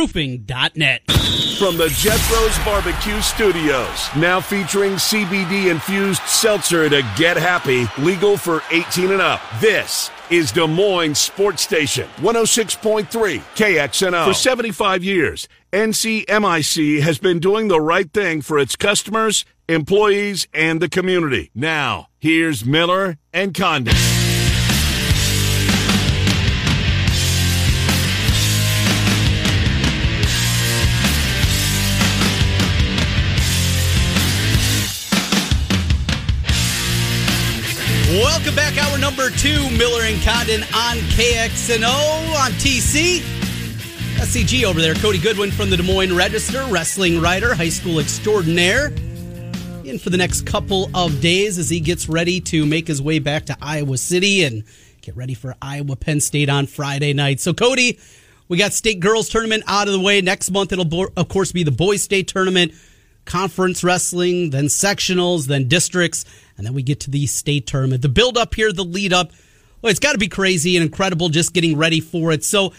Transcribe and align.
Roofing.net. 0.00 1.02
From 1.58 1.76
the 1.76 1.90
Jethro's 1.90 2.58
Barbecue 2.64 3.20
Studios, 3.20 4.08
now 4.16 4.40
featuring 4.40 4.92
CBD 4.92 5.70
infused 5.70 6.22
seltzer 6.22 6.88
to 6.88 7.02
get 7.18 7.36
happy, 7.36 7.86
legal 7.98 8.38
for 8.38 8.62
18 8.70 9.10
and 9.10 9.20
up. 9.20 9.42
This 9.60 10.10
is 10.30 10.52
Des 10.52 10.66
Moines 10.66 11.18
Sports 11.18 11.60
Station, 11.60 12.08
106.3 12.16 13.08
KXNO. 13.10 14.24
For 14.24 14.32
75 14.32 15.04
years, 15.04 15.48
NCMIC 15.70 17.00
has 17.02 17.18
been 17.18 17.38
doing 17.38 17.68
the 17.68 17.82
right 17.82 18.10
thing 18.10 18.40
for 18.40 18.58
its 18.58 18.76
customers, 18.76 19.44
employees, 19.68 20.48
and 20.54 20.80
the 20.80 20.88
community. 20.88 21.50
Now, 21.54 22.06
here's 22.18 22.64
Miller 22.64 23.18
and 23.34 23.52
Condon. 23.52 23.92
Welcome 38.20 38.54
back, 38.54 38.76
hour 38.76 38.98
number 38.98 39.30
two, 39.30 39.70
Miller 39.70 40.02
and 40.02 40.20
Condon 40.22 40.62
on 40.74 40.98
KXNO 41.16 42.34
on 42.36 42.50
TC. 42.60 43.20
SCG 44.20 44.64
over 44.64 44.78
there, 44.78 44.92
Cody 44.92 45.18
Goodwin 45.18 45.50
from 45.50 45.70
the 45.70 45.78
Des 45.78 45.82
Moines 45.82 46.14
Register, 46.14 46.62
wrestling 46.68 47.22
writer, 47.22 47.54
high 47.54 47.70
school 47.70 47.98
extraordinaire. 47.98 48.88
In 49.86 49.98
for 49.98 50.10
the 50.10 50.18
next 50.18 50.42
couple 50.42 50.90
of 50.94 51.22
days 51.22 51.56
as 51.56 51.70
he 51.70 51.80
gets 51.80 52.10
ready 52.10 52.42
to 52.42 52.66
make 52.66 52.88
his 52.88 53.00
way 53.00 53.20
back 53.20 53.46
to 53.46 53.56
Iowa 53.62 53.96
City 53.96 54.44
and 54.44 54.64
get 55.00 55.16
ready 55.16 55.32
for 55.32 55.56
Iowa 55.62 55.96
Penn 55.96 56.20
State 56.20 56.50
on 56.50 56.66
Friday 56.66 57.14
night. 57.14 57.40
So, 57.40 57.54
Cody, 57.54 57.98
we 58.48 58.58
got 58.58 58.74
state 58.74 59.00
girls 59.00 59.30
tournament 59.30 59.64
out 59.66 59.86
of 59.86 59.94
the 59.94 60.00
way. 60.00 60.20
Next 60.20 60.50
month, 60.50 60.74
it'll, 60.74 61.08
of 61.16 61.28
course, 61.30 61.52
be 61.52 61.62
the 61.62 61.70
boys 61.70 62.02
state 62.02 62.28
tournament, 62.28 62.72
conference 63.24 63.82
wrestling, 63.82 64.50
then 64.50 64.66
sectionals, 64.66 65.46
then 65.46 65.68
districts 65.68 66.26
and 66.60 66.66
then 66.66 66.74
we 66.74 66.82
get 66.82 67.00
to 67.00 67.10
the 67.10 67.24
state 67.24 67.66
tournament. 67.66 68.02
The 68.02 68.10
build 68.10 68.36
up 68.36 68.54
here, 68.54 68.70
the 68.70 68.84
lead 68.84 69.14
up, 69.14 69.32
well, 69.80 69.90
it's 69.90 69.98
got 69.98 70.12
to 70.12 70.18
be 70.18 70.28
crazy 70.28 70.76
and 70.76 70.84
incredible 70.84 71.30
just 71.30 71.54
getting 71.54 71.78
ready 71.78 72.00
for 72.00 72.32
it. 72.32 72.44
So, 72.44 72.74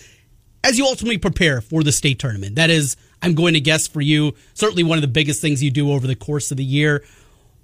as 0.63 0.77
you 0.77 0.85
ultimately 0.85 1.17
prepare 1.17 1.61
for 1.61 1.81
the 1.81 1.91
state 1.91 2.19
tournament, 2.19 2.57
that 2.57 2.69
is, 2.69 2.95
I'm 3.23 3.33
going 3.33 3.55
to 3.55 3.59
guess 3.59 3.87
for 3.87 3.99
you, 3.99 4.35
certainly 4.53 4.83
one 4.83 4.99
of 4.99 5.01
the 5.01 5.07
biggest 5.07 5.41
things 5.41 5.63
you 5.63 5.71
do 5.71 5.91
over 5.91 6.05
the 6.05 6.15
course 6.15 6.51
of 6.51 6.57
the 6.57 6.63
year. 6.63 7.03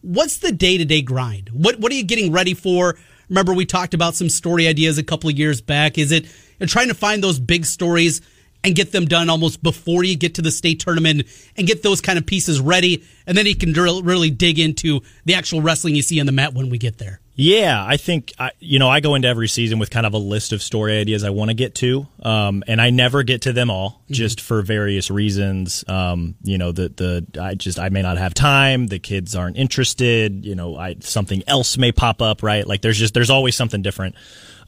What's 0.01 0.39
the 0.39 0.51
day 0.51 0.79
to 0.79 0.85
day 0.85 1.03
grind? 1.03 1.49
What 1.49 1.79
What 1.79 1.91
are 1.91 1.95
you 1.95 2.03
getting 2.03 2.31
ready 2.31 2.55
for? 2.55 2.97
Remember, 3.29 3.53
we 3.53 3.67
talked 3.67 3.93
about 3.93 4.15
some 4.15 4.29
story 4.29 4.67
ideas 4.67 4.97
a 4.97 5.03
couple 5.03 5.29
of 5.29 5.37
years 5.37 5.61
back. 5.61 5.99
Is 5.99 6.11
it 6.11 6.25
trying 6.65 6.87
to 6.87 6.95
find 6.95 7.23
those 7.23 7.39
big 7.39 7.65
stories 7.65 8.21
and 8.63 8.75
get 8.75 8.91
them 8.91 9.05
done 9.05 9.29
almost 9.29 9.63
before 9.63 10.03
you 10.03 10.15
get 10.15 10.35
to 10.35 10.41
the 10.41 10.51
state 10.51 10.79
tournament 10.79 11.23
and 11.55 11.67
get 11.67 11.83
those 11.83 12.01
kind 12.01 12.17
of 12.17 12.25
pieces 12.25 12.59
ready. 12.59 13.03
And 13.25 13.37
then 13.37 13.45
you 13.45 13.55
can 13.55 13.73
really 13.73 14.29
dig 14.29 14.59
into 14.59 15.01
the 15.25 15.35
actual 15.35 15.61
wrestling 15.61 15.95
you 15.95 16.01
see 16.01 16.19
on 16.19 16.25
the 16.25 16.31
mat 16.31 16.53
when 16.53 16.69
we 16.69 16.77
get 16.77 16.97
there. 16.97 17.21
Yeah, 17.39 17.85
I 17.85 17.97
think 17.97 18.33
I 18.39 18.49
you 18.59 18.79
know 18.79 18.89
I 18.89 18.99
go 18.99 19.13
into 19.13 19.27
every 19.27 19.47
season 19.47 19.77
with 19.77 19.91
kind 19.91 20.07
of 20.07 20.15
a 20.15 20.17
list 20.17 20.53
of 20.53 20.63
story 20.63 20.99
ideas 20.99 21.23
I 21.23 21.29
want 21.29 21.49
to 21.49 21.53
get 21.53 21.75
to, 21.75 22.07
um, 22.23 22.63
and 22.67 22.81
I 22.81 22.89
never 22.89 23.21
get 23.21 23.43
to 23.43 23.53
them 23.53 23.69
all 23.69 24.01
mm-hmm. 24.05 24.13
just 24.15 24.41
for 24.41 24.63
various 24.63 25.11
reasons. 25.11 25.85
Um, 25.87 26.33
you 26.41 26.57
know, 26.57 26.71
the 26.71 26.89
the 26.89 27.39
I 27.39 27.53
just 27.53 27.77
I 27.77 27.89
may 27.89 28.01
not 28.01 28.17
have 28.17 28.33
time. 28.33 28.87
The 28.87 28.97
kids 28.97 29.35
aren't 29.35 29.55
interested. 29.55 30.47
You 30.47 30.55
know, 30.55 30.77
I 30.77 30.95
something 31.01 31.43
else 31.45 31.77
may 31.77 31.91
pop 31.91 32.23
up. 32.23 32.41
Right, 32.41 32.65
like 32.65 32.81
there's 32.81 32.97
just 32.97 33.13
there's 33.13 33.29
always 33.29 33.55
something 33.55 33.83
different. 33.83 34.15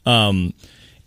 Um, 0.06 0.54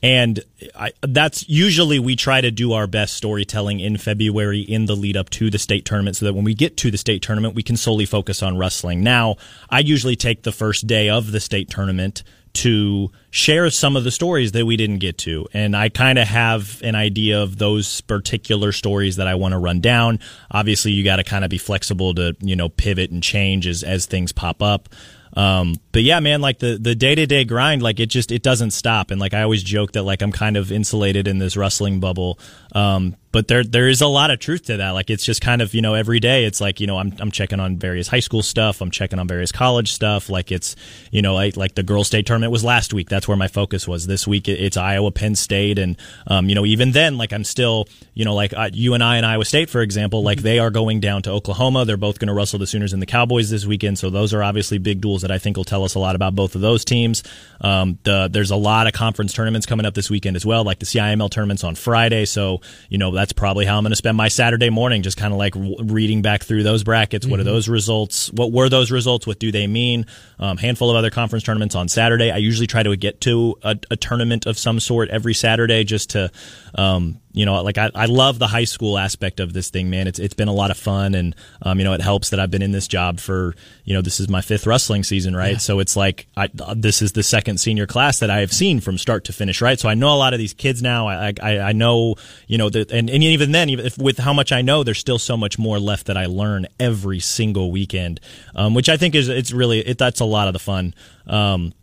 and 0.03 0.41
I, 0.75 0.91
that's 1.01 1.47
usually 1.47 1.97
we 1.97 2.17
try 2.17 2.41
to 2.41 2.51
do 2.51 2.73
our 2.73 2.87
best 2.87 3.13
storytelling 3.13 3.79
in 3.79 3.97
February 3.97 4.59
in 4.59 4.85
the 4.85 4.95
lead 4.95 5.15
up 5.15 5.29
to 5.31 5.49
the 5.49 5.57
state 5.57 5.85
tournament 5.85 6.17
so 6.17 6.25
that 6.25 6.33
when 6.33 6.43
we 6.43 6.53
get 6.53 6.75
to 6.77 6.91
the 6.91 6.97
state 6.97 7.21
tournament, 7.21 7.55
we 7.55 7.63
can 7.63 7.77
solely 7.77 8.05
focus 8.05 8.43
on 8.43 8.57
wrestling. 8.57 9.01
Now, 9.01 9.37
I 9.69 9.79
usually 9.79 10.17
take 10.17 10.43
the 10.43 10.51
first 10.51 10.87
day 10.87 11.07
of 11.07 11.31
the 11.31 11.39
state 11.39 11.69
tournament 11.69 12.23
to 12.53 13.11
share 13.31 13.69
some 13.69 13.95
of 13.95 14.03
the 14.03 14.11
stories 14.11 14.51
that 14.51 14.65
we 14.65 14.75
didn't 14.77 14.99
get 14.99 15.17
to. 15.19 15.47
And 15.53 15.75
I 15.75 15.87
kind 15.87 16.19
of 16.19 16.27
have 16.27 16.81
an 16.83 16.95
idea 16.95 17.41
of 17.41 17.57
those 17.57 18.01
particular 18.01 18.73
stories 18.73 19.15
that 19.15 19.27
I 19.27 19.35
want 19.35 19.53
to 19.53 19.57
run 19.57 19.79
down. 19.79 20.19
Obviously, 20.51 20.91
you 20.91 21.03
got 21.03 21.15
to 21.15 21.23
kind 21.23 21.43
of 21.43 21.49
be 21.49 21.57
flexible 21.57 22.13
to, 22.15 22.35
you 22.41 22.55
know, 22.57 22.67
pivot 22.67 23.09
and 23.09 23.23
change 23.23 23.65
as, 23.67 23.83
as 23.83 24.05
things 24.05 24.33
pop 24.33 24.61
up. 24.61 24.89
Um, 25.35 25.75
but 25.91 26.03
yeah, 26.03 26.19
man, 26.19 26.41
like 26.41 26.59
the 26.59 26.77
the 26.79 26.95
day 26.95 27.15
to 27.15 27.25
day 27.25 27.43
grind, 27.43 27.81
like 27.81 27.99
it 27.99 28.07
just 28.07 28.31
it 28.31 28.43
doesn't 28.43 28.71
stop. 28.71 29.11
And 29.11 29.19
like 29.19 29.33
I 29.33 29.41
always 29.41 29.63
joke 29.63 29.93
that 29.93 30.03
like 30.03 30.21
I'm 30.21 30.31
kind 30.31 30.57
of 30.57 30.71
insulated 30.71 31.27
in 31.27 31.39
this 31.39 31.57
wrestling 31.57 31.99
bubble. 31.99 32.39
Um, 32.73 33.15
but 33.33 33.47
there 33.47 33.63
there 33.63 33.89
is 33.89 33.99
a 33.99 34.07
lot 34.07 34.29
of 34.29 34.39
truth 34.39 34.65
to 34.65 34.77
that. 34.77 34.91
Like 34.91 35.09
it's 35.09 35.25
just 35.25 35.41
kind 35.41 35.61
of 35.61 35.73
you 35.73 35.81
know 35.81 35.95
every 35.95 36.19
day 36.19 36.45
it's 36.45 36.61
like 36.61 36.79
you 36.79 36.85
know 36.85 36.99
I'm 36.99 37.13
I'm 37.19 37.31
checking 37.31 37.59
on 37.59 37.77
various 37.77 38.07
high 38.07 38.19
school 38.19 38.43
stuff. 38.43 38.79
I'm 38.79 38.91
checking 38.91 39.17
on 39.17 39.27
various 39.27 39.51
college 39.51 39.91
stuff. 39.91 40.29
Like 40.29 40.51
it's 40.51 40.75
you 41.11 41.23
know 41.23 41.33
like 41.33 41.57
like 41.57 41.73
the 41.73 41.81
girls 41.81 42.07
state 42.07 42.27
tournament 42.27 42.51
was 42.51 42.63
last 42.63 42.93
week. 42.93 43.09
That's 43.09 43.27
where 43.27 43.35
my 43.35 43.47
focus 43.47 43.87
was. 43.87 44.05
This 44.05 44.27
week 44.27 44.47
it's 44.47 44.77
Iowa 44.77 45.11
Penn 45.11 45.35
State, 45.35 45.79
and 45.79 45.97
um, 46.27 46.47
you 46.47 46.53
know 46.53 46.63
even 46.63 46.91
then 46.91 47.17
like 47.17 47.33
I'm 47.33 47.43
still 47.43 47.87
you 48.13 48.23
know 48.23 48.35
like 48.35 48.53
uh, 48.53 48.69
UNI 48.71 48.93
and 48.93 49.03
I 49.03 49.17
in 49.17 49.25
Iowa 49.25 49.45
State 49.45 49.69
for 49.69 49.81
example. 49.81 50.21
Like 50.21 50.43
they 50.43 50.59
are 50.59 50.69
going 50.69 50.99
down 50.99 51.23
to 51.23 51.31
Oklahoma. 51.31 51.85
They're 51.85 51.97
both 51.97 52.19
going 52.19 52.27
to 52.27 52.35
wrestle 52.35 52.59
the 52.59 52.67
Sooners 52.67 52.93
and 52.93 53.01
the 53.01 53.07
Cowboys 53.07 53.49
this 53.49 53.65
weekend. 53.65 53.97
So 53.97 54.11
those 54.11 54.35
are 54.35 54.43
obviously 54.43 54.77
big 54.77 55.01
duels 55.01 55.23
that 55.23 55.31
I 55.31 55.39
think 55.39 55.57
will 55.57 55.63
tell 55.63 55.83
us 55.83 55.95
a 55.95 55.99
lot 55.99 56.15
about 56.15 56.35
both 56.35 56.53
of 56.53 56.61
those 56.61 56.85
teams. 56.85 57.23
Um, 57.61 57.97
the, 58.03 58.29
there's 58.31 58.51
a 58.51 58.55
lot 58.55 58.85
of 58.85 58.93
conference 58.93 59.33
tournaments 59.33 59.65
coming 59.65 59.87
up 59.87 59.95
this 59.95 60.11
weekend 60.11 60.35
as 60.35 60.45
well, 60.45 60.63
like 60.63 60.77
the 60.77 60.85
CIML 60.85 61.31
tournaments 61.31 61.63
on 61.63 61.73
Friday. 61.73 62.25
So 62.25 62.61
you 62.89 62.99
know 62.99 63.22
that's 63.23 63.31
probably 63.31 63.65
how 63.65 63.77
I'm 63.77 63.83
going 63.83 63.91
to 63.91 63.95
spend 63.95 64.17
my 64.17 64.27
Saturday 64.27 64.69
morning 64.69 65.01
just 65.01 65.15
kind 65.15 65.31
of 65.31 65.39
like 65.39 65.53
reading 65.55 66.21
back 66.21 66.43
through 66.43 66.63
those 66.63 66.83
brackets. 66.83 67.23
Mm-hmm. 67.23 67.31
What 67.31 67.39
are 67.39 67.43
mm-hmm. 67.43 67.53
those 67.53 67.69
results? 67.69 68.29
What 68.33 68.51
were 68.51 68.67
those 68.67 68.91
results? 68.91 69.25
What 69.25 69.39
do 69.39 69.49
they 69.49 69.65
mean? 69.65 70.07
Um, 70.39 70.57
handful 70.57 70.89
of 70.89 70.97
other 70.97 71.09
conference 71.09 71.45
tournaments 71.45 71.73
on 71.73 71.87
Saturday. 71.87 72.31
I 72.31 72.37
usually 72.37 72.67
try 72.67 72.83
to 72.83 72.93
get 72.97 73.21
to 73.21 73.55
a, 73.63 73.79
a 73.89 73.95
tournament 73.95 74.45
of 74.45 74.57
some 74.57 74.81
sort 74.81 75.07
every 75.07 75.33
Saturday 75.33 75.85
just 75.85 76.09
to 76.09 76.31
um, 76.75 77.21
you 77.33 77.47
know, 77.47 77.61
like 77.63 77.79
I, 77.79 77.89
I 77.95 78.05
love 78.05 78.37
the 78.37 78.45
high 78.45 78.63
school 78.63 78.97
aspect 78.97 79.39
of 79.39 79.53
this 79.53 79.71
thing, 79.71 79.89
man. 79.89 80.05
It's 80.07 80.19
it's 80.19 80.35
been 80.35 80.47
a 80.47 80.53
lot 80.53 80.69
of 80.69 80.77
fun, 80.77 81.15
and 81.15 81.35
um, 81.63 81.79
you 81.79 81.83
know, 81.83 81.93
it 81.93 82.01
helps 82.01 82.29
that 82.29 82.39
I've 82.39 82.51
been 82.51 82.61
in 82.61 82.71
this 82.71 82.87
job 82.87 83.19
for 83.19 83.55
you 83.83 83.95
know 83.95 84.01
this 84.01 84.19
is 84.19 84.29
my 84.29 84.41
fifth 84.41 84.67
wrestling 84.67 85.03
season, 85.03 85.35
right? 85.35 85.53
Yeah. 85.53 85.57
So 85.57 85.79
it's 85.79 85.95
like 85.95 86.27
I, 86.37 86.49
this 86.75 87.01
is 87.01 87.13
the 87.13 87.23
second 87.23 87.59
senior 87.59 87.87
class 87.87 88.19
that 88.19 88.29
I 88.29 88.41
have 88.41 88.53
seen 88.53 88.79
from 88.81 88.99
start 88.99 89.25
to 89.25 89.33
finish, 89.33 89.61
right? 89.61 89.79
So 89.79 89.89
I 89.89 89.95
know 89.95 90.13
a 90.13 90.15
lot 90.15 90.33
of 90.33 90.39
these 90.39 90.53
kids 90.53 90.83
now. 90.83 91.07
I 91.07 91.33
I, 91.41 91.57
I 91.59 91.71
know 91.71 92.15
you 92.47 92.59
know 92.59 92.69
that, 92.69 92.91
and, 92.91 93.09
and 93.09 93.23
even 93.23 93.51
then, 93.51 93.69
even 93.69 93.87
if, 93.87 93.97
with 93.97 94.19
how 94.19 94.33
much 94.33 94.51
I 94.51 94.61
know, 94.61 94.83
there's 94.83 94.99
still 94.99 95.19
so 95.19 95.35
much 95.35 95.57
more 95.57 95.79
left 95.79 96.05
that 96.07 96.17
I 96.17 96.27
learn 96.27 96.67
every 96.79 97.19
single 97.19 97.71
weekend, 97.71 98.19
um, 98.53 98.75
which 98.75 98.89
I 98.89 98.97
think 98.97 99.15
is 99.15 99.27
it's 99.27 99.51
really 99.51 99.79
it, 99.79 99.97
that's 99.97 100.19
a 100.19 100.25
lot 100.25 100.47
of 100.47 100.53
the 100.53 100.59
fun. 100.59 100.93
Um, 101.25 101.73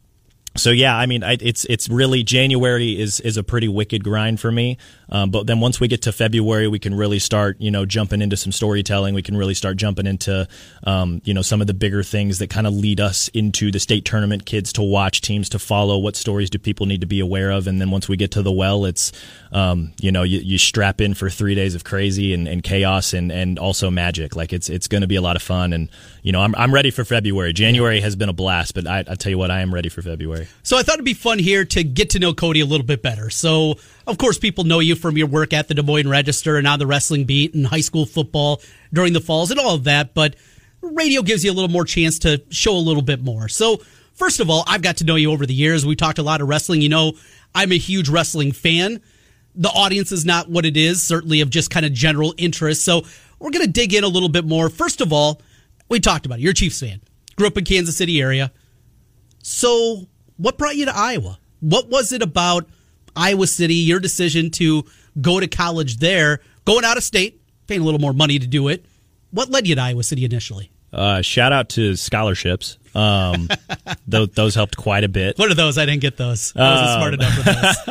so 0.56 0.70
yeah, 0.70 0.96
I 0.96 1.06
mean, 1.06 1.22
I, 1.22 1.36
it's 1.40 1.64
it's 1.66 1.88
really 1.88 2.22
January 2.24 2.98
is 2.98 3.20
is 3.20 3.36
a 3.36 3.42
pretty 3.44 3.68
wicked 3.68 4.02
grind 4.02 4.40
for 4.40 4.50
me. 4.50 4.78
Um, 5.10 5.30
but 5.30 5.46
then 5.46 5.60
once 5.60 5.80
we 5.80 5.88
get 5.88 6.02
to 6.02 6.12
February, 6.12 6.68
we 6.68 6.78
can 6.78 6.94
really 6.94 7.18
start, 7.18 7.56
you 7.60 7.70
know, 7.70 7.84
jumping 7.84 8.22
into 8.22 8.36
some 8.36 8.52
storytelling. 8.52 9.14
We 9.14 9.22
can 9.22 9.36
really 9.36 9.54
start 9.54 9.76
jumping 9.76 10.06
into, 10.06 10.46
um, 10.84 11.20
you 11.24 11.34
know, 11.34 11.42
some 11.42 11.60
of 11.60 11.66
the 11.66 11.74
bigger 11.74 12.02
things 12.02 12.38
that 12.38 12.50
kind 12.50 12.66
of 12.66 12.74
lead 12.74 13.00
us 13.00 13.28
into 13.28 13.70
the 13.70 13.80
state 13.80 14.04
tournament. 14.04 14.46
Kids 14.46 14.72
to 14.74 14.82
watch, 14.82 15.20
teams 15.20 15.48
to 15.50 15.58
follow. 15.58 15.98
What 15.98 16.16
stories 16.16 16.50
do 16.50 16.58
people 16.58 16.86
need 16.86 17.00
to 17.00 17.06
be 17.06 17.20
aware 17.20 17.50
of? 17.50 17.66
And 17.66 17.80
then 17.80 17.90
once 17.90 18.08
we 18.08 18.16
get 18.16 18.30
to 18.32 18.42
the 18.42 18.52
well, 18.52 18.84
it's, 18.84 19.12
um, 19.52 19.92
you 20.00 20.12
know, 20.12 20.22
you, 20.22 20.38
you, 20.38 20.58
strap 20.58 21.00
in 21.00 21.14
for 21.14 21.28
three 21.28 21.54
days 21.54 21.74
of 21.74 21.82
crazy 21.84 22.32
and, 22.32 22.46
and 22.46 22.62
chaos 22.62 23.12
and 23.12 23.32
and 23.32 23.58
also 23.58 23.90
magic. 23.90 24.36
Like 24.36 24.52
it's 24.52 24.68
it's 24.68 24.86
going 24.86 25.00
to 25.00 25.08
be 25.08 25.16
a 25.16 25.22
lot 25.22 25.36
of 25.36 25.42
fun. 25.42 25.72
And 25.72 25.88
you 26.22 26.32
know, 26.32 26.40
I'm 26.40 26.54
I'm 26.54 26.72
ready 26.72 26.90
for 26.90 27.04
February. 27.04 27.52
January 27.52 28.00
has 28.00 28.14
been 28.14 28.28
a 28.28 28.32
blast, 28.32 28.74
but 28.74 28.86
I, 28.86 29.00
I 29.00 29.14
tell 29.14 29.30
you 29.30 29.38
what, 29.38 29.50
I 29.50 29.60
am 29.60 29.74
ready 29.74 29.88
for 29.88 30.02
February. 30.02 30.46
So 30.62 30.76
I 30.76 30.82
thought 30.82 30.94
it'd 30.94 31.04
be 31.04 31.14
fun 31.14 31.38
here 31.38 31.64
to 31.64 31.82
get 31.82 32.10
to 32.10 32.18
know 32.18 32.32
Cody 32.32 32.60
a 32.60 32.66
little 32.66 32.86
bit 32.86 33.02
better. 33.02 33.30
So 33.30 33.76
of 34.10 34.18
course, 34.18 34.38
people 34.38 34.64
know 34.64 34.80
you 34.80 34.94
from 34.94 35.16
your 35.16 35.26
work 35.26 35.52
at 35.52 35.68
the 35.68 35.74
Des 35.74 35.82
Moines 35.82 36.08
Register 36.08 36.56
and 36.56 36.66
on 36.66 36.78
the 36.78 36.86
wrestling 36.86 37.24
beat 37.24 37.54
and 37.54 37.66
high 37.66 37.80
school 37.80 38.06
football 38.06 38.60
during 38.92 39.12
the 39.12 39.20
falls 39.20 39.50
and 39.50 39.60
all 39.60 39.74
of 39.74 39.84
that. 39.84 40.14
But 40.14 40.36
radio 40.82 41.22
gives 41.22 41.44
you 41.44 41.50
a 41.50 41.54
little 41.54 41.70
more 41.70 41.84
chance 41.84 42.18
to 42.20 42.42
show 42.50 42.76
a 42.76 42.78
little 42.78 43.02
bit 43.02 43.22
more. 43.22 43.48
So, 43.48 43.80
first 44.14 44.40
of 44.40 44.50
all, 44.50 44.64
I've 44.66 44.82
got 44.82 44.98
to 44.98 45.04
know 45.04 45.16
you 45.16 45.32
over 45.32 45.46
the 45.46 45.54
years. 45.54 45.86
We 45.86 45.96
talked 45.96 46.18
a 46.18 46.22
lot 46.22 46.40
of 46.40 46.48
wrestling. 46.48 46.82
You 46.82 46.88
know, 46.88 47.12
I'm 47.54 47.72
a 47.72 47.78
huge 47.78 48.08
wrestling 48.08 48.52
fan. 48.52 49.00
The 49.54 49.70
audience 49.70 50.12
is 50.12 50.24
not 50.24 50.48
what 50.48 50.64
it 50.64 50.76
is, 50.76 51.02
certainly 51.02 51.40
of 51.40 51.50
just 51.50 51.70
kind 51.70 51.86
of 51.86 51.92
general 51.92 52.34
interest. 52.36 52.84
So, 52.84 53.04
we're 53.38 53.50
going 53.50 53.64
to 53.64 53.72
dig 53.72 53.94
in 53.94 54.04
a 54.04 54.08
little 54.08 54.28
bit 54.28 54.44
more. 54.44 54.68
First 54.68 55.00
of 55.00 55.12
all, 55.12 55.40
We 55.88 55.98
talked 55.98 56.24
about 56.24 56.38
it. 56.38 56.42
You're 56.42 56.52
a 56.52 56.54
Chiefs 56.54 56.80
fan. 56.80 57.00
Grew 57.36 57.48
up 57.48 57.58
in 57.58 57.64
Kansas 57.64 57.96
City 57.96 58.20
area. 58.20 58.52
So, 59.42 60.06
what 60.36 60.56
brought 60.56 60.76
you 60.76 60.84
to 60.84 60.96
Iowa? 60.96 61.38
What 61.60 61.88
was 61.88 62.12
it 62.12 62.22
about 62.22 62.68
Iowa 63.16 63.46
City, 63.46 63.74
your 63.74 64.00
decision 64.00 64.50
to 64.52 64.84
go 65.20 65.40
to 65.40 65.48
college 65.48 65.98
there, 65.98 66.40
going 66.64 66.84
out 66.84 66.96
of 66.96 67.02
state, 67.04 67.40
paying 67.66 67.80
a 67.80 67.84
little 67.84 68.00
more 68.00 68.12
money 68.12 68.38
to 68.38 68.46
do 68.46 68.68
it? 68.68 68.84
What 69.30 69.50
led 69.50 69.66
you 69.66 69.74
to 69.74 69.80
Iowa 69.80 70.02
City 70.02 70.24
initially? 70.24 70.70
Uh, 70.92 71.22
shout 71.22 71.52
out 71.52 71.68
to 71.70 71.94
scholarships. 71.94 72.76
Um, 72.96 73.48
th- 74.10 74.32
those 74.32 74.56
helped 74.56 74.76
quite 74.76 75.04
a 75.04 75.08
bit. 75.08 75.38
What 75.38 75.48
are 75.50 75.54
those? 75.54 75.78
I 75.78 75.86
didn't 75.86 76.00
get 76.00 76.16
those. 76.16 76.52
I 76.56 76.70
wasn't 76.70 76.90
smart 76.90 77.14
enough 77.14 77.34
for 77.34 77.42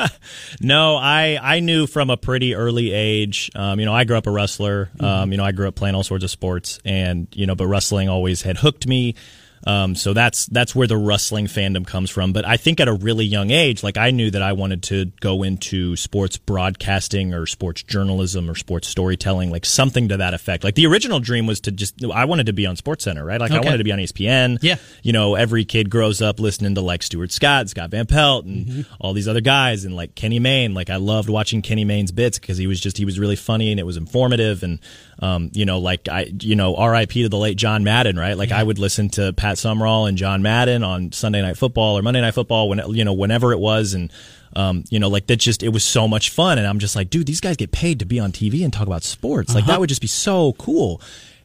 those. 0.01 0.09
No, 0.61 0.97
I 0.97 1.39
I 1.41 1.59
knew 1.61 1.87
from 1.87 2.09
a 2.09 2.17
pretty 2.17 2.55
early 2.55 2.91
age. 2.91 3.49
Um, 3.55 3.79
you 3.79 3.85
know, 3.85 3.93
I 3.93 4.03
grew 4.03 4.17
up 4.17 4.27
a 4.27 4.31
wrestler. 4.31 4.89
Um, 4.99 5.31
you 5.31 5.37
know, 5.37 5.45
I 5.45 5.53
grew 5.53 5.69
up 5.69 5.75
playing 5.75 5.95
all 5.95 6.03
sorts 6.03 6.25
of 6.25 6.29
sports, 6.29 6.79
and 6.83 7.27
you 7.33 7.45
know, 7.45 7.55
but 7.55 7.67
wrestling 7.67 8.09
always 8.09 8.41
had 8.41 8.57
hooked 8.57 8.85
me. 8.85 9.15
Um, 9.65 9.95
so 9.95 10.13
that's 10.13 10.45
that's 10.47 10.75
where 10.75 10.87
the 10.87 10.97
wrestling 10.97 11.47
fandom 11.47 11.85
comes 11.85 12.09
from. 12.09 12.33
But 12.33 12.45
I 12.45 12.57
think 12.57 12.79
at 12.79 12.87
a 12.87 12.93
really 12.93 13.25
young 13.25 13.51
age, 13.51 13.83
like 13.83 13.97
I 13.97 14.11
knew 14.11 14.31
that 14.31 14.41
I 14.41 14.53
wanted 14.53 14.83
to 14.83 15.05
go 15.19 15.43
into 15.43 15.95
sports 15.95 16.37
broadcasting 16.37 17.33
or 17.33 17.45
sports 17.45 17.83
journalism 17.83 18.49
or 18.49 18.55
sports 18.55 18.87
storytelling, 18.87 19.51
like 19.51 19.65
something 19.65 20.09
to 20.09 20.17
that 20.17 20.33
effect. 20.33 20.63
Like 20.63 20.75
the 20.75 20.85
original 20.85 21.19
dream 21.19 21.45
was 21.47 21.59
to 21.61 21.71
just 21.71 22.03
I 22.05 22.25
wanted 22.25 22.45
to 22.47 22.53
be 22.53 22.65
on 22.65 22.75
Sports 22.75 23.03
Center, 23.03 23.25
right? 23.25 23.39
Like 23.39 23.51
I 23.51 23.59
wanted 23.59 23.77
to 23.77 23.83
be 23.83 23.91
on 23.91 23.99
ESPN. 23.99 24.59
Yeah. 24.61 24.75
You 25.03 25.13
know, 25.13 25.35
every 25.35 25.65
kid 25.65 25.89
grows 25.89 26.21
up 26.21 26.39
listening 26.39 26.75
to 26.75 26.81
like 26.81 27.03
Stuart 27.03 27.31
Scott, 27.31 27.69
Scott 27.69 27.91
Van 27.91 28.05
Pelt, 28.05 28.45
and 28.45 28.85
all 28.99 29.13
these 29.13 29.27
other 29.27 29.41
guys, 29.41 29.85
and 29.85 29.95
like 29.95 30.15
Kenny 30.15 30.39
Mayne. 30.39 30.73
Like 30.73 30.89
I 30.89 30.97
loved 30.97 31.29
watching 31.29 31.61
Kenny 31.61 31.85
Mayne's 31.85 32.11
bits 32.11 32.39
because 32.39 32.57
he 32.57 32.67
was 32.67 32.79
just 32.79 32.97
he 32.97 33.05
was 33.05 33.19
really 33.19 33.35
funny 33.35 33.71
and 33.71 33.79
it 33.79 33.85
was 33.85 33.97
informative 33.97 34.63
and 34.63 34.79
um, 35.21 35.51
you 35.53 35.65
know, 35.65 35.79
like 35.79 36.07
I, 36.07 36.31
you 36.39 36.55
know, 36.55 36.75
R.I.P. 36.75 37.23
to 37.23 37.29
the 37.29 37.37
late 37.37 37.57
John 37.57 37.83
Madden, 37.83 38.17
right? 38.17 38.37
Like 38.37 38.51
I 38.51 38.63
would 38.63 38.79
listen 38.79 39.09
to 39.09 39.33
Pat 39.33 39.48
Summerall 39.57 40.05
and 40.05 40.17
John 40.17 40.41
Madden 40.41 40.83
on 40.83 41.11
Sunday 41.11 41.41
Night 41.41 41.57
Football 41.57 41.97
or 41.97 42.01
Monday 42.01 42.21
Night 42.21 42.33
Football 42.33 42.69
when 42.69 42.81
you 42.93 43.03
know 43.03 43.13
whenever 43.13 43.51
it 43.51 43.59
was, 43.59 43.93
and 43.93 44.11
um, 44.55 44.83
you 44.89 44.99
know, 44.99 45.09
like 45.09 45.27
that 45.27 45.37
just 45.37 45.63
it 45.63 45.69
was 45.69 45.83
so 45.83 46.07
much 46.07 46.29
fun, 46.29 46.57
and 46.57 46.67
I'm 46.67 46.79
just 46.79 46.95
like, 46.95 47.09
dude, 47.09 47.25
these 47.25 47.41
guys 47.41 47.57
get 47.57 47.71
paid 47.71 47.99
to 47.99 48.05
be 48.05 48.19
on 48.19 48.31
TV 48.31 48.63
and 48.63 48.71
talk 48.71 48.87
about 48.87 49.03
sports, 49.03 49.55
like 49.55 49.65
that 49.65 49.79
would 49.79 49.89
just 49.89 50.01
be 50.01 50.07
so 50.07 50.53
cool. 50.53 51.01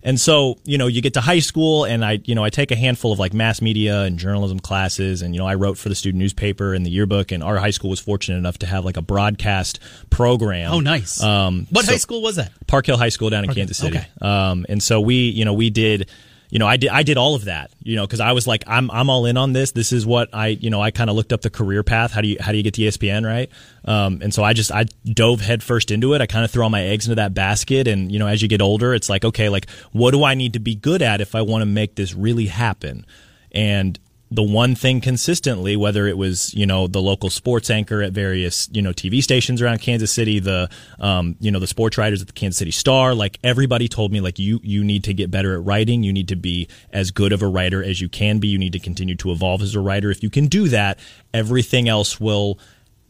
And 0.07 0.21
so, 0.21 0.59
you 0.65 0.77
know, 0.77 0.87
you 0.87 1.01
get 1.01 1.15
to 1.15 1.23
high 1.23 1.39
school 1.39 1.85
and 1.87 2.05
I, 2.05 2.21
you 2.27 2.35
know, 2.35 2.45
I 2.45 2.51
take 2.51 2.71
a 2.71 2.77
handful 2.77 3.11
of 3.11 3.19
like 3.19 3.33
mass 3.33 3.63
media 3.63 4.03
and 4.03 4.19
journalism 4.19 4.61
classes 4.61 5.23
and, 5.23 5.35
you 5.35 5.39
know, 5.41 5.47
I 5.47 5.55
wrote 5.55 5.79
for 5.79 5.89
the 5.89 5.95
student 5.95 6.21
newspaper 6.21 6.75
and 6.75 6.85
the 6.85 6.91
yearbook 6.91 7.33
and 7.33 7.43
our 7.43 7.57
high 7.57 7.71
school 7.71 7.89
was 7.89 8.01
fortunate 8.01 8.37
enough 8.37 8.59
to 8.59 8.67
have 8.67 8.85
like 8.85 8.99
a 8.99 9.03
broadcast 9.03 9.81
program. 10.11 10.75
Oh, 10.75 10.81
nice. 10.81 11.23
Um, 11.23 11.67
what 11.71 11.87
so- 11.87 11.93
high 11.93 11.97
school 11.97 12.21
was 12.21 12.37
that? 12.37 12.53
Park 12.67 12.85
Hill 12.85 12.99
High 12.99 13.09
School 13.09 13.31
down 13.31 13.45
in 13.45 13.49
Park 13.49 13.57
Hill, 13.57 13.63
Kansas 13.63 13.79
City. 13.79 13.97
okay. 13.97 14.07
Um, 14.21 14.67
and 14.69 14.83
so 14.83 15.01
we, 15.01 15.31
you 15.31 15.47
know, 15.47 15.55
we 15.55 15.71
did, 15.71 16.11
you 16.55 16.61
know, 16.61 16.69
I 16.69 16.77
did, 16.77 16.91
I 16.91 17.03
did 17.03 17.19
all 17.19 17.35
of 17.35 17.47
that, 17.47 17.73
you 17.83 17.97
know, 17.97 18.07
cause 18.07 18.21
I 18.21 18.31
was 18.31 18.47
like, 18.47 18.63
I'm, 18.69 18.89
I'm 18.93 19.11
all 19.11 19.27
in 19.27 19.37
on 19.37 19.53
this. 19.53 19.73
This 19.73 19.91
is 19.91 20.07
what 20.07 20.29
I, 20.33 20.47
you 20.47 20.71
know, 20.71 20.81
I 20.81 20.93
kind 20.93 21.11
of 21.11 21.17
looked 21.17 21.33
up 21.33 21.41
the 21.41 21.51
career 21.51 21.83
path. 21.83 22.13
How 22.13 22.21
do 22.21 22.29
you, 22.29 22.37
how 22.39 22.53
do 22.53 22.59
you 22.59 22.63
get 22.63 22.75
to 22.75 22.83
ESPN? 22.83 23.27
Right. 23.27 23.51
Um, 23.85 24.21
and 24.23 24.33
so 24.33 24.45
I 24.45 24.53
just, 24.53 24.71
I 24.71 24.85
dove 25.03 25.41
headfirst 25.41 25.91
into 25.91 26.15
it. 26.15 26.21
I 26.21 26.27
kind 26.27 26.45
of 26.45 26.53
threw 26.53 26.63
all 26.63 26.71
my 26.71 26.85
eggs 26.85 27.07
into 27.07 27.17
that 27.17 27.35
basket. 27.35 27.89
And, 27.89 28.13
you 28.13 28.21
know, 28.21 28.29
as 28.29 28.41
you 28.41 28.47
get 28.47 28.63
older, 28.63 28.95
it's 28.95 29.09
like, 29.09 29.25
okay, 29.25 29.49
like, 29.49 29.69
what 29.91 30.13
do 30.13 30.23
I 30.23 30.35
need 30.35 30.53
to 30.53 30.61
be 30.61 30.77
good 30.77 31.03
at 31.03 31.21
if 31.21 31.35
I 31.35 31.43
want 31.43 31.63
to 31.63 31.67
make 31.67 31.97
this 31.97 32.15
really 32.15 32.47
happen? 32.47 33.05
And, 33.51 33.99
the 34.31 34.43
one 34.43 34.75
thing 34.75 35.01
consistently, 35.01 35.77
whether 35.77 36.07
it 36.07 36.17
was 36.17 36.53
you 36.55 36.67
know 36.67 36.87
the 36.87 37.01
local 37.01 37.31
sports 37.31 37.71
anchor 37.71 38.03
at 38.03 38.13
various 38.13 38.69
you 38.73 38.83
know 38.83 38.93
TV 38.93 39.23
stations 39.23 39.61
around 39.61 39.81
Kansas 39.81 40.11
City, 40.11 40.39
the 40.41 40.69
um, 40.99 41.37
you 41.41 41.51
know 41.51 41.59
the 41.59 41.67
sports 41.67 41.99
writers 41.99 42.21
at 42.21 42.27
the 42.27 42.33
Kansas 42.33 42.59
City 42.59 42.71
Star, 42.71 43.15
like 43.15 43.39
everybody 43.45 43.89
told 43.89 44.13
me 44.13 44.21
like 44.21 44.39
you 44.39 44.61
you 44.63 44.83
need 44.83 45.05
to 45.05 45.15
get 45.15 45.31
better 45.31 45.55
at 45.55 45.65
writing, 45.65 46.03
you 46.03 46.13
need 46.13 46.29
to 46.29 46.37
be 46.37 46.69
as 46.91 47.11
good 47.11 47.33
of 47.33 47.43
a 47.43 47.47
writer 47.47 47.83
as 47.83 48.01
you 48.01 48.09
can 48.09 48.39
be, 48.39 48.49
you 48.49 48.59
need 48.59 48.73
to 48.73 48.81
continue 48.81 49.15
to 49.17 49.31
evolve 49.31 49.63
as 49.63 49.75
a 49.75 49.81
writer. 49.81 50.11
If 50.11 50.23
you 50.23 50.31
can 50.31 50.47
do 50.47 50.69
that, 50.69 50.99
everything 51.33 51.89
else 51.89 52.19
will 52.19 52.59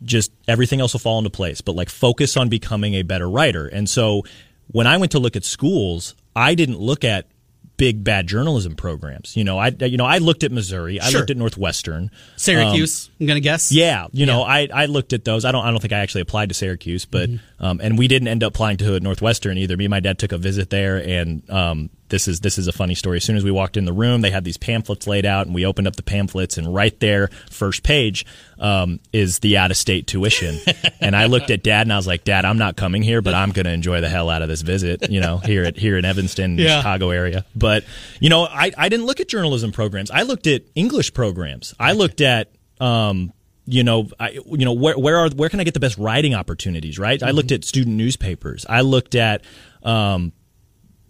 just 0.02 0.32
everything 0.48 0.80
else 0.80 0.92
will 0.92 1.00
fall 1.00 1.18
into 1.18 1.30
place. 1.30 1.60
But 1.60 1.76
like 1.76 1.88
focus 1.88 2.36
on 2.36 2.48
becoming 2.48 2.94
a 2.94 3.02
better 3.02 3.30
writer. 3.30 3.66
And 3.66 3.88
so 3.88 4.24
when 4.68 4.86
I 4.86 4.96
went 4.96 5.12
to 5.12 5.18
look 5.18 5.36
at 5.36 5.44
schools, 5.44 6.14
I 6.34 6.54
didn't 6.54 6.78
look 6.78 7.04
at 7.04 7.26
big 7.76 8.04
bad 8.04 8.26
journalism 8.26 8.74
programs. 8.76 9.36
You 9.36 9.44
know, 9.44 9.58
I 9.58 9.68
you 9.80 9.96
know 9.96 10.04
I 10.06 10.18
looked 10.18 10.44
at 10.44 10.52
Missouri, 10.52 11.00
I 11.00 11.08
Sure. 11.10 11.20
looked 11.20 11.30
at 11.30 11.36
Northwestern, 11.36 12.10
Syracuse, 12.36 13.10
I'm 13.20 13.26
going 13.26 13.36
to 13.36 13.40
guess. 13.40 13.70
Um, 13.72 13.78
yeah, 13.78 14.06
you 14.12 14.26
know, 14.26 14.42
I, 14.42 14.68
I 14.72 14.86
looked 14.86 15.12
at 15.12 15.24
those. 15.24 15.44
I 15.44 15.52
don't 15.52 15.64
I 15.64 15.70
don't 15.70 15.80
think 15.80 15.92
I 15.92 15.98
actually 15.98 16.22
applied 16.22 16.50
to 16.50 16.54
Syracuse, 16.54 17.04
but 17.04 17.28
Mm-hmm. 17.30 17.64
um, 17.64 17.80
and 17.82 17.98
we 17.98 18.06
didn't 18.08 18.28
end 18.28 18.42
up 18.44 18.54
applying 18.54 18.76
to 18.78 19.00
Northwestern 19.00 19.56
either. 19.58 19.76
Me 19.76 19.86
and 19.86 19.90
my 19.90 20.00
dad 20.00 20.18
took 20.18 20.32
a 20.32 20.38
visit 20.38 20.70
there, 20.70 20.96
and 20.98 21.48
um, 21.50 21.90
this 22.08 22.28
is 22.28 22.40
this 22.40 22.58
is 22.58 22.68
a 22.68 22.72
funny 22.72 22.94
story. 22.94 23.16
As 23.16 23.24
soon 23.24 23.36
as 23.36 23.44
we 23.44 23.50
walked 23.50 23.76
in 23.76 23.84
the 23.84 23.92
room, 23.92 24.20
they 24.20 24.30
had 24.30 24.44
these 24.44 24.56
pamphlets 24.56 25.06
laid 25.06 25.24
out, 25.24 25.46
and 25.46 25.54
we 25.54 25.64
opened 25.64 25.86
up 25.88 25.96
the 25.96 26.02
pamphlets, 26.02 26.58
and 26.58 26.72
right 26.74 26.98
there, 27.00 27.28
first 27.50 27.82
page, 27.82 28.26
um, 28.58 29.00
is 29.12 29.38
the 29.40 29.56
out 29.56 29.70
of 29.70 29.76
state 29.76 30.06
tuition. 30.06 30.58
and 31.00 31.16
I 31.16 31.26
looked 31.26 31.50
at 31.50 31.62
dad, 31.62 31.82
and 31.86 31.92
I 31.92 31.96
was 31.96 32.06
like, 32.06 32.24
Dad, 32.24 32.44
I'm 32.44 32.58
not 32.58 32.76
coming 32.76 33.02
here, 33.02 33.22
but 33.22 33.34
I'm 33.34 33.50
going 33.52 33.66
to 33.66 33.72
enjoy 33.72 34.00
the 34.00 34.08
hell 34.08 34.30
out 34.30 34.42
of 34.42 34.48
this 34.48 34.62
visit. 34.62 35.10
You 35.10 35.20
know, 35.20 35.38
here 35.38 35.64
at 35.64 35.76
here 35.76 35.96
in 35.96 36.04
Evanston, 36.04 36.58
Yeah. 36.58 36.78
Chicago 36.78 37.10
area. 37.10 37.44
But 37.56 37.84
you 38.20 38.28
know, 38.28 38.44
I 38.44 38.72
I 38.76 38.88
didn't 38.88 39.06
look 39.06 39.20
at 39.20 39.28
journalism 39.28 39.72
programs. 39.72 40.10
I 40.10 40.22
looked 40.22 40.46
at 40.46 40.62
English 40.74 41.14
programs. 41.14 41.74
I 41.80 41.92
looked 41.92 42.20
at 42.20 42.52
um, 42.80 43.32
you 43.66 43.82
know, 43.82 44.08
I, 44.20 44.30
you 44.30 44.64
know, 44.64 44.74
where 44.74 44.98
where 44.98 45.16
are 45.16 45.30
where 45.30 45.48
can 45.48 45.58
I 45.60 45.64
get 45.64 45.74
the 45.74 45.80
best 45.80 45.96
writing 45.96 46.34
opportunities? 46.34 46.98
Right. 46.98 47.22
I 47.22 47.30
looked 47.30 47.50
at 47.50 47.64
student 47.64 47.96
newspapers. 47.96 48.66
I 48.68 48.82
looked 48.82 49.14
at 49.14 49.42
um, 49.82 50.32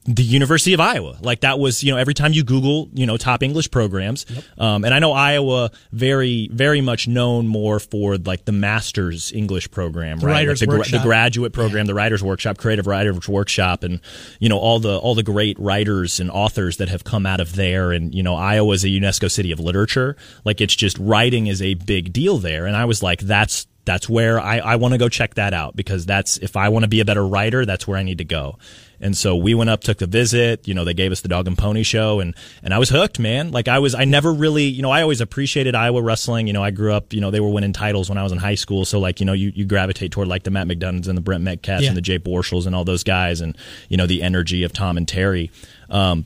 the 0.06 0.22
University 0.22 0.74
of 0.74 0.80
Iowa. 0.80 1.16
Like 1.22 1.40
that 1.40 1.58
was, 1.58 1.82
you 1.82 1.90
know, 1.90 1.98
every 1.98 2.12
time 2.12 2.34
you 2.34 2.44
Google, 2.44 2.90
you 2.92 3.06
know, 3.06 3.16
top 3.16 3.42
English 3.42 3.70
programs. 3.70 4.26
Um, 4.58 4.84
and 4.84 4.92
I 4.92 4.98
know 4.98 5.12
Iowa 5.12 5.70
very, 5.92 6.48
very 6.52 6.82
much 6.82 7.08
known 7.08 7.48
more 7.48 7.80
for 7.80 8.18
like 8.18 8.44
the 8.44 8.52
master's 8.52 9.32
English 9.32 9.70
program, 9.70 10.18
right? 10.18 10.32
Writers 10.32 10.60
like 10.60 10.70
the, 10.70 10.76
gra- 10.76 10.98
the 10.98 11.02
graduate 11.02 11.52
program, 11.54 11.86
the 11.86 11.94
writers 11.94 12.22
workshop, 12.22 12.58
creative 12.58 12.86
writers 12.86 13.26
workshop, 13.28 13.82
and, 13.82 14.00
you 14.40 14.50
know, 14.50 14.58
all 14.58 14.78
the, 14.78 14.98
all 14.98 15.14
the 15.14 15.22
great 15.22 15.58
writers 15.58 16.20
and 16.20 16.30
authors 16.30 16.76
that 16.76 16.90
have 16.90 17.04
come 17.04 17.24
out 17.24 17.40
of 17.40 17.54
there. 17.54 17.92
And, 17.92 18.14
you 18.14 18.22
know, 18.22 18.34
Iowa 18.34 18.74
is 18.74 18.84
a 18.84 18.88
UNESCO 18.88 19.30
city 19.30 19.52
of 19.52 19.60
literature. 19.60 20.16
Like 20.44 20.60
it's 20.60 20.74
just 20.74 20.98
writing 20.98 21.46
is 21.46 21.62
a 21.62 21.74
big 21.74 22.12
deal 22.12 22.36
there. 22.36 22.66
And 22.66 22.76
I 22.76 22.84
was 22.84 23.02
like, 23.02 23.20
that's, 23.20 23.66
that's 23.86 24.08
where 24.08 24.40
I, 24.40 24.58
I 24.58 24.76
want 24.76 24.92
to 24.92 24.98
go 24.98 25.10
check 25.10 25.34
that 25.34 25.52
out 25.52 25.76
because 25.76 26.06
that's 26.06 26.38
if 26.38 26.56
I 26.56 26.70
want 26.70 26.84
to 26.84 26.88
be 26.88 27.00
a 27.00 27.04
better 27.04 27.26
writer, 27.26 27.66
that's 27.66 27.86
where 27.86 27.98
I 27.98 28.02
need 28.02 28.18
to 28.18 28.24
go. 28.24 28.58
And 29.04 29.14
so 29.16 29.36
we 29.36 29.52
went 29.54 29.68
up, 29.68 29.82
took 29.82 29.98
the 29.98 30.06
visit. 30.06 30.66
You 30.66 30.72
know, 30.72 30.82
they 30.84 30.94
gave 30.94 31.12
us 31.12 31.20
the 31.20 31.28
dog 31.28 31.46
and 31.46 31.56
pony 31.58 31.82
show, 31.82 32.20
and 32.20 32.34
and 32.62 32.72
I 32.72 32.78
was 32.78 32.88
hooked, 32.88 33.18
man. 33.18 33.50
Like 33.52 33.68
I 33.68 33.78
was, 33.78 33.94
I 33.94 34.06
never 34.06 34.32
really, 34.32 34.64
you 34.64 34.80
know, 34.80 34.90
I 34.90 35.02
always 35.02 35.20
appreciated 35.20 35.74
Iowa 35.74 36.00
wrestling. 36.00 36.46
You 36.46 36.54
know, 36.54 36.64
I 36.64 36.70
grew 36.70 36.92
up, 36.92 37.12
you 37.12 37.20
know, 37.20 37.30
they 37.30 37.38
were 37.40 37.50
winning 37.50 37.74
titles 37.74 38.08
when 38.08 38.16
I 38.16 38.22
was 38.22 38.32
in 38.32 38.38
high 38.38 38.54
school, 38.54 38.86
so 38.86 38.98
like, 38.98 39.20
you 39.20 39.26
know, 39.26 39.34
you, 39.34 39.52
you 39.54 39.66
gravitate 39.66 40.10
toward 40.10 40.28
like 40.28 40.42
the 40.44 40.50
Matt 40.50 40.66
McDonoughs 40.66 41.06
and 41.06 41.18
the 41.18 41.22
Brent 41.22 41.44
Metcalfs 41.44 41.82
Yeah. 41.82 41.88
and 41.88 41.96
the 41.96 42.00
Jay 42.00 42.18
Borschels 42.18 42.66
and 42.66 42.74
all 42.74 42.84
those 42.84 43.04
guys, 43.04 43.42
and 43.42 43.56
you 43.90 43.98
know, 43.98 44.06
the 44.06 44.22
energy 44.22 44.62
of 44.62 44.72
Tom 44.72 44.96
and 44.96 45.06
Terry. 45.06 45.50
Um, 45.90 46.24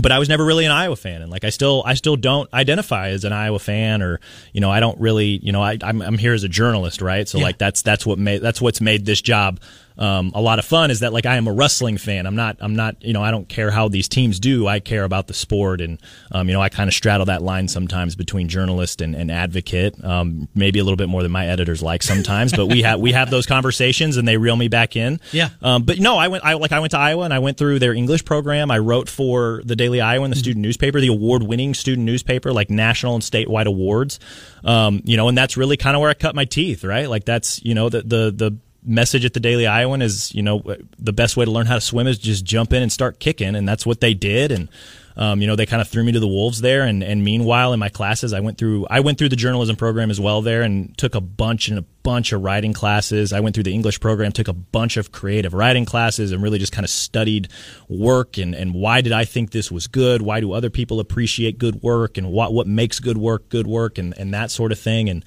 but 0.00 0.10
I 0.10 0.18
was 0.18 0.28
never 0.28 0.42
really 0.44 0.64
an 0.64 0.70
Iowa 0.72 0.96
fan, 0.96 1.20
and 1.22 1.30
like 1.30 1.44
I 1.44 1.50
still, 1.50 1.82
I 1.84 1.94
still 1.94 2.16
don't 2.16 2.48
identify 2.54 3.08
as 3.08 3.24
an 3.24 3.32
Iowa 3.32 3.58
fan, 3.58 4.00
or 4.02 4.20
you 4.52 4.60
know, 4.60 4.70
I 4.70 4.80
don't 4.80 4.98
really, 5.00 5.38
you 5.42 5.52
know, 5.52 5.62
I, 5.62 5.76
I'm, 5.82 6.00
I'm 6.02 6.16
here 6.18 6.32
as 6.32 6.44
a 6.44 6.48
journalist, 6.48 7.02
right? 7.02 7.28
So 7.28 7.38
Yeah. 7.38 7.44
like 7.44 7.58
that's 7.58 7.82
that's 7.82 8.04
what 8.06 8.18
made 8.18 8.40
that's 8.42 8.60
what's 8.60 8.80
made 8.80 9.04
this 9.06 9.20
job 9.20 9.60
um, 9.98 10.32
a 10.34 10.40
lot 10.40 10.58
of 10.58 10.64
fun 10.64 10.90
is 10.90 11.00
that 11.00 11.12
like 11.12 11.26
I 11.26 11.36
am 11.36 11.46
a 11.46 11.52
wrestling 11.52 11.98
fan. 11.98 12.26
I'm 12.26 12.36
not, 12.36 12.56
I'm 12.60 12.74
not, 12.74 13.02
you 13.04 13.12
know, 13.12 13.22
I 13.22 13.30
don't 13.30 13.48
care 13.48 13.70
how 13.70 13.88
these 13.88 14.08
teams 14.08 14.40
do. 14.40 14.66
I 14.66 14.80
care 14.80 15.04
about 15.04 15.26
the 15.26 15.34
sport, 15.34 15.80
and 15.80 15.98
um, 16.30 16.48
you 16.48 16.54
know, 16.54 16.60
I 16.60 16.68
kind 16.68 16.88
of 16.88 16.94
straddle 16.94 17.26
that 17.26 17.42
line 17.42 17.68
sometimes 17.68 18.14
between 18.14 18.48
journalist 18.48 19.00
and, 19.00 19.14
and 19.14 19.30
advocate. 19.30 20.02
Um, 20.02 20.48
maybe 20.54 20.78
a 20.78 20.84
little 20.84 20.96
bit 20.96 21.08
more 21.08 21.22
than 21.22 21.32
my 21.32 21.46
editors 21.46 21.82
like 21.82 22.02
sometimes, 22.02 22.52
but 22.52 22.66
we 22.66 22.82
have 22.82 23.00
we 23.00 23.12
have 23.12 23.30
those 23.30 23.46
conversations, 23.46 24.16
and 24.16 24.26
they 24.26 24.36
reel 24.36 24.56
me 24.56 24.68
back 24.68 24.96
in. 24.96 25.20
Yeah. 25.32 25.50
Um, 25.60 25.82
but 25.82 25.98
no, 25.98 26.16
I 26.16 26.28
went. 26.28 26.44
I 26.44 26.54
like 26.54 26.72
I 26.72 26.80
went 26.80 26.92
to 26.92 26.98
Iowa 26.98 27.24
and 27.24 27.34
I 27.34 27.38
went 27.38 27.58
through 27.58 27.78
their 27.78 27.92
English 27.92 28.24
program. 28.24 28.70
I 28.70 28.78
wrote 28.78 29.08
for 29.08 29.62
the 29.64 29.76
Daily 29.76 30.00
Iowan, 30.00 30.30
the 30.30 30.36
student 30.36 30.62
newspaper, 30.62 31.00
the 31.00 31.08
award-winning 31.08 31.74
student 31.74 32.06
newspaper, 32.06 32.52
like 32.52 32.70
national 32.70 33.14
and 33.14 33.22
statewide 33.22 33.66
awards. 33.66 34.18
Um, 34.64 35.02
you 35.04 35.16
know, 35.16 35.28
and 35.28 35.36
that's 35.36 35.56
really 35.56 35.76
kind 35.76 35.96
of 35.96 36.00
where 36.00 36.10
I 36.10 36.14
cut 36.14 36.34
my 36.34 36.44
teeth, 36.44 36.84
right? 36.84 37.08
Like 37.08 37.24
that's 37.24 37.62
you 37.64 37.74
know 37.74 37.88
the 37.88 38.02
the 38.02 38.30
the 38.30 38.58
message 38.84 39.24
at 39.24 39.32
the 39.32 39.40
Daily 39.40 39.66
Iowan 39.66 40.02
is 40.02 40.34
you 40.34 40.42
know 40.42 40.62
the 40.98 41.12
best 41.12 41.36
way 41.36 41.44
to 41.44 41.50
learn 41.50 41.66
how 41.66 41.74
to 41.74 41.80
swim 41.80 42.06
is 42.06 42.18
just 42.18 42.44
jump 42.44 42.72
in 42.72 42.82
and 42.82 42.92
start 42.92 43.20
kicking, 43.20 43.54
and 43.54 43.68
that's 43.68 43.86
what 43.86 44.00
they 44.00 44.14
did. 44.14 44.50
And 44.52 44.68
um, 45.16 45.40
you 45.40 45.46
know 45.46 45.56
they 45.56 45.66
kind 45.66 45.82
of 45.82 45.88
threw 45.88 46.02
me 46.04 46.12
to 46.12 46.20
the 46.20 46.28
wolves 46.28 46.60
there. 46.60 46.82
And, 46.82 47.02
and 47.02 47.22
meanwhile, 47.22 47.72
in 47.72 47.78
my 47.78 47.90
classes, 47.90 48.32
I 48.32 48.40
went 48.40 48.58
through 48.58 48.86
I 48.90 49.00
went 49.00 49.18
through 49.18 49.28
the 49.28 49.36
journalism 49.36 49.76
program 49.76 50.10
as 50.10 50.20
well 50.20 50.42
there, 50.42 50.62
and 50.62 50.96
took 50.98 51.14
a 51.14 51.20
bunch 51.20 51.68
and 51.68 51.78
a 51.78 51.82
bunch 52.02 52.32
of 52.32 52.42
writing 52.42 52.72
classes. 52.72 53.32
I 53.32 53.40
went 53.40 53.54
through 53.54 53.64
the 53.64 53.74
English 53.74 54.00
program, 54.00 54.32
took 54.32 54.48
a 54.48 54.52
bunch 54.52 54.96
of 54.96 55.12
creative 55.12 55.54
writing 55.54 55.84
classes, 55.84 56.32
and 56.32 56.42
really 56.42 56.58
just 56.58 56.72
kind 56.72 56.84
of 56.84 56.90
studied 56.90 57.48
work 57.88 58.38
and 58.38 58.54
and 58.54 58.74
why 58.74 59.00
did 59.00 59.12
I 59.12 59.24
think 59.24 59.50
this 59.50 59.70
was 59.70 59.86
good? 59.86 60.22
Why 60.22 60.40
do 60.40 60.52
other 60.52 60.70
people 60.70 60.98
appreciate 60.98 61.58
good 61.58 61.82
work? 61.82 62.18
And 62.18 62.32
what 62.32 62.52
what 62.52 62.66
makes 62.66 62.98
good 62.98 63.18
work 63.18 63.48
good 63.48 63.66
work? 63.66 63.98
And 63.98 64.14
and 64.18 64.34
that 64.34 64.50
sort 64.50 64.72
of 64.72 64.78
thing. 64.78 65.08
And 65.08 65.24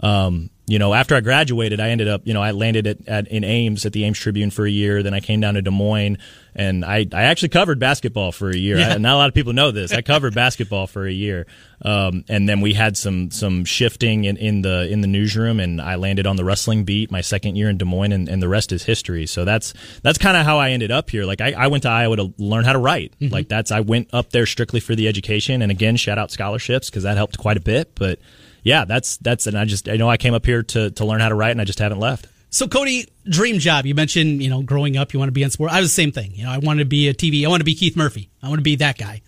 Um, 0.00 0.50
you 0.66 0.78
know, 0.78 0.94
after 0.94 1.14
I 1.14 1.20
graduated, 1.20 1.78
I 1.78 1.90
ended 1.90 2.08
up, 2.08 2.22
you 2.24 2.32
know, 2.32 2.42
I 2.42 2.52
landed 2.52 2.86
at, 2.86 3.06
at 3.06 3.28
in 3.28 3.44
Ames 3.44 3.84
at 3.84 3.92
the 3.92 4.04
Ames 4.04 4.18
Tribune 4.18 4.50
for 4.50 4.64
a 4.64 4.70
year. 4.70 5.02
Then 5.02 5.12
I 5.12 5.20
came 5.20 5.40
down 5.40 5.54
to 5.54 5.62
Des 5.62 5.70
Moines, 5.70 6.16
and 6.54 6.86
I, 6.86 7.06
I 7.12 7.24
actually 7.24 7.50
covered 7.50 7.78
basketball 7.78 8.32
for 8.32 8.48
a 8.48 8.56
year. 8.56 8.78
Yeah. 8.78 8.94
I, 8.94 8.98
not 8.98 9.14
a 9.14 9.18
lot 9.18 9.28
of 9.28 9.34
people 9.34 9.52
know 9.52 9.72
this. 9.72 9.92
I 9.92 10.00
covered 10.00 10.34
basketball 10.34 10.86
for 10.86 11.06
a 11.06 11.12
year, 11.12 11.46
um, 11.82 12.24
and 12.30 12.48
then 12.48 12.62
we 12.62 12.72
had 12.72 12.96
some 12.96 13.30
some 13.30 13.66
shifting 13.66 14.24
in, 14.24 14.38
in 14.38 14.62
the 14.62 14.90
in 14.90 15.02
the 15.02 15.06
newsroom, 15.06 15.60
and 15.60 15.82
I 15.82 15.96
landed 15.96 16.26
on 16.26 16.36
the 16.36 16.44
wrestling 16.44 16.84
beat 16.84 17.10
my 17.10 17.20
second 17.20 17.56
year 17.56 17.68
in 17.68 17.76
Des 17.76 17.84
Moines, 17.84 18.12
and, 18.12 18.26
and 18.26 18.40
the 18.40 18.48
rest 18.48 18.72
is 18.72 18.84
history. 18.84 19.26
So 19.26 19.44
that's 19.44 19.74
that's 20.02 20.16
kind 20.16 20.34
of 20.34 20.46
how 20.46 20.58
I 20.58 20.70
ended 20.70 20.90
up 20.90 21.10
here. 21.10 21.24
Like 21.24 21.42
I, 21.42 21.52
I 21.52 21.66
went 21.66 21.82
to 21.82 21.90
Iowa 21.90 22.16
to 22.16 22.32
learn 22.38 22.64
how 22.64 22.72
to 22.72 22.78
write. 22.78 23.12
Like 23.20 23.48
that's 23.48 23.70
I 23.70 23.80
went 23.80 24.08
up 24.14 24.30
there 24.30 24.46
strictly 24.46 24.80
for 24.80 24.94
the 24.94 25.08
education, 25.08 25.60
and 25.60 25.70
again, 25.70 25.96
shout 25.96 26.16
out 26.16 26.30
scholarships 26.30 26.88
because 26.88 27.02
that 27.02 27.18
helped 27.18 27.36
quite 27.36 27.58
a 27.58 27.60
bit, 27.60 27.94
but 27.94 28.18
yeah, 28.64 28.84
that's 28.86 29.18
that's 29.18 29.46
and 29.46 29.56
I 29.56 29.66
just 29.66 29.88
I 29.88 29.96
know 29.96 30.10
I 30.10 30.16
came 30.16 30.34
up 30.34 30.44
here 30.44 30.62
to 30.62 30.90
to 30.90 31.04
learn 31.04 31.20
how 31.20 31.28
to 31.28 31.34
write 31.34 31.52
and 31.52 31.60
I 31.60 31.64
just 31.64 31.78
haven't 31.78 32.00
left. 32.00 32.26
So, 32.54 32.68
Cody, 32.68 33.08
dream 33.28 33.58
job. 33.58 33.84
You 33.84 33.96
mentioned, 33.96 34.40
you 34.40 34.48
know, 34.48 34.62
growing 34.62 34.96
up, 34.96 35.12
you 35.12 35.18
want 35.18 35.26
to 35.28 35.32
be 35.32 35.42
in 35.42 35.50
sport. 35.50 35.72
I 35.72 35.80
was 35.80 35.90
the 35.90 35.94
same 35.94 36.12
thing. 36.12 36.36
You 36.36 36.44
know, 36.44 36.50
I 36.50 36.58
wanted 36.58 36.84
to 36.84 36.88
be 36.88 37.08
a 37.08 37.14
TV. 37.14 37.44
I 37.44 37.48
want 37.48 37.60
to 37.60 37.64
be 37.64 37.74
Keith 37.74 37.96
Murphy. 37.96 38.30
I 38.42 38.48
want 38.48 38.60
to 38.60 38.62
be 38.62 38.76
that 38.76 38.96
guy. 38.96 39.22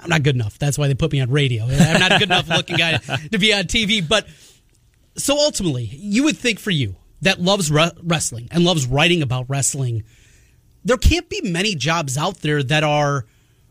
I'm 0.00 0.10
not 0.10 0.24
good 0.24 0.34
enough. 0.34 0.58
That's 0.58 0.76
why 0.76 0.88
they 0.88 0.94
put 0.94 1.12
me 1.12 1.20
on 1.20 1.30
radio. 1.30 1.64
I'm 1.64 2.00
not 2.00 2.12
a 2.12 2.18
good 2.18 2.28
enough 2.28 2.48
looking 2.48 2.76
guy 2.76 2.96
to 2.98 3.38
be 3.38 3.54
on 3.54 3.64
TV. 3.64 4.06
But 4.06 4.26
so 5.16 5.38
ultimately, 5.38 5.84
you 5.84 6.24
would 6.24 6.36
think 6.36 6.58
for 6.58 6.70
you 6.72 6.96
that 7.22 7.40
loves 7.40 7.70
re- 7.70 7.92
wrestling 8.02 8.48
and 8.50 8.64
loves 8.64 8.86
writing 8.86 9.22
about 9.22 9.46
wrestling, 9.48 10.02
there 10.84 10.96
can't 10.96 11.28
be 11.28 11.40
many 11.42 11.76
jobs 11.76 12.18
out 12.18 12.38
there 12.38 12.62
that 12.64 12.82
are 12.82 13.24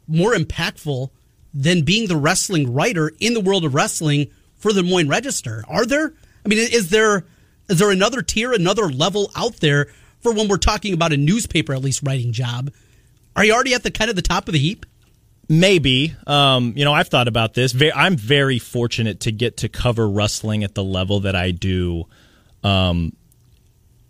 more 0.07 0.33
impactful 0.33 1.09
than 1.53 1.81
being 1.81 2.07
the 2.07 2.15
wrestling 2.15 2.73
writer 2.73 3.11
in 3.19 3.33
the 3.33 3.41
world 3.41 3.65
of 3.65 3.75
wrestling 3.75 4.27
for 4.57 4.73
the 4.73 4.81
Des 4.81 4.89
Moines 4.89 5.07
Register. 5.07 5.63
Are 5.67 5.85
there? 5.85 6.13
I 6.45 6.49
mean, 6.49 6.59
is 6.59 6.89
there 6.89 7.25
is 7.69 7.79
there 7.79 7.91
another 7.91 8.21
tier, 8.21 8.53
another 8.53 8.89
level 8.89 9.31
out 9.35 9.57
there 9.57 9.87
for 10.19 10.33
when 10.33 10.47
we're 10.47 10.57
talking 10.57 10.93
about 10.93 11.13
a 11.13 11.17
newspaper 11.17 11.73
at 11.73 11.81
least 11.81 12.01
writing 12.03 12.31
job? 12.31 12.71
Are 13.35 13.45
you 13.45 13.53
already 13.53 13.73
at 13.73 13.83
the 13.83 13.91
kind 13.91 14.09
of 14.09 14.15
the 14.15 14.21
top 14.21 14.47
of 14.47 14.53
the 14.53 14.59
heap? 14.59 14.85
Maybe. 15.49 16.15
Um, 16.25 16.73
you 16.75 16.83
know, 16.83 16.93
I've 16.93 17.07
thought 17.07 17.27
about 17.27 17.53
this. 17.53 17.75
I'm 17.95 18.17
very 18.17 18.59
fortunate 18.59 19.21
to 19.21 19.31
get 19.31 19.57
to 19.57 19.69
cover 19.69 20.07
wrestling 20.09 20.63
at 20.63 20.75
the 20.75 20.83
level 20.83 21.21
that 21.21 21.35
I 21.35 21.51
do. 21.51 22.05
Um, 22.63 23.13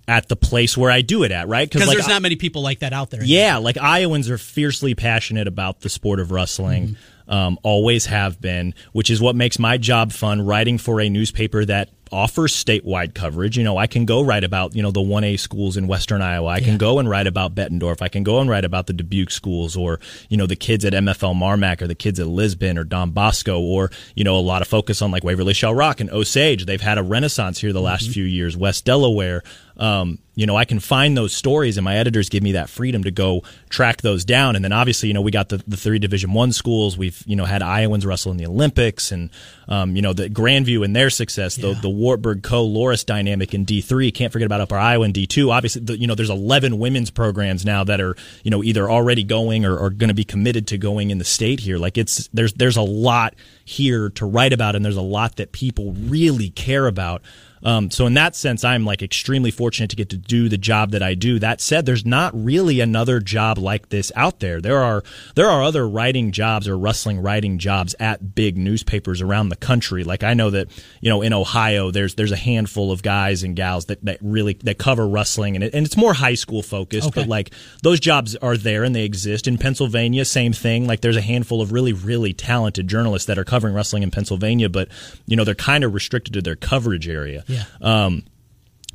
at 0.07 0.29
the 0.29 0.37
place 0.37 0.77
where 0.77 0.89
I 0.89 1.01
do 1.01 1.23
it 1.23 1.31
at, 1.31 1.49
right? 1.49 1.69
Because 1.69 1.85
like, 1.85 1.97
there's 1.97 2.07
not 2.07 2.21
many 2.21 2.37
people 2.37 2.61
like 2.61 2.79
that 2.79 2.93
out 2.93 3.09
there. 3.09 3.23
Yeah, 3.23 3.57
like 3.57 3.77
Iowans 3.77 4.29
are 4.29 4.37
fiercely 4.37 4.95
passionate 4.95 5.47
about 5.47 5.81
the 5.81 5.89
sport 5.89 6.21
of 6.21 6.31
wrestling. 6.31 6.95
Um, 7.27 7.59
always 7.63 8.05
have 8.05 8.39
been, 8.39 8.73
which 8.93 9.09
is 9.09 9.19
what 9.19 9.35
makes 9.35 9.59
my 9.59 9.77
job 9.77 10.11
fun. 10.11 10.45
Writing 10.45 10.77
for 10.77 11.01
a 11.01 11.09
newspaper 11.09 11.65
that 11.65 11.89
offers 12.11 12.53
statewide 12.53 13.13
coverage. 13.13 13.57
You 13.57 13.63
know, 13.63 13.77
I 13.77 13.87
can 13.87 14.05
go 14.05 14.21
write 14.21 14.43
about 14.43 14.75
you 14.75 14.81
know 14.81 14.91
the 14.91 15.01
one 15.01 15.23
A 15.23 15.37
schools 15.37 15.77
in 15.77 15.87
Western 15.87 16.21
Iowa. 16.21 16.47
I 16.47 16.61
can 16.61 16.77
go 16.77 16.99
and 16.99 17.09
write 17.09 17.27
about 17.27 17.55
Bettendorf. 17.55 18.01
I 18.01 18.07
can 18.07 18.23
go 18.23 18.39
and 18.39 18.49
write 18.49 18.65
about 18.65 18.87
the 18.87 18.93
Dubuque 18.93 19.31
schools, 19.31 19.75
or 19.75 19.99
you 20.29 20.37
know 20.37 20.45
the 20.45 20.55
kids 20.55 20.85
at 20.85 20.93
MFL 20.93 21.35
Marmac, 21.35 21.81
or 21.81 21.87
the 21.87 21.95
kids 21.95 22.19
at 22.19 22.27
Lisbon, 22.27 22.77
or 22.77 22.83
Don 22.83 23.11
Bosco, 23.11 23.59
or 23.59 23.91
you 24.15 24.23
know 24.23 24.37
a 24.37 24.39
lot 24.39 24.61
of 24.61 24.67
focus 24.67 25.01
on 25.01 25.11
like 25.11 25.23
Waverly 25.23 25.53
Shell 25.53 25.73
Rock 25.73 25.99
and 25.99 26.09
Osage. 26.11 26.65
They've 26.65 26.81
had 26.81 26.97
a 26.97 27.03
renaissance 27.03 27.59
here 27.59 27.73
the 27.73 27.81
last 27.81 28.09
few 28.09 28.23
years. 28.23 28.55
West 28.57 28.85
Delaware. 28.85 29.43
Um, 29.77 30.19
you 30.37 30.45
know, 30.45 30.55
I 30.55 30.65
can 30.65 30.79
find 30.79 31.17
those 31.17 31.33
stories, 31.33 31.77
and 31.77 31.83
my 31.83 31.97
editors 31.97 32.29
give 32.29 32.43
me 32.43 32.51
that 32.51 32.69
freedom 32.69 33.03
to 33.05 33.11
go 33.11 33.41
track 33.69 34.03
those 34.03 34.23
down. 34.23 34.55
And 34.55 34.63
then 34.63 34.71
obviously, 34.71 35.07
you 35.07 35.13
know, 35.15 35.21
we 35.21 35.31
got 35.31 35.49
the, 35.49 35.63
the 35.67 35.75
three 35.75 35.97
Division 35.97 36.31
One 36.31 36.51
schools. 36.51 36.95
We've 36.95 37.23
you 37.25 37.35
know 37.35 37.45
had 37.45 37.63
Iowans 37.63 38.05
wrestle 38.05 38.31
in 38.31 38.37
the 38.37 38.45
Olympics, 38.45 39.11
and 39.11 39.31
um, 39.67 39.95
you 39.95 40.03
know 40.03 40.13
the 40.13 40.29
Grandview 40.29 40.85
and 40.85 40.95
their 40.95 41.09
success. 41.09 41.55
The 41.55 41.73
the 41.73 41.89
Wartburg 41.89 42.43
Coe 42.43 42.67
Loras 42.67 43.03
dynamic 43.03 43.55
in 43.55 43.63
D 43.63 43.81
three. 43.81 44.11
Can't 44.11 44.31
forget 44.31 44.45
about 44.45 44.61
Upper 44.61 44.77
Iowa 44.77 45.05
in 45.05 45.11
D 45.11 45.25
two. 45.25 45.49
Obviously, 45.49 45.81
the, 45.81 45.97
you 45.97 46.05
know 46.05 46.13
there's 46.13 46.29
11 46.29 46.77
women's 46.77 47.09
programs 47.09 47.65
now 47.65 47.83
that 47.83 47.99
are 47.99 48.15
you 48.43 48.51
know 48.51 48.63
either 48.63 48.89
already 48.89 49.23
going 49.23 49.65
or, 49.65 49.75
or 49.75 49.89
going 49.89 50.09
to 50.09 50.13
be 50.13 50.23
committed 50.23 50.67
to 50.67 50.77
going 50.77 51.09
in 51.09 51.17
the 51.17 51.25
state 51.25 51.59
here. 51.59 51.79
Like 51.79 51.97
it's 51.97 52.27
there's 52.27 52.53
there's 52.53 52.77
a 52.77 52.83
lot 52.83 53.33
here 53.65 54.11
to 54.11 54.25
write 54.25 54.53
about, 54.53 54.75
and 54.75 54.85
there's 54.85 54.97
a 54.97 55.01
lot 55.01 55.37
that 55.37 55.51
people 55.51 55.93
really 55.93 56.51
care 56.51 56.85
about. 56.85 57.23
Um, 57.63 57.89
so 57.91 58.05
in 58.05 58.13
that 58.15 58.35
sense, 58.35 58.63
I'm 58.63 58.85
like 58.85 59.01
extremely 59.01 59.51
fortunate 59.51 59.89
to 59.89 59.95
get 59.95 60.09
to 60.09 60.17
do 60.17 60.49
the 60.49 60.57
job 60.57 60.91
that 60.91 61.01
I 61.01 61.13
do. 61.13 61.39
That 61.39 61.61
said, 61.61 61.85
there's 61.85 62.05
not 62.05 62.31
really 62.33 62.79
another 62.79 63.19
job 63.19 63.57
like 63.57 63.89
this 63.89 64.11
out 64.15 64.39
there. 64.39 64.61
There 64.61 64.81
are 64.83 65.03
there 65.35 65.49
are 65.49 65.63
other 65.63 65.87
writing 65.87 66.31
jobs 66.31 66.67
or 66.67 66.77
wrestling 66.77 67.19
writing 67.19 67.57
jobs 67.57 67.95
at 67.99 68.35
big 68.35 68.57
newspapers 68.57 69.21
around 69.21 69.49
the 69.49 69.55
country. 69.55 70.03
Like 70.03 70.23
I 70.23 70.33
know 70.33 70.49
that 70.51 70.69
you 71.01 71.09
know 71.09 71.21
in 71.21 71.33
Ohio, 71.33 71.91
there's 71.91 72.15
there's 72.15 72.31
a 72.31 72.37
handful 72.37 72.91
of 72.91 73.01
guys 73.01 73.43
and 73.43 73.55
gals 73.55 73.85
that, 73.85 74.03
that 74.05 74.19
really 74.21 74.53
that 74.63 74.77
cover 74.77 75.07
wrestling, 75.07 75.55
and 75.55 75.63
it, 75.63 75.73
and 75.73 75.85
it's 75.85 75.97
more 75.97 76.13
high 76.13 76.35
school 76.35 76.61
focused. 76.61 77.07
Okay. 77.09 77.21
But 77.21 77.29
like 77.29 77.51
those 77.83 77.99
jobs 77.99 78.35
are 78.35 78.57
there 78.57 78.83
and 78.83 78.95
they 78.95 79.03
exist 79.03 79.47
in 79.47 79.57
Pennsylvania. 79.57 80.25
Same 80.25 80.53
thing. 80.53 80.87
Like 80.87 81.01
there's 81.01 81.17
a 81.17 81.21
handful 81.21 81.61
of 81.61 81.71
really 81.71 81.93
really 81.93 82.33
talented 82.33 82.87
journalists 82.87 83.27
that 83.27 83.37
are 83.37 83.45
covering 83.45 83.73
wrestling 83.73 84.03
in 84.03 84.11
Pennsylvania, 84.11 84.69
but 84.69 84.89
you 85.25 85.35
know 85.35 85.43
they're 85.43 85.55
kind 85.55 85.83
of 85.83 85.93
restricted 85.93 86.33
to 86.33 86.41
their 86.41 86.55
coverage 86.55 87.07
area. 87.07 87.43
Yeah. 87.47 87.63
Um, 87.81 88.23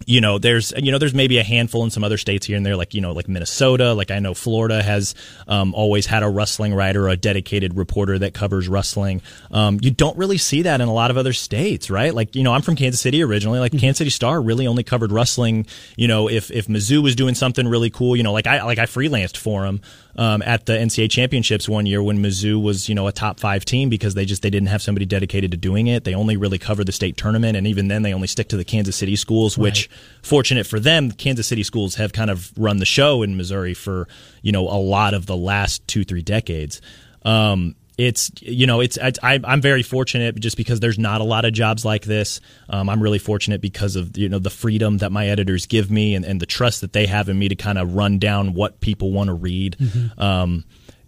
you 0.07 0.21
know, 0.21 0.39
there's 0.39 0.73
you 0.77 0.93
know, 0.93 0.99
there's 0.99 1.15
maybe 1.15 1.39
a 1.39 1.45
handful 1.45 1.85
in 1.85 1.91
some 1.91 2.05
other 2.05 2.19
states 2.19 2.47
here 2.47 2.57
and 2.57 2.65
there, 2.65 2.77
like 2.77 2.95
you 2.95 3.01
know, 3.01 3.13
like 3.13 3.29
Minnesota. 3.29 3.95
Like 3.95 4.11
I 4.11 4.19
know 4.19 4.35
Florida 4.35 4.83
has 4.83 5.15
um, 5.47 5.75
always 5.75 6.07
had 6.07 6.23
a 6.23 6.29
wrestling 6.29 6.75
writer, 6.75 7.09
a 7.09 7.17
dedicated 7.17 7.77
reporter 7.77 8.19
that 8.19 8.35
covers 8.35 8.69
wrestling. 8.69 9.23
Um, 9.51 9.79
you 9.81 9.91
don't 9.91 10.17
really 10.17 10.39
see 10.39 10.63
that 10.63 10.81
in 10.81 10.89
a 10.89 10.93
lot 10.93 11.11
of 11.11 11.17
other 11.17 11.33
states, 11.33 11.91
right? 11.91 12.15
Like 12.15 12.35
you 12.35 12.43
know, 12.43 12.53
I'm 12.53 12.63
from 12.63 12.77
Kansas 12.77 13.01
City 13.01 13.23
originally. 13.23 13.59
Like 13.61 13.73
Kansas 13.73 13.99
City 13.99 14.11
Star 14.11 14.41
really 14.41 14.67
only 14.67 14.83
covered 14.83 15.13
wrestling. 15.13 15.67
You 15.97 16.09
know, 16.09 16.29
if 16.29 16.51
if 16.51 16.67
Mizzou 16.67 17.03
was 17.03 17.15
doing 17.15 17.35
something 17.35 17.67
really 17.67 17.91
cool, 17.91 18.17
you 18.17 18.23
know, 18.23 18.33
like 18.33 18.47
I 18.47 18.65
like 18.65 18.79
I 18.79 18.87
freelanced 18.87 19.37
for 19.37 19.63
them 19.63 19.81
um, 20.17 20.43
at 20.43 20.67
the 20.67 20.75
NCAA 20.75 21.11
championships 21.11 21.69
one 21.69 21.87
year 21.87 22.03
when 22.03 22.19
Mizzou 22.19 22.63
was 22.63 22.89
you 22.89 22.95
know 22.95 23.07
a 23.07 23.13
top 23.13 23.41
five 23.41 23.65
team 23.65 23.89
because 23.89 24.15
they 24.15 24.25
just 24.25 24.43
they 24.43 24.51
didn't 24.51 24.69
have 24.69 24.83
somebody 24.83 25.07
dedicated 25.07 25.51
to 25.53 25.57
doing 25.57 25.87
it. 25.87 26.05
They 26.05 26.15
only 26.15 26.37
really 26.37 26.59
cover 26.59 26.85
the 26.85 26.93
state 26.93 27.17
tournament, 27.17 27.57
and 27.57 27.67
even 27.67 27.89
then 27.89 28.03
they 28.03 28.13
only 28.13 28.27
stick 28.27 28.49
to 28.49 28.57
the 28.57 28.65
Kansas 28.65 28.97
City 28.97 29.17
schools, 29.17 29.57
which 29.57 29.89
fortunate 30.23 30.67
for 30.67 30.81
them, 30.81 31.13
Kansas 31.13 31.47
City 31.47 31.63
schools 31.63 31.95
have 31.97 32.13
kind 32.13 32.31
of 32.31 32.53
run 32.57 32.79
the 32.79 32.87
show 32.87 33.23
in 33.23 33.37
Missouri 33.37 33.75
for 33.75 34.09
you 34.43 34.53
know 34.53 34.69
a 34.69 34.81
lot 34.81 35.15
of 35.15 35.27
the 35.27 35.37
last 35.37 35.87
two 35.87 36.05
three 36.05 36.23
decades. 36.23 36.81
Um, 37.25 37.77
it's 37.99 38.31
you 38.41 38.67
know 38.67 38.81
it's 38.81 38.99
I, 38.99 39.13
I'm 39.23 39.61
very 39.61 39.83
fortunate 39.83 40.39
just 40.41 40.57
because 40.57 40.81
there's 40.81 40.99
not 40.99 41.21
a 41.21 41.25
lot 41.25 41.45
of 41.45 41.53
jobs 41.53 41.85
like 41.85 42.05
this. 42.05 42.41
Um, 42.69 42.89
I'm 42.89 43.03
really 43.03 43.19
fortunate 43.19 43.61
because 43.61 43.97
of 43.97 44.17
you 44.17 44.29
know 44.29 44.39
the 44.39 44.51
freedom 44.51 44.99
that 44.99 45.13
my 45.13 45.29
editors 45.29 45.67
give 45.67 45.91
me 45.91 46.15
and, 46.15 46.25
and 46.25 46.41
the 46.41 46.47
trust 46.47 46.81
that 46.81 46.93
they 46.93 47.07
have 47.07 47.29
in 47.29 47.39
me 47.39 47.49
to 47.49 47.55
kind 47.55 47.79
of 47.79 47.95
run 47.95 48.19
down 48.19 48.55
what 48.55 48.81
people 48.81 49.13
want 49.13 49.29
to 49.29 49.35
read. 49.35 49.77
Um, 50.19 50.65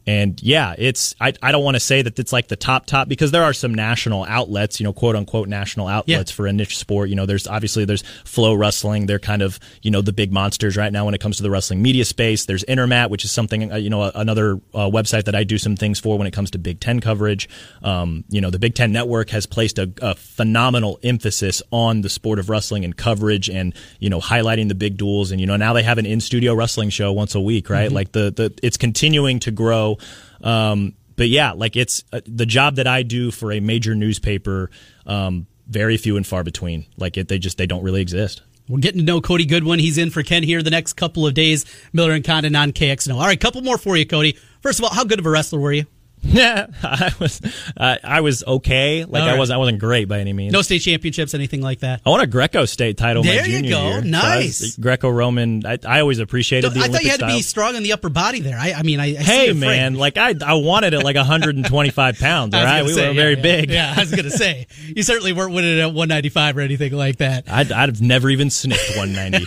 and 0.06 0.40
yeah, 0.42 0.74
it's 0.76 1.14
I, 1.20 1.32
I 1.42 1.50
don't 1.50 1.64
want 1.64 1.76
to 1.76 1.80
say 1.80 2.02
that 2.02 2.18
it's 2.18 2.32
like 2.32 2.48
the 2.48 2.56
top 2.56 2.86
top 2.86 3.08
because 3.08 3.30
there 3.30 3.42
are 3.42 3.54
some 3.54 3.74
national 3.74 4.24
outlets, 4.24 4.78
you 4.78 4.84
know, 4.84 4.92
quote 4.92 5.16
unquote 5.16 5.48
national 5.48 5.88
outlets 5.88 6.30
for 6.30 6.46
a 6.46 6.52
niche 6.52 6.76
sport. 6.76 7.08
You 7.08 7.16
know, 7.16 7.24
there's 7.24 7.46
obviously 7.46 7.86
there's 7.86 8.02
Flow 8.24 8.54
Wrestling, 8.54 9.06
they're 9.06 9.18
kind 9.18 9.40
of 9.40 9.58
you 9.82 9.90
know 9.90 10.02
the 10.02 10.12
big 10.12 10.32
monsters 10.32 10.76
right 10.76 10.92
now 10.92 11.06
when 11.06 11.14
it 11.14 11.20
comes 11.20 11.38
to 11.38 11.42
the 11.42 11.50
wrestling 11.50 11.80
media 11.80 12.04
space. 12.04 12.44
There's 12.44 12.64
Intermat, 12.64 13.08
which 13.08 13.24
is 13.24 13.32
something 13.32 13.72
uh, 13.72 13.76
you 13.76 13.88
know 13.88 14.10
another 14.14 14.60
uh, 14.74 14.90
website 14.90 15.24
that 15.24 15.34
I 15.34 15.44
do 15.44 15.56
some 15.56 15.76
things 15.76 15.98
for 15.98 16.18
when 16.18 16.26
it 16.26 16.32
comes 16.32 16.50
to 16.50 16.58
Big 16.58 16.80
Ten 16.80 17.00
coverage. 17.00 17.48
Um, 17.82 18.24
you 18.28 18.42
know, 18.42 18.50
the 18.50 18.58
Big 18.58 18.74
Ten 18.74 18.92
Network 18.92 19.30
has 19.30 19.46
placed 19.46 19.78
a, 19.78 19.90
a 20.02 20.14
phenomenal 20.14 20.98
emphasis 21.02 21.62
on 21.70 22.02
the 22.02 22.10
sport 22.10 22.38
of 22.38 22.50
wrestling 22.50 22.84
and 22.84 22.94
coverage, 22.94 23.48
and 23.48 23.74
you 24.00 24.10
know 24.10 24.20
highlighting 24.20 24.68
the 24.68 24.74
big 24.74 24.98
duels. 24.98 25.30
And 25.30 25.40
you 25.40 25.46
know 25.46 25.56
now 25.56 25.72
they 25.72 25.82
have 25.82 25.96
an 25.96 26.04
in 26.04 26.20
studio 26.20 26.54
wrestling 26.54 26.90
show 26.90 27.10
once 27.12 27.34
a 27.34 27.40
week, 27.40 27.70
right? 27.70 27.90
Like 27.90 28.12
the 28.12 28.30
the 28.30 28.52
it's 28.62 28.76
continuing 28.76 29.40
to 29.40 29.50
grow. 29.50 29.93
Um, 30.42 30.94
but 31.16 31.28
yeah, 31.28 31.52
like 31.52 31.76
it's 31.76 32.04
uh, 32.12 32.20
the 32.26 32.46
job 32.46 32.76
that 32.76 32.86
I 32.86 33.02
do 33.02 33.30
for 33.30 33.52
a 33.52 33.60
major 33.60 33.94
newspaper. 33.94 34.70
Um, 35.06 35.46
very 35.66 35.96
few 35.96 36.16
and 36.16 36.26
far 36.26 36.44
between. 36.44 36.86
Like 36.96 37.16
it, 37.16 37.28
they 37.28 37.38
just 37.38 37.56
they 37.56 37.66
don't 37.66 37.82
really 37.82 38.00
exist. 38.00 38.42
We're 38.68 38.78
getting 38.78 39.00
to 39.00 39.04
know 39.04 39.20
Cody 39.20 39.44
Goodwin. 39.44 39.78
He's 39.78 39.98
in 39.98 40.10
for 40.10 40.22
Ken 40.22 40.42
here 40.42 40.62
the 40.62 40.70
next 40.70 40.94
couple 40.94 41.26
of 41.26 41.34
days. 41.34 41.66
Miller 41.92 42.12
and 42.12 42.24
Condon 42.24 42.56
on 42.56 42.72
KXNO. 42.72 43.14
All 43.14 43.26
right, 43.26 43.38
couple 43.38 43.60
more 43.60 43.76
for 43.76 43.96
you, 43.96 44.06
Cody. 44.06 44.38
First 44.62 44.78
of 44.78 44.84
all, 44.84 44.94
how 44.94 45.04
good 45.04 45.18
of 45.18 45.26
a 45.26 45.30
wrestler 45.30 45.58
were 45.58 45.72
you? 45.72 45.84
Yeah, 46.24 46.66
I 46.82 47.12
was 47.20 47.40
uh, 47.76 47.96
I 48.02 48.20
was 48.20 48.42
okay. 48.44 49.04
Like 49.04 49.22
All 49.22 49.28
I 49.28 49.38
wasn't 49.38 49.54
I 49.54 49.58
wasn't 49.58 49.78
great 49.78 50.08
by 50.08 50.20
any 50.20 50.32
means. 50.32 50.52
No 50.52 50.62
state 50.62 50.80
championships, 50.80 51.34
anything 51.34 51.60
like 51.60 51.80
that? 51.80 52.00
I 52.04 52.10
won 52.10 52.20
a 52.20 52.26
Greco 52.26 52.64
state 52.64 52.96
title 52.96 53.22
my 53.22 53.30
There 53.30 53.46
you 53.46 53.56
junior 53.58 53.70
go. 53.70 53.88
year. 53.88 54.00
Nice. 54.02 54.60
was 54.60 54.76
Greco-Roman. 54.76 55.66
I, 55.66 55.78
I 55.86 56.00
always 56.00 56.18
appreciated 56.18 56.72
the 56.72 56.80
I 56.80 56.88
thought 56.88 57.04
you 57.04 57.10
had 57.10 57.20
to 57.20 57.26
be 57.26 57.42
strong 57.42 57.76
in 57.76 57.82
the 57.82 57.92
upper 57.92 58.08
body 58.08 58.40
there. 58.40 58.58
I, 58.58 58.72
I 58.72 58.82
mean, 58.82 59.00
I, 59.00 59.16
I 59.16 59.22
Hey 59.22 59.52
man, 59.52 59.94
like 59.94 60.16
I 60.18 60.34
I 60.44 60.54
wanted 60.54 60.94
it 60.94 61.02
like 61.04 61.16
125 61.16 62.18
pounds. 62.18 62.54
All 62.54 62.64
right, 62.64 62.82
we 62.82 62.92
say, 62.92 63.08
were 63.08 63.14
yeah, 63.14 63.20
very 63.20 63.36
yeah. 63.36 63.42
big. 63.42 63.70
Yeah, 63.70 63.94
I 63.96 64.00
was 64.00 64.10
going 64.10 64.24
to 64.24 64.30
say. 64.30 64.66
You 64.86 65.02
certainly 65.02 65.32
weren't 65.32 65.54
winning 65.54 65.78
at 65.80 65.86
195 65.86 66.56
or 66.56 66.60
anything 66.60 66.92
like 66.92 67.18
that. 67.18 67.44
I'd, 67.50 67.70
I'd 67.72 67.88
have 67.88 68.00
never 68.00 68.30
even 68.30 68.50
sniffed 68.50 68.96
190. 68.96 69.46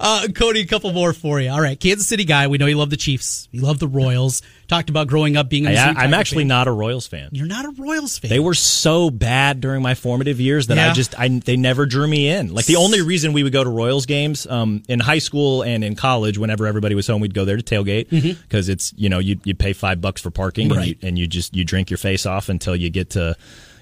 Uh, 0.00 0.28
Cody, 0.34 0.60
a 0.60 0.66
couple 0.66 0.92
more 0.92 1.12
for 1.12 1.40
you. 1.40 1.50
All 1.50 1.60
right, 1.60 1.78
Kansas 1.78 2.06
City 2.06 2.24
guy. 2.24 2.46
We 2.48 2.58
know 2.58 2.66
you 2.66 2.76
love 2.76 2.90
the 2.90 2.96
Chiefs. 2.96 3.48
You 3.52 3.60
love 3.62 3.78
the 3.78 3.88
Royals. 3.88 4.42
Talked 4.68 4.90
about 4.90 5.06
growing 5.08 5.36
up 5.36 5.48
being. 5.48 5.66
a 5.66 5.70
I, 5.70 5.94
I'm 5.96 6.14
actually 6.14 6.44
not 6.44 6.68
a 6.68 6.72
Royals 6.72 7.06
fan. 7.06 7.30
You're 7.32 7.46
not 7.46 7.64
a 7.64 7.70
Royals 7.70 8.18
fan. 8.18 8.28
They 8.28 8.38
were 8.40 8.54
so 8.54 9.10
bad 9.10 9.60
during 9.60 9.82
my 9.82 9.94
formative 9.94 10.40
years 10.40 10.68
that 10.68 10.76
Yeah. 10.76 10.90
I 10.90 10.92
just 10.92 11.18
I 11.18 11.28
they 11.28 11.56
never 11.56 11.86
drew 11.86 12.06
me 12.06 12.28
in. 12.28 12.52
Like 12.54 12.66
the 12.66 12.76
only 12.76 13.02
reason 13.02 13.32
we 13.32 13.42
would 13.42 13.52
go 13.52 13.62
to 13.64 13.70
Royals 13.70 14.06
games 14.06 14.46
um, 14.46 14.82
in 14.88 15.00
high 15.00 15.18
school 15.18 15.62
and 15.62 15.84
in 15.84 15.96
college, 15.96 16.38
whenever 16.38 16.66
everybody 16.66 16.94
was 16.94 17.06
home, 17.06 17.20
we'd 17.20 17.34
go 17.34 17.44
there 17.44 17.56
to 17.56 17.62
tailgate 17.62 18.10
because 18.42 18.68
it's 18.68 18.92
you 18.96 19.08
know 19.08 19.18
you 19.18 19.38
you 19.44 19.54
pay 19.54 19.72
five 19.72 20.00
bucks 20.00 20.20
for 20.20 20.30
parking 20.30 20.70
and, 20.72 20.86
you, 20.86 20.94
Mm-hmm. 20.94 21.06
And 21.06 21.18
you 21.18 21.26
just 21.26 21.54
you 21.56 21.64
drink 21.64 21.90
your 21.90 21.98
face 21.98 22.26
off 22.26 22.48
until 22.48 22.74
you 22.76 22.90
get 22.90 23.10
to 23.10 23.36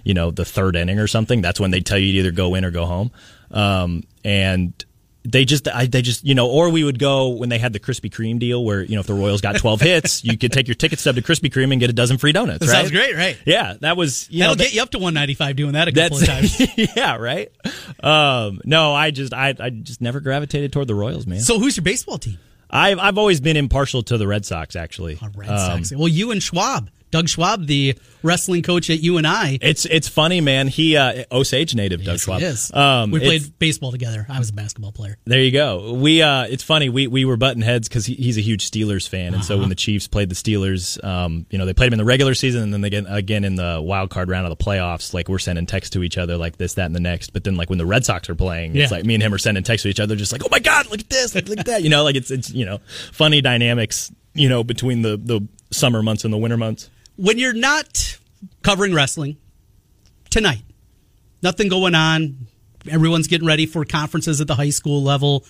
you 0.04 0.14
know 0.14 0.30
the 0.30 0.44
third 0.44 0.76
inning 0.76 0.98
or 0.98 1.06
something. 1.06 1.42
That's 1.42 1.60
when 1.60 1.70
they 1.70 1.80
tell 1.80 1.98
you 1.98 2.12
to 2.12 2.18
either 2.18 2.30
go 2.32 2.54
in 2.54 2.64
or 2.64 2.70
go 2.70 2.86
home. 2.86 3.10
Um, 3.50 4.02
and 4.24 4.72
they 5.24 5.44
just, 5.44 5.68
I, 5.68 5.86
they 5.86 6.02
just, 6.02 6.24
you 6.24 6.34
know, 6.34 6.48
or 6.48 6.70
we 6.70 6.82
would 6.82 6.98
go 6.98 7.28
when 7.28 7.48
they 7.48 7.58
had 7.58 7.72
the 7.72 7.78
Krispy 7.80 8.10
Kreme 8.10 8.38
deal, 8.38 8.64
where 8.64 8.82
you 8.82 8.94
know 8.94 9.00
if 9.00 9.06
the 9.06 9.14
Royals 9.14 9.40
got 9.40 9.56
twelve 9.56 9.80
hits, 9.92 10.24
you 10.24 10.36
could 10.36 10.52
take 10.52 10.66
your 10.68 10.74
ticket 10.74 10.98
stub 10.98 11.14
to 11.14 11.22
Krispy 11.22 11.50
Kreme 11.52 11.70
and 11.72 11.80
get 11.80 11.90
a 11.90 11.92
dozen 11.92 12.18
free 12.18 12.32
donuts. 12.32 12.58
That 12.60 12.72
right? 12.72 12.78
sounds 12.80 12.90
great, 12.90 13.14
right? 13.14 13.38
Yeah, 13.46 13.74
that 13.80 13.96
was 13.96 14.28
you 14.30 14.40
That'll 14.40 14.56
know, 14.56 14.64
get 14.64 14.74
you 14.74 14.82
up 14.82 14.90
to 14.90 14.98
195 14.98 15.56
doing 15.56 15.72
that 15.74 15.88
a 15.88 15.92
couple 15.92 16.18
of 16.18 16.24
times. 16.26 16.60
yeah, 16.96 17.16
right. 17.16 17.50
Um, 18.02 18.60
no, 18.64 18.92
I 18.94 19.10
just 19.10 19.32
I 19.32 19.54
I 19.58 19.70
just 19.70 20.00
never 20.00 20.20
gravitated 20.20 20.72
toward 20.72 20.88
the 20.88 20.94
Royals, 20.94 21.26
man. 21.26 21.40
So 21.40 21.58
who's 21.58 21.76
your 21.76 21.84
baseball 21.84 22.18
team? 22.18 22.38
I've 22.68 22.98
I've 22.98 23.18
always 23.18 23.40
been 23.40 23.56
impartial 23.56 24.02
to 24.04 24.18
the 24.18 24.26
Red 24.26 24.44
Sox, 24.46 24.76
actually. 24.76 25.18
Oh, 25.22 25.28
Red 25.36 25.50
Um, 25.50 25.84
Sox. 25.84 25.96
Well, 25.98 26.08
you 26.08 26.30
and 26.32 26.42
Schwab, 26.42 26.90
Doug 27.12 27.28
Schwab, 27.28 27.66
the 27.66 27.96
wrestling 28.24 28.62
coach 28.62 28.90
at 28.90 28.98
UNI. 29.00 29.58
It's 29.60 29.84
it's 29.84 30.08
funny, 30.08 30.40
man. 30.40 30.66
He 30.66 30.96
uh, 30.96 31.22
Osage 31.30 31.74
native, 31.76 32.02
Doug 32.04 32.18
Schwab. 32.18 32.42
is. 32.42 32.72
Um, 32.74 33.10
we 33.12 33.20
played 33.20 33.58
baseball 33.60 33.92
together. 33.92 34.26
I 34.28 34.38
was 34.40 34.48
a 34.50 34.52
basketball 34.52 34.90
player. 34.92 35.16
There 35.24 35.40
you 35.40 35.52
go. 35.52 35.92
We 35.92 36.22
uh, 36.22 36.44
it's 36.44 36.64
funny. 36.64 36.88
We 36.88 37.06
we 37.06 37.24
were 37.24 37.36
button 37.36 37.62
heads 37.62 37.88
because 37.88 38.06
he, 38.06 38.14
he's 38.14 38.36
a 38.38 38.40
huge 38.40 38.68
Steelers 38.68 39.08
fan, 39.08 39.34
and 39.34 39.44
so 39.44 39.54
Uh-huh. 39.54 39.60
when 39.60 39.68
the 39.68 39.74
Chiefs 39.76 40.08
played 40.08 40.28
the 40.30 40.34
Steelers, 40.34 41.02
um, 41.04 41.46
you 41.50 41.58
know, 41.58 41.66
they 41.66 41.74
played 41.74 41.88
them 41.88 41.94
in 41.94 41.98
the 41.98 42.04
regular 42.04 42.34
season, 42.34 42.62
and 42.62 42.72
then 42.72 42.80
they 42.80 42.90
get 42.90 43.04
again 43.08 43.44
in 43.44 43.54
the 43.54 43.80
wild 43.80 44.10
card 44.10 44.28
round 44.28 44.46
of 44.50 44.58
the 44.58 44.64
playoffs. 44.64 45.12
Like 45.14 45.28
we're 45.28 45.38
sending 45.38 45.66
texts 45.66 45.92
to 45.92 46.02
each 46.02 46.16
other, 46.18 46.36
like 46.36 46.56
this, 46.56 46.74
that, 46.74 46.86
and 46.86 46.94
the 46.96 47.00
next. 47.00 47.34
But 47.34 47.44
then 47.44 47.56
like 47.56 47.68
when 47.68 47.78
the 47.78 47.86
Red 47.86 48.04
Sox 48.04 48.28
are 48.30 48.34
playing, 48.34 48.74
Yeah. 48.74 48.84
it's 48.84 48.92
like 48.92 49.04
me 49.04 49.14
and 49.14 49.22
him 49.22 49.34
are 49.34 49.38
sending 49.38 49.62
texts 49.62 49.82
to 49.82 49.90
each 49.90 50.00
other, 50.00 50.16
just 50.16 50.32
like, 50.32 50.42
oh 50.44 50.48
my 50.50 50.60
god, 50.60 50.90
look 50.90 51.00
at 51.00 51.10
this, 51.10 51.34
look, 51.34 51.46
look 51.48 51.58
at 51.58 51.66
that. 51.66 51.82
You 51.82 51.90
know, 51.90 52.04
like 52.04 52.16
it's 52.16 52.30
it's 52.30 52.50
you 52.50 52.64
know 52.64 52.78
funny 53.12 53.42
dynamics. 53.42 54.10
You 54.34 54.48
know, 54.48 54.64
between 54.64 55.02
the 55.02 55.18
the 55.18 55.46
summer 55.70 56.02
months 56.02 56.24
and 56.24 56.32
the 56.32 56.38
winter 56.38 56.56
months. 56.56 56.88
When 57.22 57.38
you're 57.38 57.52
not 57.52 58.18
covering 58.62 58.92
wrestling 58.92 59.36
tonight, 60.28 60.64
nothing 61.40 61.68
going 61.68 61.94
on. 61.94 62.48
Everyone's 62.90 63.28
getting 63.28 63.46
ready 63.46 63.64
for 63.64 63.84
conferences 63.84 64.40
at 64.40 64.48
the 64.48 64.56
high 64.56 64.70
school 64.70 65.04
level. 65.04 65.44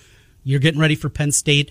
You're 0.45 0.61
getting 0.61 0.79
ready 0.79 0.97
for 0.97 1.09
Penn 1.09 1.33
State. 1.33 1.71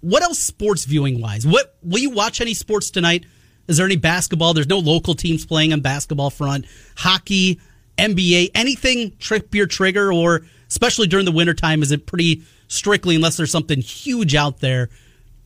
What 0.00 0.24
else 0.24 0.40
sports 0.40 0.86
viewing 0.86 1.20
wise? 1.20 1.46
What 1.46 1.76
will 1.84 2.00
you 2.00 2.10
watch 2.10 2.40
any 2.40 2.52
sports 2.52 2.90
tonight? 2.90 3.26
Is 3.68 3.76
there 3.76 3.86
any 3.86 3.94
basketball? 3.94 4.54
There's 4.54 4.66
no 4.66 4.80
local 4.80 5.14
teams 5.14 5.46
playing 5.46 5.72
on 5.72 5.82
basketball 5.82 6.30
front. 6.30 6.66
Hockey, 6.96 7.60
NBA, 7.96 8.50
anything 8.56 9.16
trip 9.18 9.54
your 9.54 9.68
trigger 9.68 10.12
or 10.12 10.46
especially 10.68 11.06
during 11.06 11.26
the 11.26 11.30
wintertime, 11.30 11.84
is 11.84 11.92
it 11.92 12.06
pretty 12.06 12.42
strictly 12.66 13.14
unless 13.14 13.36
there's 13.36 13.52
something 13.52 13.80
huge 13.82 14.34
out 14.34 14.58
there 14.58 14.88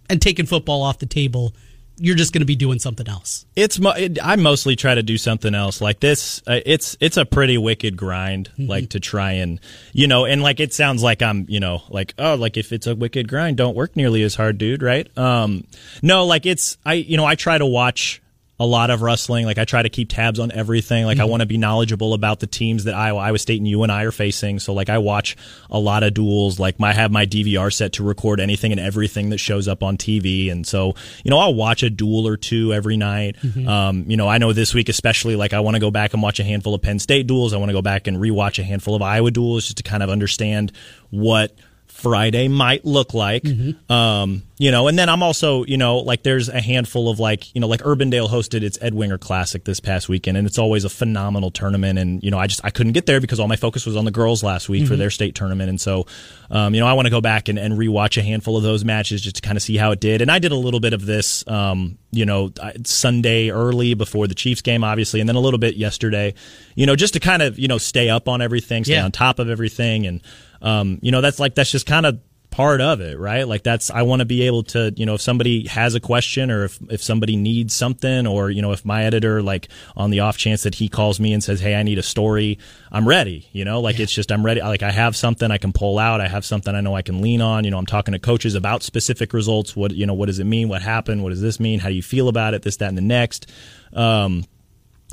and 0.08 0.22
taking 0.22 0.46
football 0.46 0.82
off 0.82 0.99
the 0.99 1.04
table, 1.04 1.54
you're 2.02 2.16
just 2.16 2.32
going 2.32 2.40
to 2.40 2.47
be 2.47 2.56
doing 2.56 2.80
something 2.80 3.09
else. 3.09 3.47
It's 3.54 3.78
mo- 3.78 3.92
it, 3.92 4.18
I 4.23 4.35
mostly 4.35 4.75
try 4.75 4.94
to 4.94 5.04
do 5.04 5.16
something 5.16 5.54
else 5.54 5.80
like 5.80 6.00
this. 6.00 6.42
Uh, 6.47 6.59
it's 6.66 6.97
it's 6.99 7.16
a 7.16 7.25
pretty 7.25 7.56
wicked 7.59 7.97
grind, 7.97 8.50
like 8.59 8.90
to 8.90 9.00
try 9.00 9.32
and 9.32 9.61
you 9.92 10.09
know, 10.09 10.25
and 10.25 10.42
like 10.42 10.59
it 10.59 10.75
sounds 10.75 11.02
like 11.02 11.23
I'm 11.23 11.47
you 11.49 11.61
know 11.61 11.82
like 11.88 12.14
oh 12.18 12.35
like 12.35 12.56
if 12.56 12.73
it's 12.73 12.87
a 12.87 12.94
wicked 12.94 13.28
grind, 13.28 13.56
don't 13.56 13.76
work 13.76 13.94
nearly 13.94 14.23
as 14.23 14.35
hard, 14.35 14.59
dude. 14.59 14.82
Right? 14.82 15.06
Um, 15.16 15.64
no, 16.02 16.25
like 16.26 16.47
it's 16.47 16.78
I 16.85 16.94
you 16.94 17.16
know 17.16 17.25
I 17.25 17.35
try 17.35 17.59
to 17.59 17.66
watch 17.66 18.21
a 18.62 18.64
lot 18.64 18.90
of 18.90 19.02
wrestling. 19.02 19.45
Like 19.45 19.59
I 19.59 19.64
try 19.64 19.83
to 19.83 19.88
keep 19.88 20.09
tabs 20.09 20.38
on 20.38 20.52
everything. 20.52 21.04
Like 21.04 21.19
I 21.19 21.25
want 21.25 21.40
to 21.40 21.47
be 21.47 21.59
knowledgeable 21.59 22.14
about 22.14 22.38
the 22.38 22.47
teams 22.47 22.85
that 22.85 22.95
Iowa, 22.95 23.19
Iowa 23.19 23.38
State 23.38 23.59
and 23.61 23.66
UNI 23.66 24.04
are 24.04 24.12
facing. 24.12 24.61
So 24.61 24.73
like 24.73 24.88
I 24.88 24.99
watch 24.99 25.37
a 25.69 25.81
lot 25.81 26.04
of 26.04 26.14
duels. 26.14 26.61
Like 26.61 26.78
my, 26.78 26.90
I 26.90 26.92
have 26.92 27.11
my 27.11 27.26
DVR 27.26 27.73
set 27.73 27.95
to 27.95 28.04
record 28.04 28.38
anything 28.38 28.71
and 28.71 28.81
everything 28.81 29.31
that 29.31 29.38
shows 29.38 29.66
up 29.66 29.83
on 29.83 29.97
TV. 29.97 30.52
And 30.52 30.64
so, 30.64 30.95
you 31.25 31.31
know, 31.31 31.38
I'll 31.38 31.54
watch 31.54 31.83
a 31.83 31.90
duel 31.90 32.28
or 32.28 32.37
two 32.37 32.73
every 32.73 32.97
night. 32.97 33.37
Um, 33.66 34.04
you 34.07 34.16
know, 34.16 34.28
I 34.28 34.38
know 34.38 34.52
this 34.52 34.75
week 34.75 34.88
especially, 34.88 35.35
like 35.35 35.52
I 35.52 35.61
want 35.61 35.75
to 35.75 35.81
go 35.81 35.90
back 35.90 36.12
and 36.12 36.23
watch 36.23 36.38
a 36.38 36.45
handful 36.45 36.75
of 36.75 36.83
Penn 36.83 37.00
State 37.00 37.26
duels. 37.26 37.52
I 37.52 37.57
want 37.57 37.71
to 37.71 37.75
go 37.75 37.83
back 37.83 38.07
and 38.07 38.16
rewatch 38.19 38.61
a 38.61 38.62
handful 38.62 38.94
of 38.94 39.03
Iowa 39.03 39.33
duels 39.33 39.64
just 39.64 39.79
to 39.79 39.83
kind 39.83 40.05
of 40.05 40.11
understand 40.11 40.70
what 41.11 41.57
Friday 42.02 42.48
might 42.48 42.84
look 42.84 43.14
like. 43.14 43.44
Um, 43.88 44.42
you 44.58 44.70
know, 44.70 44.86
and 44.88 44.96
then 44.98 45.08
I'm 45.08 45.22
also, 45.24 45.64
you 45.64 45.76
know, 45.76 45.98
like 45.98 46.22
there's 46.22 46.48
a 46.48 46.60
handful 46.60 47.10
of 47.10 47.18
like, 47.18 47.52
you 47.54 47.60
know, 47.60 47.66
like 47.66 47.80
Urbandale 47.80 48.28
hosted 48.28 48.62
its 48.62 48.78
Ed 48.80 48.94
Winger 48.94 49.18
Classic 49.18 49.64
this 49.64 49.80
past 49.80 50.08
weekend, 50.08 50.36
and 50.36 50.46
it's 50.46 50.58
always 50.58 50.84
a 50.84 50.88
phenomenal 50.88 51.50
tournament. 51.50 51.98
And 51.98 52.22
you 52.22 52.30
know, 52.30 52.38
I 52.38 52.46
just 52.46 52.60
I 52.64 52.70
couldn't 52.70 52.92
get 52.92 53.06
there 53.06 53.20
because 53.20 53.40
all 53.40 53.48
my 53.48 53.56
focus 53.56 53.86
was 53.86 53.96
on 53.96 54.04
the 54.04 54.10
girls 54.12 54.42
last 54.44 54.68
week 54.68 54.86
for 54.86 54.94
their 54.96 55.10
state 55.10 55.34
tournament, 55.34 55.68
and 55.68 55.80
so, 55.80 56.06
um, 56.50 56.74
you 56.74 56.80
know, 56.80 56.86
I 56.86 56.92
want 56.92 57.06
to 57.06 57.10
go 57.10 57.20
back 57.20 57.48
and, 57.48 57.58
and 57.58 57.74
rewatch 57.74 58.16
a 58.18 58.22
handful 58.22 58.56
of 58.56 58.62
those 58.62 58.84
matches 58.84 59.20
just 59.20 59.36
to 59.36 59.42
kind 59.42 59.56
of 59.56 59.62
see 59.62 59.76
how 59.76 59.90
it 59.90 60.00
did. 60.00 60.22
And 60.22 60.30
I 60.30 60.38
did 60.38 60.52
a 60.52 60.56
little 60.56 60.80
bit 60.80 60.92
of 60.92 61.06
this, 61.06 61.44
um, 61.48 61.98
you 62.12 62.24
know, 62.26 62.52
Sunday 62.84 63.50
early 63.50 63.94
before 63.94 64.26
the 64.28 64.34
Chiefs 64.34 64.60
game, 64.62 64.84
obviously, 64.84 65.18
and 65.20 65.28
then 65.28 65.36
a 65.36 65.40
little 65.40 65.58
bit 65.58 65.76
yesterday, 65.76 66.34
you 66.76 66.86
know, 66.86 66.94
just 66.94 67.14
to 67.14 67.20
kind 67.20 67.42
of 67.42 67.58
you 67.58 67.66
know 67.68 67.78
stay 67.78 68.08
up 68.10 68.28
on 68.28 68.40
everything, 68.42 68.84
stay 68.84 68.94
Yeah. 68.94 69.04
on 69.04 69.12
top 69.12 69.38
of 69.40 69.48
everything, 69.48 70.06
and 70.06 70.20
um, 70.62 70.98
you 71.03 71.11
know, 71.11 71.20
that's 71.20 71.38
like 71.38 71.55
that's 71.55 71.70
just 71.70 71.87
kind 71.87 72.07
of 72.07 72.20
part 72.53 72.81
of 72.81 73.01
it, 73.01 73.18
right? 73.18 73.48
Like 73.48 73.64
that's 73.64 73.90
I 73.90 74.03
want 74.03 74.20
to 74.20 74.27
be 74.27 74.42
able 74.42 74.62
to, 74.64 74.92
you 74.96 75.07
know, 75.07 75.14
if 75.14 75.20
somebody 75.20 75.66
has 75.66 75.96
a 75.96 76.01
question 76.01 76.51
or 76.51 76.64
if 76.64 76.79
if 76.88 77.03
somebody 77.03 77.35
needs 77.35 77.75
something 77.75 78.27
or 78.29 78.51
you 78.51 78.62
know, 78.62 78.70
if 78.70 78.85
my 78.85 79.05
editor 79.05 79.42
like 79.42 79.68
on 79.96 80.11
the 80.11 80.20
off 80.20 80.37
chance 80.37 80.62
that 80.62 80.77
he 80.77 80.88
calls 80.88 81.18
me 81.18 81.33
and 81.33 81.42
says, 81.42 81.61
"Hey, 81.61 81.75
I 81.75 81.83
need 81.83 81.98
a 81.98 82.03
story." 82.03 82.59
I'm 82.92 83.09
ready, 83.09 83.48
you 83.53 83.64
know? 83.64 83.81
Like 83.81 83.98
it's 83.98 84.12
just 84.12 84.31
I'm 84.31 84.44
ready 84.44 84.61
like 84.61 84.83
I 84.83 84.92
have 84.92 85.16
something 85.16 85.51
I 85.51 85.59
can 85.59 85.72
pull 85.72 85.98
out, 85.98 86.20
I 86.20 86.29
have 86.29 86.44
something 86.44 86.72
I 86.75 86.81
know 86.81 86.94
I 86.94 87.03
can 87.03 87.20
lean 87.22 87.40
on, 87.40 87.64
you 87.64 87.70
know, 87.70 87.79
I'm 87.79 87.87
talking 87.87 88.12
to 88.12 88.20
coaches 88.20 88.55
about 88.55 88.83
specific 88.83 89.33
results, 89.33 89.75
what 89.75 89.92
you 89.92 90.07
know, 90.07 90.14
what 90.14 90.27
does 90.27 90.38
it 90.38 90.44
mean? 90.44 90.68
What 90.68 90.83
happened? 90.83 91.25
What 91.25 91.31
does 91.31 91.40
this 91.40 91.59
mean? 91.59 91.81
How 91.81 91.88
do 91.88 91.94
you 91.94 92.03
feel 92.03 92.29
about 92.29 92.55
it? 92.55 92.62
This 92.62 92.77
that 92.77 92.88
and 92.88 92.98
the 92.98 93.03
next. 93.03 93.51
Um 93.94 94.44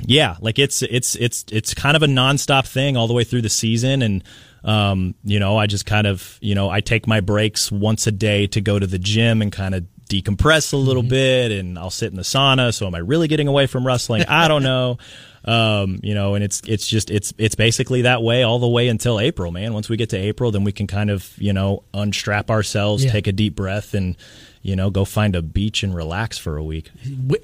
yeah, 0.06 0.36
like 0.40 0.58
it's 0.58 0.82
it's 0.82 1.14
it's 1.16 1.44
it's 1.50 1.74
kind 1.74 1.96
of 1.96 2.02
a 2.02 2.06
nonstop 2.06 2.66
thing 2.66 2.96
all 2.96 3.06
the 3.06 3.14
way 3.14 3.24
through 3.24 3.42
the 3.42 3.50
season, 3.50 4.02
and 4.02 4.24
um, 4.64 5.14
you 5.24 5.38
know, 5.40 5.56
I 5.56 5.66
just 5.66 5.86
kind 5.86 6.06
of 6.06 6.38
you 6.40 6.54
know 6.54 6.68
I 6.70 6.80
take 6.80 7.06
my 7.06 7.20
breaks 7.20 7.70
once 7.72 8.06
a 8.06 8.12
day 8.12 8.46
to 8.48 8.60
go 8.60 8.78
to 8.78 8.86
the 8.86 8.98
gym 8.98 9.42
and 9.42 9.50
kind 9.52 9.74
of 9.74 9.84
decompress 10.08 10.72
a 10.72 10.76
little 10.76 11.02
bit, 11.04 11.52
and 11.52 11.78
I'll 11.78 11.88
sit 11.90 12.10
in 12.10 12.16
the 12.16 12.22
sauna. 12.22 12.74
So 12.74 12.86
am 12.86 12.94
I 12.94 12.98
really 12.98 13.28
getting 13.28 13.48
away 13.48 13.66
from 13.66 13.86
wrestling? 13.86 14.24
I 14.28 14.48
don't 14.48 14.62
know. 14.62 14.98
Um, 15.42 16.00
you 16.02 16.12
know, 16.14 16.34
and 16.34 16.44
it's 16.44 16.60
it's 16.66 16.86
just 16.86 17.10
it's 17.10 17.32
it's 17.38 17.54
basically 17.54 18.02
that 18.02 18.22
way 18.22 18.42
all 18.42 18.58
the 18.58 18.68
way 18.68 18.88
until 18.88 19.18
April, 19.18 19.50
man. 19.50 19.72
Once 19.72 19.88
we 19.88 19.96
get 19.96 20.10
to 20.10 20.18
April, 20.18 20.50
then 20.50 20.64
we 20.64 20.70
can 20.72 20.86
kind 20.86 21.08
of 21.08 21.32
you 21.38 21.54
know 21.54 21.82
unstrap 21.94 22.50
ourselves, 22.50 23.02
Yeah. 23.02 23.10
take 23.12 23.26
a 23.26 23.32
deep 23.32 23.56
breath, 23.56 23.94
and 23.94 24.16
you 24.60 24.76
know 24.76 24.90
go 24.90 25.06
find 25.06 25.34
a 25.34 25.40
beach 25.40 25.82
and 25.82 25.94
relax 25.94 26.36
for 26.36 26.58
a 26.58 26.62
week. 26.62 26.90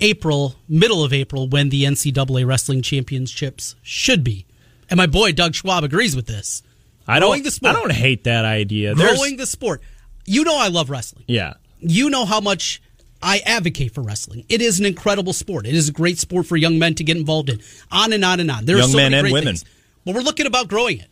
April, 0.03 0.57
middle 0.69 1.03
of 1.05 1.15
April, 1.15 1.49
when 1.49 1.71
the 1.71 1.85
NCAA 1.85 2.47
wrestling 2.47 2.83
championships 2.83 3.77
should 3.83 4.23
be. 4.23 4.45
And 4.91 4.99
my 4.99 5.07
boy 5.07 5.33
Doug 5.33 5.55
Schwab 5.55 5.83
agrees 5.83 6.15
with 6.15 6.27
this. 6.27 6.63
I 7.09 7.19
don't 7.21 7.43
the 7.43 7.51
sport. 7.51 7.77
I 7.77 7.79
don't 7.79 7.93
hate 7.93 8.25
that 8.25 8.45
idea. 8.45 8.95
There's- 8.95 9.17
Growing 9.17 9.37
the 9.37 9.47
sport. 9.47 9.83
You 10.25 10.45
know 10.45 10.57
I 10.59 10.69
love 10.69 10.91
wrestling. 10.91 11.25
Yeah. 11.29 11.55
You 11.79 12.11
know 12.11 12.25
how 12.25 12.41
much 12.41 12.83
I 13.23 13.39
advocate 13.47 13.95
for 13.95 14.03
wrestling. 14.03 14.45
It 14.49 14.61
is 14.61 14.81
an 14.81 14.87
incredible 14.87 15.33
sport. 15.33 15.67
It 15.67 15.75
is 15.75 15.89
a 15.89 15.93
great 15.93 16.19
sport 16.19 16.47
for 16.47 16.57
young 16.57 16.79
men 16.79 16.95
to 16.97 17.05
get 17.05 17.17
involved 17.17 17.49
in. 17.49 17.61
On 17.93 18.13
and 18.13 18.25
on 18.25 18.41
and 18.41 18.51
on. 18.51 18.65
There 18.65 18.77
are 18.79 18.83
so 18.83 18.97
men 18.97 19.13
many 19.13 19.15
and 19.17 19.25
great 19.25 19.33
women. 19.33 19.57
things. 19.57 19.65
But 20.05 20.15
we're 20.15 20.23
looking 20.23 20.47
about 20.47 20.69
growing 20.69 20.99
it. 20.99 21.09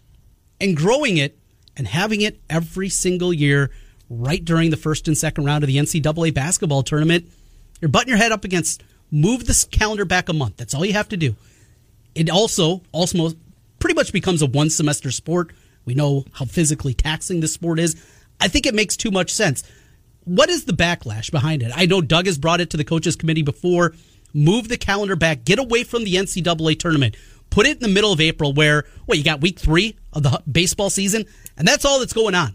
And 0.60 0.76
growing 0.76 1.16
it 1.16 1.38
and 1.76 1.86
having 1.86 2.20
it 2.22 2.40
every 2.50 2.88
single 2.88 3.32
year 3.32 3.70
right 4.10 4.44
during 4.44 4.70
the 4.70 4.76
first 4.76 5.08
and 5.08 5.16
second 5.16 5.44
round 5.44 5.64
of 5.64 5.68
the 5.68 5.76
NCAA 5.76 6.32
basketball 6.34 6.82
tournament. 6.82 7.26
You're 7.80 7.88
butting 7.88 8.08
your 8.08 8.18
head 8.18 8.32
up 8.32 8.44
against 8.44 8.82
move 9.10 9.46
this 9.46 9.64
calendar 9.64 10.04
back 10.04 10.28
a 10.28 10.32
month. 10.32 10.56
That's 10.56 10.74
all 10.74 10.84
you 10.84 10.92
have 10.92 11.08
to 11.10 11.16
do. 11.16 11.36
It 12.14 12.30
also 12.30 12.82
also 12.92 13.32
pretty 13.78 13.94
much 13.94 14.12
becomes 14.12 14.42
a 14.42 14.46
one 14.46 14.70
semester 14.70 15.10
sport. 15.10 15.52
We 15.84 15.94
know 15.94 16.24
how 16.32 16.44
physically 16.44 16.94
taxing 16.94 17.40
this 17.40 17.54
sport 17.54 17.78
is. 17.78 17.96
I 18.40 18.48
think 18.48 18.66
it 18.66 18.74
makes 18.74 18.96
too 18.96 19.10
much 19.10 19.30
sense. 19.30 19.62
What 20.24 20.48
is 20.48 20.64
the 20.64 20.72
backlash 20.72 21.30
behind 21.30 21.62
it? 21.62 21.72
I 21.74 21.86
know 21.86 22.00
Doug 22.00 22.26
has 22.26 22.38
brought 22.38 22.60
it 22.60 22.70
to 22.70 22.76
the 22.76 22.84
coaches 22.84 23.16
committee 23.16 23.42
before. 23.42 23.94
Move 24.32 24.68
the 24.68 24.78
calendar 24.78 25.16
back. 25.16 25.44
Get 25.44 25.58
away 25.58 25.84
from 25.84 26.04
the 26.04 26.14
NCAA 26.14 26.78
tournament. 26.78 27.16
Put 27.50 27.66
it 27.66 27.76
in 27.76 27.82
the 27.82 27.88
middle 27.88 28.12
of 28.12 28.20
April 28.20 28.52
where, 28.52 28.84
what, 29.06 29.18
you 29.18 29.22
got 29.22 29.40
week 29.40 29.58
three 29.58 29.96
of 30.12 30.22
the 30.22 30.42
baseball 30.50 30.90
season? 30.90 31.26
And 31.56 31.68
that's 31.68 31.84
all 31.84 32.00
that's 32.00 32.12
going 32.12 32.34
on. 32.34 32.54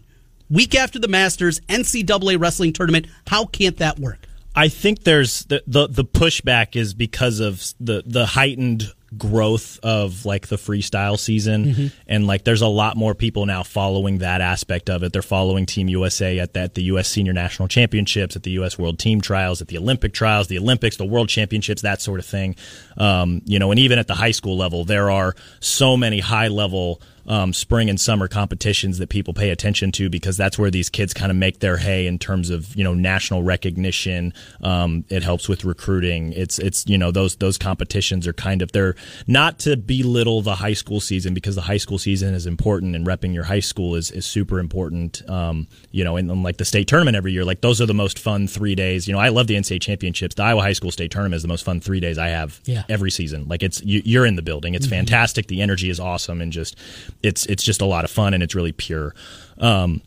Week 0.50 0.74
after 0.74 0.98
the 0.98 1.08
Masters, 1.08 1.60
NCAA 1.60 2.40
wrestling 2.40 2.72
tournament. 2.72 3.06
How 3.28 3.46
can't 3.46 3.76
that 3.78 3.98
work? 3.98 4.26
I 4.54 4.68
think 4.68 5.04
there's 5.04 5.44
the, 5.44 5.62
the 5.66 5.86
the 5.86 6.04
pushback 6.04 6.74
is 6.74 6.92
because 6.92 7.38
of 7.38 7.64
the 7.78 8.02
the 8.04 8.26
heightened 8.26 8.92
growth 9.18 9.80
of 9.82 10.24
like 10.24 10.48
the 10.48 10.56
freestyle 10.56 11.18
season. 11.18 11.64
Mm-hmm. 11.64 11.86
and 12.06 12.26
like 12.26 12.44
there's 12.44 12.62
a 12.62 12.68
lot 12.68 12.96
more 12.96 13.14
people 13.14 13.44
now 13.46 13.62
following 13.62 14.18
that 14.18 14.40
aspect 14.40 14.88
of 14.88 15.02
it. 15.02 15.12
They're 15.12 15.22
following 15.22 15.66
team 15.66 15.88
usa 15.88 16.38
at 16.38 16.54
that 16.54 16.74
the 16.74 16.82
us 16.84 17.08
senior 17.08 17.32
national 17.32 17.68
championships 17.68 18.36
at 18.36 18.44
the 18.44 18.52
us 18.52 18.78
world 18.78 18.98
team 18.98 19.20
trials 19.20 19.60
at 19.60 19.68
the 19.68 19.78
olympic 19.78 20.12
trials 20.12 20.46
the 20.48 20.58
olympics 20.58 20.96
the 20.96 21.04
world 21.04 21.28
championships 21.28 21.82
that 21.82 22.00
sort 22.00 22.20
of 22.20 22.26
thing. 22.26 22.54
Um, 22.96 23.42
you 23.46 23.58
know 23.58 23.70
and 23.70 23.80
even 23.80 23.98
at 23.98 24.06
the 24.06 24.14
high 24.14 24.30
school 24.30 24.56
level 24.56 24.84
there 24.84 25.10
are 25.10 25.34
so 25.58 25.96
many 25.96 26.20
high 26.20 26.48
level 26.48 27.00
um, 27.30 27.52
spring 27.52 27.88
and 27.88 28.00
summer 28.00 28.26
competitions 28.28 28.98
that 28.98 29.08
people 29.08 29.32
pay 29.32 29.50
attention 29.50 29.92
to 29.92 30.10
because 30.10 30.36
that's 30.36 30.58
where 30.58 30.70
these 30.70 30.88
kids 30.90 31.14
kind 31.14 31.30
of 31.30 31.36
make 31.36 31.60
their 31.60 31.76
hay 31.76 32.06
in 32.08 32.18
terms 32.18 32.50
of 32.50 32.74
you 32.76 32.82
know 32.84 32.92
national 32.92 33.42
recognition. 33.44 34.34
Um, 34.62 35.04
it 35.08 35.22
helps 35.22 35.48
with 35.48 35.64
recruiting. 35.64 36.32
It's 36.32 36.58
it's 36.58 36.84
you 36.88 36.98
know 36.98 37.10
those 37.12 37.36
those 37.36 37.56
competitions 37.56 38.26
are 38.26 38.32
kind 38.32 38.62
of 38.62 38.72
they're 38.72 38.96
not 39.28 39.60
to 39.60 39.76
belittle 39.76 40.42
the 40.42 40.56
high 40.56 40.72
school 40.72 41.00
season 41.00 41.32
because 41.32 41.54
the 41.54 41.62
high 41.62 41.76
school 41.76 41.98
season 41.98 42.34
is 42.34 42.46
important 42.46 42.96
and 42.96 43.06
repping 43.06 43.32
your 43.32 43.44
high 43.44 43.60
school 43.60 43.94
is 43.94 44.10
is 44.10 44.26
super 44.26 44.58
important. 44.58 45.22
Um, 45.30 45.68
you 45.92 46.02
know, 46.02 46.16
and, 46.16 46.30
and 46.30 46.42
like 46.42 46.56
the 46.56 46.64
state 46.64 46.88
tournament 46.88 47.16
every 47.16 47.32
year, 47.32 47.44
like 47.44 47.60
those 47.60 47.80
are 47.80 47.86
the 47.86 47.94
most 47.94 48.18
fun 48.18 48.48
three 48.48 48.74
days. 48.74 49.06
You 49.06 49.14
know, 49.14 49.20
I 49.20 49.28
love 49.28 49.46
the 49.46 49.54
NCAA 49.54 49.80
championships. 49.80 50.34
The 50.34 50.42
Iowa 50.42 50.62
High 50.62 50.72
School 50.72 50.90
State 50.90 51.12
Tournament 51.12 51.36
is 51.36 51.42
the 51.42 51.48
most 51.48 51.64
fun 51.64 51.80
three 51.80 52.00
days 52.00 52.18
I 52.18 52.28
have 52.28 52.60
Yeah. 52.64 52.82
every 52.88 53.10
season. 53.12 53.46
Like 53.48 53.62
it's 53.62 53.80
you, 53.84 54.02
you're 54.04 54.26
in 54.26 54.34
the 54.36 54.42
building. 54.42 54.74
It's 54.74 54.86
fantastic. 54.88 55.46
The 55.46 55.60
energy 55.62 55.90
is 55.90 56.00
awesome, 56.00 56.40
and 56.40 56.52
just 56.52 56.76
it's 57.22 57.46
it's 57.46 57.62
just 57.62 57.80
a 57.80 57.86
lot 57.86 58.04
of 58.04 58.10
fun, 58.10 58.34
and 58.34 58.42
it's 58.42 58.54
really 58.54 58.72
pure. 58.72 59.14
Um, 59.58 60.02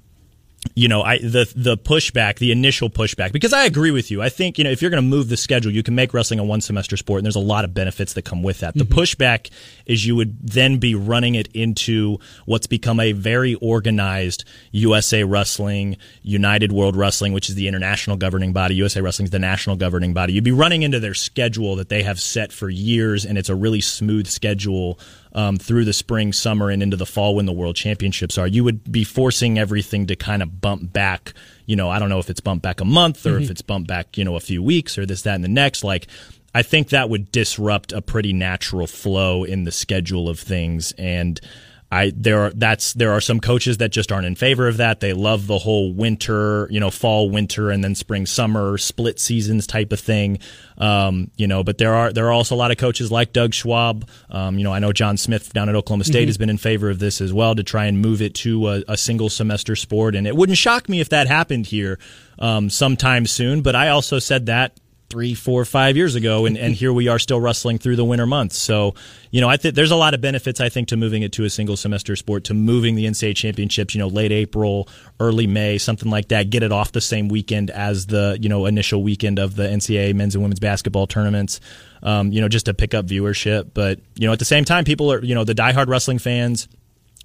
you 0.75 0.87
know, 0.87 1.03
I 1.03 1.17
the 1.17 1.51
the 1.55 1.77
pushback, 1.77 2.37
the 2.37 2.51
initial 2.51 2.89
pushback, 2.89 3.31
because 3.31 3.53
I 3.53 3.65
agree 3.65 3.91
with 3.91 4.09
you. 4.09 4.21
I 4.21 4.29
think 4.29 4.57
you 4.57 4.63
know 4.63 4.71
if 4.71 4.81
you're 4.81 4.91
going 4.91 5.03
to 5.03 5.07
move 5.07 5.29
the 5.29 5.37
schedule, 5.37 5.71
you 5.71 5.83
can 5.83 5.93
make 5.93 6.13
wrestling 6.13 6.39
a 6.39 6.43
one 6.43 6.61
semester 6.61 6.97
sport, 6.97 7.19
and 7.19 7.25
there's 7.25 7.35
a 7.35 7.39
lot 7.39 7.65
of 7.65 7.73
benefits 7.73 8.13
that 8.13 8.23
come 8.23 8.43
with 8.43 8.61
that. 8.61 8.73
The 8.73 8.85
pushback 8.85 9.51
is 9.85 10.05
you 10.05 10.15
would 10.15 10.37
then 10.41 10.77
be 10.77 10.95
running 10.95 11.35
it 11.35 11.47
into 11.53 12.17
what's 12.45 12.67
become 12.67 12.99
a 12.99 13.11
very 13.11 13.55
organized 13.55 14.45
USA 14.71 15.23
Wrestling, 15.23 15.97
United 16.21 16.71
World 16.71 16.95
Wrestling, 16.95 17.33
which 17.33 17.49
is 17.49 17.55
the 17.55 17.67
international 17.67 18.17
governing 18.17 18.53
body. 18.53 18.75
USA 18.75 19.01
Wrestling 19.01 19.25
is 19.25 19.31
the 19.31 19.39
national 19.39 19.75
governing 19.75 20.13
body. 20.13 20.33
You'd 20.33 20.43
be 20.43 20.51
running 20.51 20.83
into 20.83 20.99
their 20.99 21.13
schedule 21.13 21.75
that 21.75 21.89
they 21.89 22.03
have 22.03 22.19
set 22.19 22.51
for 22.51 22.69
years, 22.69 23.25
and 23.25 23.37
it's 23.37 23.49
a 23.49 23.55
really 23.55 23.81
smooth 23.81 24.27
schedule 24.27 24.99
um, 25.33 25.57
through 25.57 25.85
the 25.85 25.93
spring, 25.93 26.31
summer, 26.31 26.69
and 26.69 26.83
into 26.83 26.97
the 26.97 27.05
fall 27.05 27.35
when 27.35 27.45
the 27.45 27.53
World 27.53 27.75
Championships 27.75 28.37
are. 28.37 28.47
You 28.47 28.63
would 28.63 28.91
be 28.91 29.03
forcing 29.03 29.57
everything 29.57 30.07
to 30.07 30.15
kind 30.15 30.43
of 30.43 30.61
bump 30.61 30.93
back. 30.93 31.33
You 31.65 31.75
know, 31.75 31.89
I 31.89 31.99
don't 31.99 32.09
know 32.09 32.19
if 32.19 32.29
it's 32.29 32.39
bumped 32.39 32.63
back 32.63 32.81
a 32.81 32.85
month 32.85 33.25
or 33.25 33.37
if 33.39 33.49
it's 33.49 33.61
bumped 33.61 33.87
back, 33.87 34.17
you 34.17 34.23
know, 34.23 34.35
a 34.35 34.41
few 34.41 34.61
weeks 34.61 34.97
or 34.97 35.05
this, 35.05 35.23
that, 35.23 35.35
and 35.35 35.43
the 35.43 35.49
next. 35.49 35.83
Like, 35.83 36.07
I 36.53 36.61
think 36.61 36.89
that 36.89 37.09
would 37.09 37.31
disrupt 37.31 37.93
a 37.93 38.01
pretty 38.01 38.33
natural 38.33 38.85
flow 38.85 39.43
in 39.43 39.63
the 39.63 39.71
schedule 39.71 40.29
of 40.29 40.39
things. 40.39 40.93
And 40.97 41.39
I 41.93 42.11
there 42.15 42.45
are 42.45 42.49
that's 42.49 42.93
there 42.93 43.11
are 43.11 43.21
some 43.21 43.39
coaches 43.39 43.77
that 43.77 43.89
just 43.89 44.11
aren't 44.11 44.25
in 44.25 44.33
favor 44.35 44.67
of 44.67 44.77
that. 44.77 44.99
They 44.99 45.13
love 45.13 45.45
the 45.45 45.59
whole 45.59 45.93
winter, 45.93 46.67
you 46.71 46.79
know, 46.79 46.89
fall, 46.89 47.29
winter, 47.29 47.69
and 47.69 47.83
then 47.83 47.93
spring, 47.93 48.25
summer, 48.25 48.79
split 48.79 49.19
seasons 49.19 49.67
type 49.67 49.93
of 49.93 49.99
thing. 49.99 50.39
Um, 50.79 51.29
you 51.37 51.45
know, 51.45 51.63
but 51.63 51.77
there 51.77 51.93
are 51.93 52.11
there 52.11 52.25
are 52.25 52.31
also 52.31 52.55
a 52.55 52.57
lot 52.57 52.71
of 52.71 52.77
coaches 52.77 53.11
like 53.11 53.31
Doug 53.31 53.53
Schwab. 53.53 54.09
Um, 54.31 54.57
you 54.57 54.63
know, 54.63 54.73
I 54.73 54.79
know 54.79 54.91
John 54.91 55.17
Smith 55.17 55.53
down 55.53 55.69
at 55.69 55.75
Oklahoma 55.75 56.03
State 56.03 56.27
has 56.27 56.37
been 56.37 56.49
in 56.49 56.57
favor 56.57 56.89
of 56.89 56.97
this 56.97 57.21
as 57.21 57.31
well 57.31 57.53
to 57.53 57.63
try 57.63 57.85
and 57.85 57.99
move 58.01 58.23
it 58.23 58.33
to 58.35 58.69
a, 58.69 58.83
a 58.87 58.97
single 58.97 59.29
semester 59.29 59.75
sport. 59.75 60.15
And 60.15 60.25
it 60.25 60.35
wouldn't 60.35 60.57
shock 60.57 60.89
me 60.89 60.99
if 60.99 61.09
that 61.09 61.27
happened 61.27 61.67
here 61.67 61.99
um, 62.39 62.71
sometime 62.71 63.27
soon. 63.27 63.61
But 63.61 63.75
I 63.75 63.89
also 63.89 64.17
said 64.17 64.47
that 64.47 64.79
three, 65.13 65.35
four, 65.35 65.63
five 65.63 65.95
years 65.95 66.15
ago, 66.15 66.47
and, 66.47 66.57
and 66.57 66.73
here 66.73 66.91
we 66.91 67.07
are 67.07 67.19
still 67.19 67.39
wrestling 67.39 67.77
through 67.77 67.95
the 67.95 68.03
winter 68.03 68.25
months. 68.25 68.57
So, 68.57 68.95
you 69.29 69.41
know, 69.41 69.47
I 69.47 69.57
think 69.57 69.75
there's 69.75 69.91
a 69.91 69.95
lot 69.95 70.15
of 70.15 70.21
benefits, 70.21 70.59
I 70.59 70.69
think, 70.69 70.87
to 70.87 70.97
moving 70.97 71.21
it 71.21 71.31
to 71.33 71.43
a 71.43 71.51
single 71.51 71.77
semester 71.77 72.15
sport, 72.15 72.45
to 72.45 72.55
moving 72.55 72.95
the 72.95 73.05
NCAA 73.05 73.35
championships, 73.35 73.93
you 73.93 73.99
know, 73.99 74.07
late 74.07 74.31
April, 74.31 74.89
early 75.19 75.45
May, 75.45 75.77
something 75.77 76.09
like 76.09 76.29
that, 76.29 76.49
get 76.49 76.63
it 76.63 76.71
off 76.71 76.93
the 76.93 76.99
same 76.99 77.27
weekend 77.27 77.69
as 77.69 78.07
the, 78.07 78.39
you 78.41 78.49
know, 78.49 78.65
initial 78.65 79.03
weekend 79.03 79.37
of 79.37 79.55
the 79.55 79.67
NCAA 79.67 80.15
men's 80.15 80.33
and 80.33 80.41
women's 80.41 80.59
basketball 80.59 81.05
tournaments. 81.05 81.59
Um, 82.01 82.31
you 82.31 82.41
know, 82.41 82.49
just 82.49 82.65
to 82.65 82.73
pick 82.73 82.95
up 82.95 83.05
viewership. 83.05 83.69
But, 83.75 83.99
you 84.15 84.25
know, 84.25 84.33
at 84.33 84.39
the 84.39 84.45
same 84.45 84.65
time, 84.65 84.83
people 84.83 85.13
are, 85.13 85.23
you 85.23 85.35
know, 85.35 85.43
the 85.43 85.53
diehard 85.53 85.87
wrestling 85.87 86.17
fans, 86.17 86.67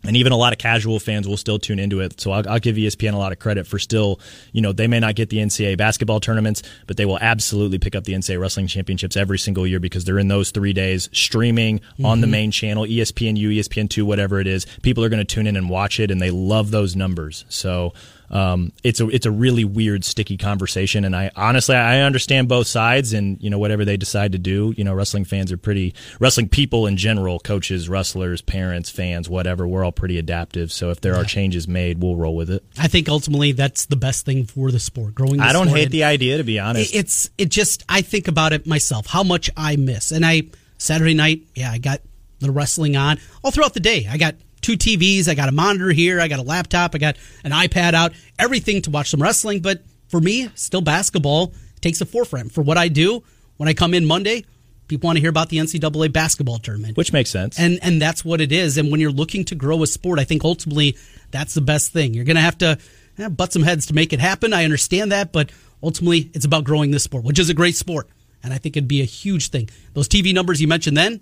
and 0.05 0.17
even 0.17 0.33
a 0.33 0.37
lot 0.37 0.53
of 0.53 0.59
casual 0.59 1.01
fans 1.01 1.27
will 1.27 1.37
still 1.37 1.59
tune 1.59 1.79
into 1.79 2.01
it. 2.01 2.21
So 2.21 2.31
I'll, 2.31 2.49
I'll 2.49 2.59
give 2.61 2.77
ESPN 2.77 3.15
a 3.15 3.19
lot 3.19 3.33
of 3.33 3.39
credit 3.39 3.67
for 3.67 3.79
still, 3.79 4.21
you 4.53 4.63
know, 4.63 4.73
they 4.73 4.87
may 4.87 5.01
not 5.01 5.17
get 5.17 5.29
the 5.29 5.39
NCAA 5.39 5.77
basketball 5.77 6.21
tournaments, 6.21 6.63
but 6.87 6.97
they 6.97 7.05
will 7.05 7.19
absolutely 7.21 7.79
pick 7.79 7.95
up 7.95 8.05
the 8.05 8.13
NCAA 8.13 8.41
wrestling 8.41 8.69
championships 8.69 9.17
every 9.17 9.39
single 9.39 9.67
year 9.67 9.81
because 9.81 10.05
they're 10.05 10.19
in 10.19 10.29
those 10.29 10.51
three 10.51 10.73
days 10.73 11.09
streaming 11.13 11.81
on 12.05 12.21
the 12.21 12.27
mm-hmm. 12.27 12.33
main 12.33 12.51
channel, 12.51 12.87
E 12.87 12.99
ESPNU, 12.99 13.59
ESPN2, 13.59 14.03
whatever 14.05 14.41
it 14.41 14.47
is. 14.47 14.67
People 14.83 15.05
are 15.05 15.09
going 15.09 15.19
to 15.19 15.25
tune 15.25 15.47
in 15.47 15.57
and 15.57 15.69
watch 15.69 15.99
it, 16.01 16.11
and 16.11 16.21
they 16.21 16.31
love 16.31 16.71
those 16.71 16.95
numbers. 16.95 17.45
So 17.49 17.93
um, 18.31 18.73
it's 18.85 19.01
a 19.01 19.09
it's 19.09 19.27
a 19.27 19.31
really 19.31 19.65
weird, 19.65 20.05
sticky 20.05 20.37
conversation, 20.37 21.05
and 21.05 21.17
I 21.17 21.31
honestly 21.35 21.77
I 21.77 22.01
understand 22.01 22.49
both 22.49 22.67
sides, 22.67 23.13
and 23.13 23.43
you 23.43 23.51
know 23.51 23.59
whatever 23.59 23.85
they 23.85 23.97
decide 23.97 24.33
to 24.33 24.39
do, 24.39 24.75
you 24.77 24.85
know 24.85 24.95
wrestling 24.95 25.25
fans 25.25 25.51
are 25.53 25.57
pretty 25.57 25.95
wrestling 26.21 26.49
people 26.49 26.87
in 26.87 26.97
general, 26.97 27.39
coaches, 27.39 27.89
wrestlers, 27.89 28.43
parents, 28.43 28.91
fans, 28.91 29.29
whatever. 29.29 29.67
We're 29.67 29.85
all 29.85 29.93
pretty 29.93 30.19
adaptive, 30.19 30.71
so 30.73 30.91
if 30.91 31.01
there 31.01 31.15
are 31.17 31.25
changes 31.25 31.67
made, 31.67 32.03
we'll 32.03 32.17
roll 32.17 32.37
with 32.37 32.51
it. 32.51 32.65
I 32.79 32.89
think 32.89 33.09
ultimately 33.09 33.53
that's 33.53 33.87
the 33.87 33.97
best 33.97 34.27
thing 34.27 34.45
for 34.45 34.71
the 34.71 34.81
sport. 34.81 35.15
Growing. 35.15 35.39
The 35.39 35.45
I 35.45 35.53
don't 35.53 35.67
sport 35.67 35.81
hate 35.81 35.91
the 35.91 36.05
idea, 36.05 36.39
to 36.39 36.45
be 36.45 36.59
honest. 36.59 36.95
It's 36.95 37.31
it 37.39 37.51
just 37.51 37.85
I 37.89 38.03
think 38.03 38.29
about 38.29 38.53
it 38.53 38.67
myself 38.67 39.07
how 39.07 39.23
much 39.23 39.51
I 39.57 39.77
miss 39.77 40.13
and 40.13 40.25
I 40.25 40.43
Saturday 40.77 41.15
night 41.15 41.43
yeah 41.55 41.71
I 41.71 41.79
got 41.79 42.01
the 42.41 42.51
wrestling 42.51 42.97
on 42.97 43.19
all 43.43 43.51
throughout 43.51 43.75
the 43.75 43.81
day 43.81 44.07
I 44.09 44.17
got 44.17 44.37
two 44.61 44.77
TVs 44.77 45.29
I 45.29 45.35
got 45.35 45.49
a 45.49 45.53
monitor 45.53 45.91
here 45.91 46.21
I 46.21 46.29
got 46.29 46.39
a 46.39 46.43
laptop 46.43 46.95
I 46.95 46.99
got 46.99 47.17
an 47.45 47.53
iPad 47.53 47.95
out 47.95 48.13
everything 48.39 48.83
to 48.83 48.91
watch 48.91 49.11
some 49.11 49.23
wrestling 49.23 49.61
but 49.61 49.83
for 50.09 50.21
me 50.21 50.51
still 50.55 50.81
basketball 50.81 51.53
takes 51.81 52.01
a 52.01 52.07
forefront 52.07 52.53
for 52.53 52.63
what 52.63 52.77
I 52.77 52.89
do 52.89 53.23
when 53.57 53.69
I 53.69 53.75
come 53.75 53.95
in 53.95 54.05
Monday 54.05 54.45
people 54.89 55.07
want 55.07 55.17
to 55.17 55.21
hear 55.21 55.31
about 55.31 55.51
the 55.51 55.59
NCAA 55.59 56.13
basketball 56.13 56.59
tournament 56.59 56.97
which 56.97 57.13
makes 57.13 57.31
sense. 57.31 57.59
and 57.59 57.79
and 57.83 58.03
that's 58.03 58.25
what 58.25 58.41
it 58.41 58.51
is. 58.51 58.79
And 58.79 58.91
when 58.91 59.01
you're 59.01 59.13
looking 59.13 59.45
to 59.47 59.55
grow 59.55 59.83
a 59.83 59.87
sport, 59.87 60.19
I 60.19 60.25
think 60.25 60.45
ultimately 60.45 60.97
that's 61.31 61.55
the 61.55 61.61
best 61.61 61.93
thing. 61.93 62.15
You're 62.15 62.25
going 62.25 62.37
to 62.37 62.43
have 62.43 62.59
to 62.59 62.79
eh, 63.19 63.29
butt 63.29 63.53
some 63.53 63.63
heads 63.63 63.87
to 63.87 63.95
make 63.95 64.13
it 64.13 64.21
happen. 64.21 64.53
I 64.53 64.65
understand 64.65 65.13
that, 65.13 65.33
but 65.33 65.53
ultimately 65.83 66.31
it's 66.35 66.45
about 66.45 66.65
growing 66.65 66.91
this 66.91 67.05
sport, 67.05 67.25
which 67.25 67.39
is 67.39 67.51
a 67.51 67.55
great 67.55 67.77
sport, 67.77 68.09
and 68.43 68.53
I 68.53 68.59
think 68.59 68.77
it'd 68.77 68.89
be 68.89 69.03
a 69.03 69.07
huge 69.07 69.51
thing. 69.51 69.69
Those 69.93 70.09
TV 70.09 70.35
numbers 70.35 70.61
you 70.61 70.69
mentioned 70.69 70.97
then, 70.97 71.21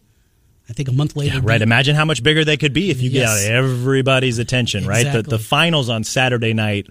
I 0.69 0.73
think 0.73 0.89
a 0.89 0.93
month 0.93 1.17
later, 1.17 1.37
Yeah, 1.37 1.41
right. 1.45 1.63
Imagine 1.63 1.95
how 1.95 2.05
much 2.05 2.23
bigger 2.23 2.45
they 2.45 2.57
could 2.57 2.73
be 2.73 2.91
if 2.91 3.01
you 3.01 3.11
Yes. 3.11 3.45
get 3.45 3.53
everybody's 3.53 4.39
attention, 4.39 4.87
right? 4.87 5.13
The, 5.13 5.23
the 5.23 5.39
finals 5.39 5.89
on 5.89 6.03
Saturday 6.03 6.55
night, 6.55 6.89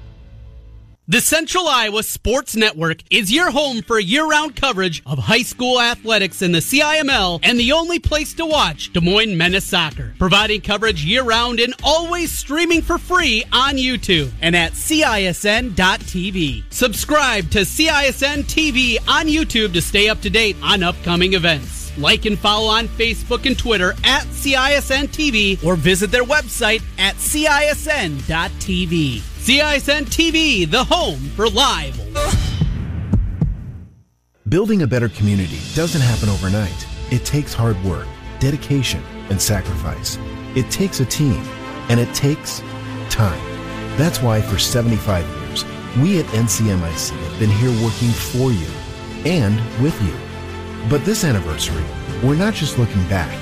the 1.11 1.21
Central 1.21 1.67
Iowa 1.67 2.05
Sports 2.05 2.55
Network 2.55 2.99
is 3.11 3.33
your 3.33 3.51
home 3.51 3.83
for 3.83 3.99
year-round 3.99 4.55
coverage 4.55 5.03
of 5.05 5.19
high 5.19 5.43
school 5.43 5.81
athletics 5.81 6.41
in 6.41 6.53
the 6.53 6.61
CIML 6.61 7.41
and 7.43 7.59
the 7.59 7.73
only 7.73 7.99
place 7.99 8.33
to 8.35 8.47
watch 8.47 8.93
Des 8.93 9.01
Moines 9.01 9.37
Menace 9.37 9.65
Soccer. 9.65 10.15
Providing 10.21 10.61
coverage 10.61 11.05
year-round 11.05 11.59
and 11.59 11.75
always 11.83 12.31
streaming 12.31 12.81
for 12.81 12.97
free 12.97 13.43
on 13.51 13.75
YouTube 13.75 14.31
and 14.41 14.55
at 14.55 14.75
CISN.TV. 14.75 16.63
Subscribe 16.73 17.51
to 17.51 17.63
CISN 17.63 18.45
TV 18.45 18.99
on 19.09 19.27
YouTube 19.27 19.73
to 19.73 19.83
stay 19.83 20.09
up 20.09 20.21
to 20.21 20.31
date 20.31 20.55
on 20.63 20.85
upcoming 20.85 21.35
events. 21.35 21.91
Like 21.99 22.25
and 22.25 22.39
follow 22.39 22.69
on 22.69 22.87
Facebook 22.87 23.47
and 23.47 23.59
Twitter 23.59 23.95
at 24.05 24.27
CISN 24.27 25.09
TV 25.09 25.61
or 25.65 25.75
visit 25.75 26.13
their 26.13 26.23
website 26.23 26.85
at 26.99 27.17
CISN.TV. 27.17 28.21
CISN 29.41 30.05
TV, 30.05 30.71
the 30.71 30.85
home 30.85 31.19
for 31.31 31.49
live. 31.49 31.99
Building 34.47 34.83
a 34.83 34.87
better 34.87 35.09
community 35.09 35.59
doesn't 35.75 36.03
happen 36.03 36.29
overnight. 36.29 36.87
It 37.11 37.25
takes 37.25 37.55
hard 37.55 37.83
work, 37.83 38.07
dedication, 38.39 39.03
and 39.31 39.41
sacrifice. 39.41 40.19
It 40.55 40.71
takes 40.71 41.01
a 41.01 41.07
team, 41.07 41.43
and 41.89 41.99
it 41.99 42.15
takes 42.15 42.61
time. 43.09 43.41
That's 43.97 44.21
why 44.21 44.43
for 44.43 44.59
75 44.59 45.27
years, 45.27 45.65
we 46.03 46.21
at 46.21 46.27
NCMIC 46.27 47.11
have 47.11 47.39
been 47.39 47.49
here 47.49 47.71
working 47.83 48.11
for 48.11 48.53
you 48.53 48.69
and 49.25 49.57
with 49.83 49.99
you. 50.03 50.15
But 50.91 51.07
this 51.07 51.25
anniversary, 51.25 51.85
we're 52.23 52.37
not 52.37 52.53
just 52.53 52.79
looking 52.79 53.09
back, 53.09 53.35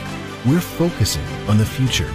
we're 0.47 0.61
focusing 0.61 1.27
on 1.49 1.59
the 1.59 1.67
future, 1.67 2.11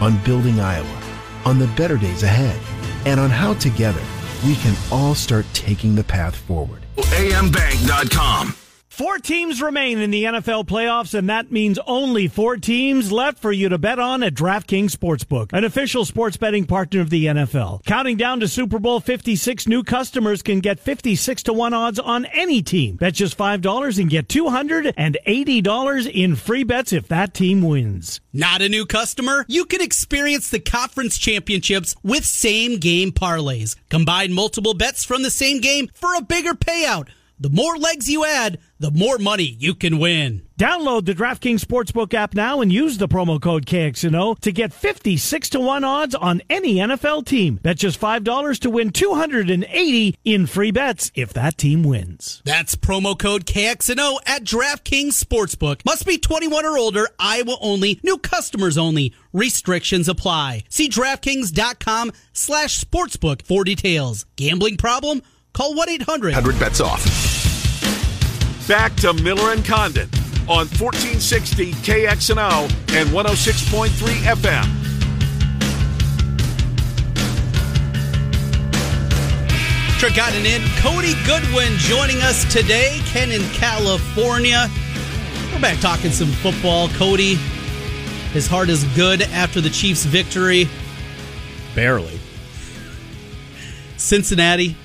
on 0.00 0.18
building 0.18 0.60
Iowa, 0.60 1.02
on 1.44 1.58
the 1.58 1.66
better 1.76 1.96
days 1.96 2.22
ahead 2.22 2.60
and 3.04 3.20
on 3.20 3.30
how 3.30 3.54
together 3.54 4.02
we 4.44 4.56
can 4.56 4.74
all 4.90 5.14
start 5.14 5.46
taking 5.52 5.94
the 5.94 6.04
path 6.04 6.36
forward. 6.36 6.82
AMBank.com. 6.96 8.54
Four 8.94 9.18
teams 9.18 9.60
remain 9.60 9.98
in 9.98 10.12
the 10.12 10.22
NFL 10.22 10.66
playoffs, 10.66 11.18
and 11.18 11.28
that 11.28 11.50
means 11.50 11.80
only 11.84 12.28
four 12.28 12.56
teams 12.56 13.10
left 13.10 13.40
for 13.40 13.50
you 13.50 13.68
to 13.68 13.76
bet 13.76 13.98
on 13.98 14.22
at 14.22 14.34
DraftKings 14.34 14.92
Sportsbook, 14.92 15.52
an 15.52 15.64
official 15.64 16.04
sports 16.04 16.36
betting 16.36 16.64
partner 16.64 17.00
of 17.00 17.10
the 17.10 17.26
NFL. 17.26 17.84
Counting 17.86 18.16
down 18.16 18.38
to 18.38 18.46
Super 18.46 18.78
Bowl 18.78 19.00
56, 19.00 19.66
new 19.66 19.82
customers 19.82 20.42
can 20.42 20.60
get 20.60 20.78
56 20.78 21.42
to 21.42 21.52
1 21.52 21.74
odds 21.74 21.98
on 21.98 22.26
any 22.26 22.62
team. 22.62 22.94
Bet 22.94 23.14
just 23.14 23.36
$5 23.36 23.98
and 23.98 24.08
get 24.08 24.28
$280 24.28 26.10
in 26.12 26.36
free 26.36 26.62
bets 26.62 26.92
if 26.92 27.08
that 27.08 27.34
team 27.34 27.62
wins. 27.62 28.20
Not 28.32 28.62
a 28.62 28.68
new 28.68 28.86
customer? 28.86 29.44
You 29.48 29.64
can 29.64 29.80
experience 29.80 30.50
the 30.50 30.60
conference 30.60 31.18
championships 31.18 31.96
with 32.04 32.24
same 32.24 32.78
game 32.78 33.10
parlays. 33.10 33.74
Combine 33.88 34.32
multiple 34.32 34.74
bets 34.74 35.04
from 35.04 35.24
the 35.24 35.32
same 35.32 35.60
game 35.60 35.90
for 35.94 36.14
a 36.14 36.22
bigger 36.22 36.54
payout. 36.54 37.08
The 37.38 37.50
more 37.50 37.76
legs 37.76 38.08
you 38.08 38.24
add, 38.24 38.58
the 38.78 38.92
more 38.92 39.18
money 39.18 39.56
you 39.58 39.74
can 39.74 39.98
win. 39.98 40.42
Download 40.58 41.04
the 41.04 41.14
DraftKings 41.14 41.58
Sportsbook 41.58 42.14
app 42.14 42.32
now 42.32 42.60
and 42.60 42.72
use 42.72 42.98
the 42.98 43.08
promo 43.08 43.42
code 43.42 43.66
KXNO 43.66 44.38
to 44.38 44.52
get 44.52 44.72
56 44.72 45.50
to 45.50 45.58
1 45.60 45.82
odds 45.82 46.14
on 46.14 46.42
any 46.48 46.76
NFL 46.76 47.26
team. 47.26 47.56
Bet 47.56 47.76
just 47.78 48.00
$5 48.00 48.60
to 48.60 48.70
win 48.70 48.90
280 48.90 50.16
in 50.24 50.46
free 50.46 50.70
bets 50.70 51.10
if 51.16 51.32
that 51.32 51.58
team 51.58 51.82
wins. 51.82 52.40
That's 52.44 52.76
promo 52.76 53.18
code 53.18 53.46
KXNO 53.46 54.18
at 54.26 54.44
DraftKings 54.44 55.20
Sportsbook. 55.20 55.84
Must 55.84 56.06
be 56.06 56.18
21 56.18 56.64
or 56.64 56.78
older, 56.78 57.08
Iowa 57.18 57.56
only, 57.60 57.98
new 58.04 58.18
customers 58.18 58.78
only. 58.78 59.12
Restrictions 59.32 60.08
apply. 60.08 60.62
See 60.68 60.88
DraftKings.com 60.88 62.12
slash 62.32 62.78
sportsbook 62.80 63.42
for 63.42 63.64
details. 63.64 64.24
Gambling 64.36 64.76
problem? 64.76 65.22
Call 65.54 65.72
1 65.74 65.88
800 65.88 66.34
100 66.34 66.58
bets 66.58 66.80
off. 66.80 67.04
Back 68.66 68.92
to 68.96 69.12
Miller 69.12 69.52
and 69.52 69.64
Condon 69.64 70.08
on 70.48 70.66
1460 70.66 71.74
KXNO 71.74 72.64
and 72.96 73.08
106.3 73.10 73.88
FM. 74.34 74.64
Trick 80.00 80.16
gotten 80.16 80.44
in. 80.44 80.60
Cody 80.78 81.14
Goodwin 81.24 81.72
joining 81.76 82.20
us 82.22 82.52
today. 82.52 83.00
Ken 83.04 83.30
in 83.30 83.42
California. 83.52 84.68
We're 85.52 85.60
back 85.60 85.78
talking 85.78 86.10
some 86.10 86.32
football. 86.32 86.88
Cody, 86.88 87.36
his 88.32 88.48
heart 88.48 88.70
is 88.70 88.82
good 88.96 89.22
after 89.22 89.60
the 89.60 89.70
Chiefs' 89.70 90.04
victory. 90.04 90.68
Barely. 91.76 92.18
Cincinnati. 93.96 94.76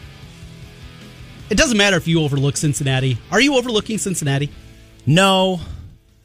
It 1.49 1.57
doesn't 1.57 1.77
matter 1.77 1.97
if 1.97 2.07
you 2.07 2.21
overlook 2.21 2.57
Cincinnati. 2.57 3.17
Are 3.31 3.41
you 3.41 3.57
overlooking 3.57 3.97
Cincinnati? 3.97 4.49
No, 5.05 5.59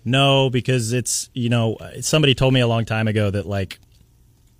no, 0.05 0.51
because 0.51 0.93
it's 0.93 1.31
you 1.33 1.49
know 1.49 1.79
somebody 2.01 2.35
told 2.35 2.53
me 2.55 2.61
a 2.61 2.67
long 2.67 2.85
time 2.85 3.09
ago 3.09 3.31
that 3.31 3.47
like 3.47 3.79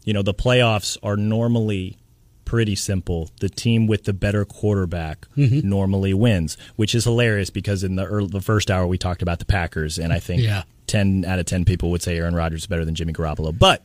you 0.05 0.13
know 0.15 0.23
the 0.23 0.35
playoffs 0.35 0.97
are 1.03 1.17
normally 1.17 1.99
pretty 2.45 2.75
simple. 2.75 3.31
The 3.41 3.49
team 3.49 3.87
with 3.87 4.05
the 4.05 4.13
better 4.13 4.45
quarterback 4.45 5.27
Mm-hmm. 5.37 5.69
normally 5.69 6.15
wins, 6.15 6.57
which 6.77 6.95
is 6.95 7.05
hilarious 7.05 7.51
because 7.51 7.83
in 7.85 7.97
the 7.97 8.05
early, 8.05 8.29
the 8.29 8.41
first 8.41 8.71
hour 8.71 8.87
we 8.87 8.97
talked 8.99 9.23
about 9.23 9.39
the 9.41 9.45
Packers, 9.47 9.99
and 9.99 10.13
I 10.13 10.19
think 10.21 10.43
Yeah. 10.43 10.63
ten 10.87 11.25
out 11.27 11.39
of 11.39 11.47
ten 11.47 11.65
people 11.67 11.91
would 11.91 12.03
say 12.03 12.17
Aaron 12.17 12.35
Rodgers 12.35 12.63
is 12.63 12.67
better 12.67 12.85
than 12.85 12.95
Jimmy 12.95 13.13
Garoppolo. 13.13 13.57
But 13.59 13.85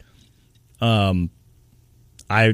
um, 0.80 1.30
I 2.30 2.54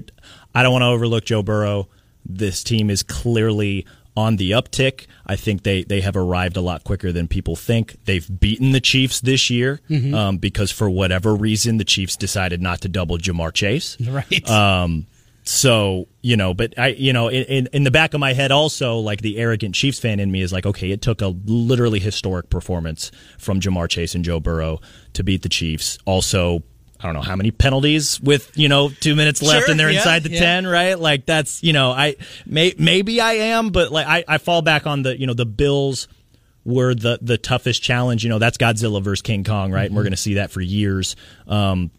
I 0.55 0.63
don't 0.63 0.71
want 0.71 0.81
to 0.83 0.87
overlook 0.87 1.25
Joe 1.25 1.43
Burrow. 1.43 1.89
This 2.25 2.63
team 2.63 2.89
is 2.89 3.03
clearly 3.03 3.85
on 4.15 4.37
the 4.37 4.51
uptick. 4.51 5.07
I 5.25 5.35
think 5.35 5.63
they 5.63 5.83
they 5.83 6.01
have 6.01 6.15
arrived 6.15 6.57
a 6.57 6.61
lot 6.61 6.83
quicker 6.83 7.11
than 7.11 7.27
people 7.27 7.55
think. 7.55 7.97
They've 8.05 8.27
beaten 8.39 8.71
the 8.71 8.79
Chiefs 8.81 9.19
this 9.21 9.49
year 9.49 9.81
um, 10.13 10.37
because 10.37 10.71
for 10.71 10.89
whatever 10.89 11.35
reason 11.35 11.77
the 11.77 11.83
Chiefs 11.85 12.15
decided 12.15 12.61
not 12.61 12.81
to 12.81 12.89
double 12.89 13.17
Ja'Marr 13.17 13.53
Chase. 13.53 13.97
Right. 14.15 14.49
Um, 14.49 15.07
so 15.43 16.07
you 16.21 16.37
know, 16.37 16.53
but 16.53 16.77
I, 16.77 16.87
you 16.87 17.13
know, 17.13 17.29
in 17.29 17.67
in 17.67 17.83
the 17.83 17.91
back 17.91 18.13
of 18.13 18.19
my 18.19 18.33
head, 18.33 18.51
also 18.51 18.97
like 18.97 19.21
the 19.21 19.37
arrogant 19.37 19.75
Chiefs 19.75 19.99
fan 19.99 20.19
in 20.19 20.31
me 20.31 20.41
is 20.41 20.51
like, 20.51 20.65
okay, 20.65 20.89
it 20.91 21.01
took 21.01 21.21
a 21.21 21.27
literally 21.45 21.99
historic 21.99 22.49
performance 22.49 23.11
from 23.37 23.59
Ja'Marr 23.59 23.89
Chase 23.89 24.15
and 24.15 24.23
Joe 24.25 24.39
Burrow 24.39 24.79
to 25.13 25.23
beat 25.23 25.43
the 25.43 25.49
Chiefs. 25.49 25.97
Also, 26.05 26.63
I 26.99 27.07
don't 27.07 27.15
know 27.15 27.21
how 27.21 27.35
many 27.35 27.51
penalties 27.51 28.19
with 28.21 28.51
you 28.57 28.69
know 28.69 28.89
two 28.89 29.15
minutes 29.15 29.41
left 29.41 29.65
Sure, 29.65 29.71
and 29.71 29.79
they're 29.79 29.91
yeah, 29.91 29.99
inside 29.99 30.23
the 30.23 30.31
yeah. 30.31 30.39
ten, 30.39 30.67
right? 30.67 30.97
Like 30.97 31.25
that's 31.25 31.61
you 31.61 31.73
know, 31.73 31.91
I 31.91 32.15
may 32.45 32.73
maybe 32.77 33.19
I 33.19 33.33
am, 33.33 33.69
but 33.69 33.91
like 33.91 34.07
I, 34.07 34.23
I 34.27 34.37
fall 34.37 34.61
back 34.61 34.87
on 34.87 35.03
the 35.03 35.19
you 35.19 35.27
know 35.27 35.33
the 35.33 35.45
Bills 35.45 36.07
were 36.63 36.95
the 36.95 37.19
the 37.21 37.37
toughest 37.37 37.83
challenge. 37.83 38.23
You 38.23 38.29
know, 38.29 38.39
that's 38.39 38.57
Godzilla 38.57 39.01
versus 39.03 39.21
King 39.21 39.43
Kong, 39.43 39.71
right? 39.71 39.85
And 39.85 39.95
we're 39.95 40.03
going 40.03 40.11
to 40.11 40.17
see 40.17 40.35
that 40.35 40.51
for 40.51 40.61
years. 40.61 41.15
Um, 41.47 41.91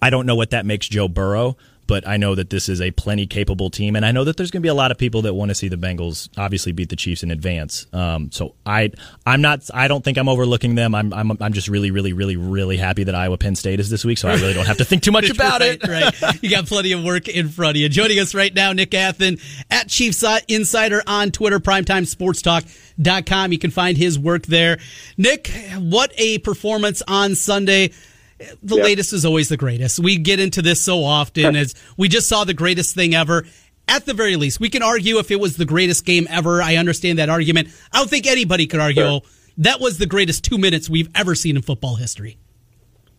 I 0.00 0.10
don't 0.10 0.26
know 0.26 0.34
what 0.34 0.50
that 0.50 0.64
makes 0.66 0.88
Joe 0.88 1.08
Burrow, 1.08 1.56
but 1.86 2.06
I 2.06 2.16
know 2.16 2.34
that 2.34 2.50
this 2.50 2.68
is 2.68 2.80
a 2.80 2.90
plenty 2.92 3.26
capable 3.26 3.70
team, 3.70 3.96
and 3.96 4.04
I 4.06 4.12
know 4.12 4.24
that 4.24 4.36
there's 4.36 4.50
going 4.50 4.60
to 4.60 4.64
be 4.64 4.68
a 4.68 4.74
lot 4.74 4.90
of 4.90 4.98
people 4.98 5.22
that 5.22 5.34
want 5.34 5.50
to 5.50 5.54
see 5.54 5.68
the 5.68 5.76
Bengals 5.76 6.28
obviously 6.38 6.72
beat 6.72 6.88
the 6.88 6.96
Chiefs 6.96 7.22
in 7.22 7.30
advance. 7.30 7.86
Um, 7.92 8.30
so 8.30 8.54
I, 8.64 8.90
I'm 9.26 9.40
not, 9.42 9.68
I 9.74 9.88
don't 9.88 10.04
think 10.04 10.18
I'm 10.18 10.28
overlooking 10.28 10.74
them. 10.74 10.94
I'm, 10.94 11.12
I'm, 11.12 11.36
I'm 11.40 11.52
just 11.52 11.68
really, 11.68 11.90
really, 11.90 12.12
really, 12.12 12.36
really 12.36 12.76
happy 12.76 13.04
that 13.04 13.14
Iowa 13.14 13.38
Penn 13.38 13.56
State 13.56 13.80
is 13.80 13.90
this 13.90 14.04
week, 14.04 14.18
so 14.18 14.28
I 14.28 14.34
really 14.34 14.54
don't 14.54 14.66
have 14.66 14.78
to 14.78 14.84
think 14.84 15.02
too 15.02 15.12
much 15.12 15.30
about 15.34 15.60
right, 15.60 15.78
it. 15.82 15.88
right. 16.22 16.42
You 16.42 16.50
got 16.50 16.66
plenty 16.66 16.92
of 16.92 17.04
work 17.04 17.28
in 17.28 17.48
front 17.48 17.76
of 17.76 17.80
you. 17.80 17.88
Joining 17.88 18.18
us 18.18 18.34
right 18.34 18.54
now, 18.54 18.72
Nick 18.72 18.90
Athan 18.90 19.40
at 19.70 19.88
Chiefs 19.88 20.24
Insider 20.48 21.02
on 21.06 21.30
Twitter, 21.30 21.60
PrimetimeSportsTalk.com. 21.60 23.52
You 23.52 23.58
can 23.58 23.70
find 23.70 23.96
his 23.96 24.18
work 24.18 24.46
there. 24.46 24.78
Nick, 25.16 25.50
what 25.78 26.12
a 26.16 26.38
performance 26.38 27.02
on 27.06 27.34
Sunday. 27.34 27.90
The 28.62 28.76
latest 28.76 29.12
is 29.12 29.24
always 29.24 29.48
the 29.48 29.56
greatest. 29.56 29.98
We 29.98 30.16
get 30.18 30.40
into 30.40 30.62
this 30.62 30.80
so 30.80 31.04
often 31.04 31.56
as 31.56 31.74
we 31.96 32.08
just 32.08 32.28
saw 32.28 32.44
the 32.44 32.54
greatest 32.54 32.94
thing 32.94 33.14
ever. 33.14 33.44
At 33.88 34.06
the 34.06 34.14
very 34.14 34.36
least, 34.36 34.60
we 34.60 34.70
can 34.70 34.82
argue 34.82 35.18
if 35.18 35.30
it 35.30 35.40
was 35.40 35.56
the 35.56 35.64
greatest 35.64 36.04
game 36.04 36.26
ever. 36.30 36.62
I 36.62 36.76
understand 36.76 37.18
that 37.18 37.28
argument. 37.28 37.68
I 37.92 37.98
don't 37.98 38.08
think 38.08 38.26
anybody 38.26 38.66
could 38.66 38.80
argue 38.80 39.02
Sure. 39.02 39.10
Oh, 39.10 39.22
that 39.58 39.80
was 39.80 39.98
the 39.98 40.06
greatest 40.06 40.44
two 40.44 40.56
minutes 40.56 40.88
we've 40.88 41.10
ever 41.14 41.34
seen 41.34 41.56
in 41.56 41.62
football 41.62 41.96
history. 41.96 42.38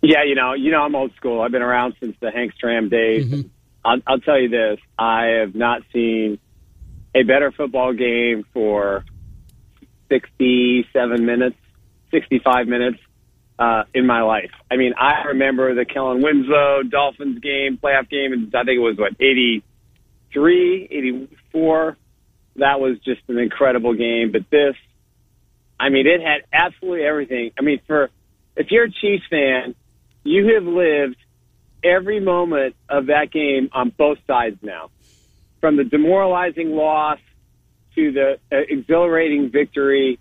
Yeah, 0.01 0.23
you 0.23 0.35
know, 0.35 0.53
you 0.53 0.71
know, 0.71 0.81
I'm 0.81 0.95
old 0.95 1.13
school. 1.15 1.41
I've 1.41 1.51
been 1.51 1.61
around 1.61 1.95
since 1.99 2.15
the 2.19 2.31
Hank 2.31 2.53
Stram 2.61 2.89
days. 2.89 3.25
Mm-hmm. 3.25 3.47
I'll, 3.85 3.99
I'll 4.07 4.19
tell 4.19 4.39
you 4.39 4.49
this: 4.49 4.79
I 4.97 5.25
have 5.41 5.55
not 5.55 5.83
seen 5.93 6.39
a 7.15 7.23
better 7.23 7.51
football 7.51 7.93
game 7.93 8.45
for 8.53 9.05
67 10.09 11.25
minutes, 11.25 11.57
65 12.11 12.67
minutes 12.67 12.99
uh, 13.63 13.83
in 13.93 14.05
my 14.05 14.21
life. 14.21 14.51
I 14.69 14.75
mean, 14.75 14.93
I 14.97 15.23
remember 15.27 15.73
the 15.73 15.85
Kellen 15.85 16.21
Winslow 16.21 16.83
Dolphins 16.83 17.39
game, 17.39 17.79
playoff 17.81 18.09
game, 18.09 18.33
and 18.33 18.53
I 18.53 18.63
think 18.63 18.77
it 18.77 18.79
was 18.79 18.97
what 18.97 19.13
83, 19.19 20.87
84. 20.91 21.97
That 22.57 22.79
was 22.79 22.99
just 22.99 23.21
an 23.29 23.37
incredible 23.37 23.93
game. 23.93 24.31
But 24.31 24.49
this, 24.49 24.75
I 25.79 25.89
mean, 25.89 26.07
it 26.07 26.21
had 26.21 26.41
absolutely 26.51 27.05
everything. 27.05 27.51
I 27.57 27.61
mean, 27.61 27.79
for 27.87 28.09
if 28.55 28.69
you're 28.69 28.85
a 28.85 28.91
Chiefs 28.91 29.23
fan, 29.29 29.75
you 30.23 30.53
have 30.55 30.63
lived 30.63 31.15
every 31.83 32.19
moment 32.19 32.75
of 32.89 33.07
that 33.07 33.31
game 33.31 33.69
on 33.71 33.89
both 33.97 34.17
sides 34.27 34.57
now, 34.61 34.89
from 35.61 35.77
the 35.77 35.83
demoralizing 35.85 36.71
loss 36.71 37.19
to 37.95 38.11
the 38.11 38.39
uh, 38.51 38.57
exhilarating 38.67 39.51
victory. 39.51 40.19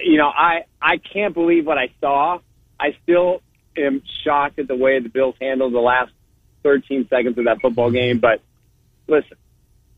You 0.00 0.18
know, 0.18 0.28
I 0.28 0.64
I 0.80 0.98
can't 0.98 1.34
believe 1.34 1.66
what 1.66 1.78
I 1.78 1.90
saw. 2.00 2.38
I 2.78 2.96
still 3.02 3.42
am 3.76 4.02
shocked 4.24 4.58
at 4.58 4.68
the 4.68 4.76
way 4.76 5.00
the 5.00 5.08
Bills 5.08 5.34
handled 5.40 5.72
the 5.72 5.78
last 5.78 6.12
13 6.62 7.08
seconds 7.08 7.38
of 7.38 7.44
that 7.44 7.60
football 7.60 7.86
mm-hmm. 7.86 7.94
game. 7.94 8.18
But 8.18 8.40
listen, 9.06 9.36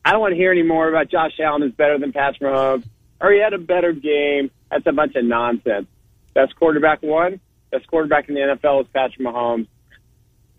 I 0.05 0.13
don't 0.13 0.21
want 0.21 0.33
to 0.33 0.37
hear 0.37 0.53
any 0.53 0.63
more 0.63 0.89
about 0.89 1.11
Josh 1.11 1.39
Allen 1.41 1.63
is 1.63 1.73
better 1.73 1.99
than 1.99 2.13
Patrick 2.13 2.43
Mahomes 2.43 2.85
or 3.23 3.33
he 3.33 3.41
had 3.41 3.55
a 3.55 3.59
better 3.59 3.93
game. 3.93 4.51
That's 4.71 4.87
a 4.87 4.93
bunch 4.93 5.15
of 5.15 5.25
nonsense. 5.25 5.87
Best 6.35 6.57
quarterback 6.57 7.03
won. 7.03 7.41
Best 7.71 7.87
quarterback 7.87 8.29
in 8.29 8.35
the 8.35 8.41
NFL 8.41 8.83
is 8.83 8.87
Patrick 8.93 9.21
Mahomes. 9.27 9.69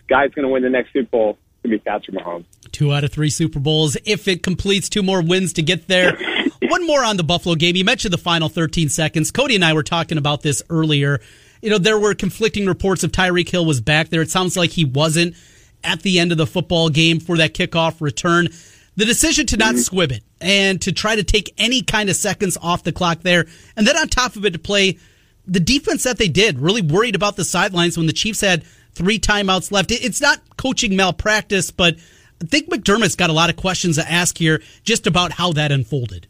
Guy's 0.08 0.32
going 0.32 0.48
to 0.48 0.52
win 0.52 0.64
the 0.64 0.70
next 0.70 0.94
Super 0.94 1.10
Bowl. 1.10 1.38
to 1.64 1.70
be 1.70 1.78
Patrick 1.78 2.16
Mahomes. 2.16 2.46
Two 2.72 2.94
out 2.94 3.04
of 3.04 3.12
three 3.12 3.30
Super 3.30 3.60
Bowls. 3.60 3.98
If 4.06 4.28
it 4.28 4.44
completes 4.44 4.90
two 4.90 5.04
more 5.04 5.22
wins 5.22 5.54
to 5.54 5.62
get 5.62 5.88
there. 5.88 6.18
One 6.70 6.88
more 6.88 7.04
on 7.04 7.18
the 7.18 7.24
Buffalo 7.24 7.56
game. 7.56 7.76
You 7.76 7.84
mentioned 7.84 8.14
the 8.14 8.18
final 8.18 8.50
13 8.50 8.90
seconds. 8.90 9.32
Cody 9.32 9.56
and 9.56 9.66
I 9.66 9.74
were 9.74 9.84
talking 9.84 10.18
about 10.18 10.42
this 10.42 10.64
earlier. 10.70 11.20
You 11.62 11.70
know, 11.70 11.78
there 11.78 12.00
were 12.00 12.14
conflicting 12.14 12.66
reports 12.66 13.04
of 13.04 13.12
Tyreek 13.12 13.50
Hill 13.50 13.66
was 13.66 13.82
back 13.82 14.10
there. 14.10 14.22
It 14.22 14.30
sounds 14.30 14.56
like 14.56 14.72
he 14.72 14.86
wasn't 14.86 15.36
at 15.84 16.02
the 16.02 16.20
end 16.20 16.32
of 16.32 16.38
the 16.38 16.48
football 16.48 16.90
game 16.90 17.20
for 17.20 17.38
that 17.38 17.54
kickoff 17.54 18.02
return. 18.02 18.50
The 18.96 19.06
decision 19.06 19.46
to 19.48 19.58
not 19.58 19.76
mm-hmm. 19.76 19.80
squib 19.80 20.12
it 20.12 20.24
and 20.40 20.82
to 20.82 20.92
try 20.92 21.16
to 21.16 21.24
take 21.24 21.54
any 21.58 21.82
kind 21.82 22.10
of 22.10 22.16
seconds 22.16 22.58
off 22.62 22.84
the 22.84 22.92
clock 22.92 23.22
there. 23.22 23.46
And 23.76 23.88
then 23.88 23.98
on 23.98 24.08
top 24.08 24.36
of 24.36 24.46
it, 24.46 24.52
to 24.52 24.60
play 24.60 25.00
the 25.46 25.60
defense 25.60 26.04
that 26.04 26.18
they 26.18 26.28
did, 26.28 26.60
really 26.60 26.82
worried 26.82 27.16
about 27.16 27.36
the 27.36 27.44
sidelines 27.44 27.98
when 27.98 28.08
the 28.08 28.14
Chiefs 28.14 28.42
had 28.42 28.64
three 28.94 29.20
timeouts 29.20 29.72
left. 29.72 29.92
It's 29.92 30.22
not 30.22 30.40
coaching 30.58 30.96
malpractice, 30.96 31.72
but 31.72 31.96
I 32.42 32.46
think 32.46 32.70
McDermott's 32.70 33.16
got 33.16 33.30
a 33.30 33.34
lot 33.34 33.50
of 33.50 33.56
questions 33.56 33.96
to 33.98 34.10
ask 34.10 34.38
here 34.38 34.62
just 34.84 35.08
about 35.08 35.32
how 35.32 35.54
that 35.54 35.72
unfolded. 35.72 36.28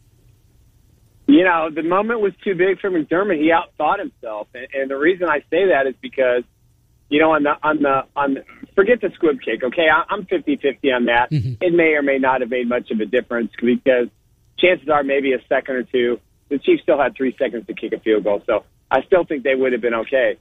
You 1.26 1.46
know, 1.46 1.70
the 1.74 1.84
moment 1.84 2.20
was 2.20 2.34
too 2.44 2.54
big 2.56 2.80
for 2.80 2.90
McDermott. 2.90 3.40
He 3.40 3.52
outthought 3.52 4.00
himself, 4.00 4.48
and, 4.54 4.68
and 4.74 4.92
the 4.92 4.98
reason 4.98 5.30
I 5.30 5.40
say 5.50 5.68
that 5.70 5.88
is 5.88 5.96
because, 6.02 6.44
you 7.10 7.20
know, 7.22 7.32
on 7.32 7.44
the 7.44 7.54
on 7.64 7.82
the 7.82 8.04
on 8.16 8.34
the, 8.36 8.44
forget 8.76 9.00
the 9.00 9.10
squib 9.16 9.40
kick. 9.40 9.64
Okay, 9.64 9.88
I, 9.90 10.04
I'm 10.10 10.26
fifty 10.26 10.58
fifty 10.58 10.92
on 10.92 11.06
that. 11.06 11.32
Mm-hmm. 11.32 11.64
It 11.64 11.74
may 11.74 11.94
or 11.94 12.02
may 12.02 12.18
not 12.18 12.42
have 12.42 12.50
made 12.50 12.68
much 12.68 12.92
of 12.92 13.00
a 13.00 13.06
difference 13.06 13.52
because 13.62 14.10
chances 14.60 14.90
are 14.90 15.04
maybe 15.04 15.34
a 15.34 15.40
second 15.48 15.76
or 15.76 15.84
two. 15.84 16.20
The 16.50 16.60
Chiefs 16.60 16.84
still 16.84 17.00
had 17.00 17.16
three 17.16 17.36
seconds 17.40 17.68
to 17.68 17.74
kick 17.74 17.94
a 17.94 18.00
field 18.00 18.26
goal, 18.26 18.44
so 18.46 18.66
I 18.92 19.04
still 19.04 19.24
think 19.24 19.44
they 19.44 19.56
would 19.56 19.72
have 19.72 19.82
been 19.82 19.94
okay. 19.94 20.38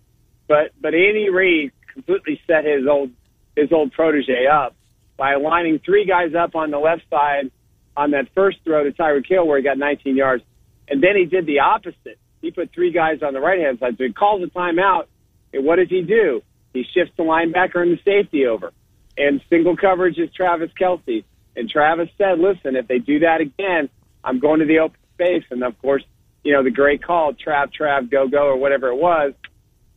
But 0.49 0.73
but 0.81 0.95
Andy 0.95 1.31
Reid 1.31 1.73
completely 1.93 2.41
set 2.47 2.65
his 2.65 2.87
old 2.89 3.11
his 3.57 3.73
old 3.73 3.93
protege 3.93 4.47
up 4.47 4.75
by 5.17 5.37
lining 5.37 5.79
three 5.79 6.07
guys 6.07 6.35
up 6.35 6.55
on 6.55 6.71
the 6.71 6.79
left 6.79 7.03
side 7.11 7.51
on 7.97 8.13
that 8.13 8.29
first 8.35 8.59
throw 8.65 8.85
to 8.85 8.91
Tyreek 8.91 9.27
Hill 9.29 9.47
where 9.47 9.59
he 9.59 9.65
got 9.65 9.79
19 9.79 10.17
yards. 10.17 10.43
And 10.89 11.03
then 11.03 11.17
he 11.17 11.25
did 11.25 11.47
the 11.47 11.61
opposite. 11.61 12.19
He 12.41 12.51
put 12.51 12.73
three 12.73 12.93
guys 12.93 13.23
on 13.23 13.35
the 13.35 13.41
right 13.41 13.61
hand 13.61 13.79
side. 13.79 13.97
So 13.99 14.05
he 14.05 14.13
calls 14.13 14.43
a 14.43 14.47
timeout. 14.47 15.07
And 15.53 15.65
what 15.65 15.77
does 15.77 15.89
he 15.89 16.03
do? 16.03 16.43
He 16.73 16.85
shifts 16.95 17.15
the 17.17 17.23
linebacker 17.23 17.83
and 17.83 17.99
the 17.99 18.03
safety 18.05 18.47
over. 18.47 18.73
And 19.17 19.41
single 19.51 19.77
coverage 19.77 20.19
is 20.19 20.31
Travis 20.33 20.71
Kelce. 20.79 21.25
And 21.55 21.69
Travis 21.69 22.09
said, 22.17 22.39
listen, 22.39 22.77
if 22.77 22.89
they 22.89 22.99
do 22.99 23.21
that 23.21 23.41
again, 23.41 23.91
I'm 24.25 24.41
going 24.41 24.61
to 24.61 24.67
the 24.67 24.79
open 24.81 24.99
space. 25.15 25.45
And 25.51 25.63
of 25.63 25.79
course, 25.81 26.03
you 26.43 26.53
know, 26.53 26.65
the 26.65 26.71
great 26.71 27.05
call, 27.05 27.35
trap, 27.35 27.73
trap, 27.73 28.05
go, 28.11 28.27
go, 28.27 28.47
or 28.47 28.57
whatever 28.57 28.89
it 28.89 28.97
was, 28.97 29.35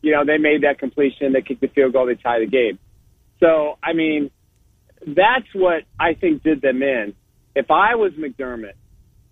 you 0.02 0.12
know, 0.12 0.24
they 0.24 0.38
made 0.38 0.62
that 0.62 0.78
completion. 0.78 1.32
They 1.32 1.42
kicked 1.42 1.62
the 1.62 1.68
field 1.68 1.94
goal. 1.94 2.06
They 2.06 2.14
tie 2.14 2.40
the 2.40 2.46
game. 2.46 2.78
So, 3.40 3.78
I 3.82 3.92
mean, 3.92 4.30
that's 5.06 5.46
what 5.54 5.82
I 5.98 6.14
think 6.14 6.42
did 6.42 6.60
them 6.60 6.82
in. 6.82 7.14
If 7.54 7.70
I 7.70 7.94
was 7.94 8.12
McDermott, 8.12 8.74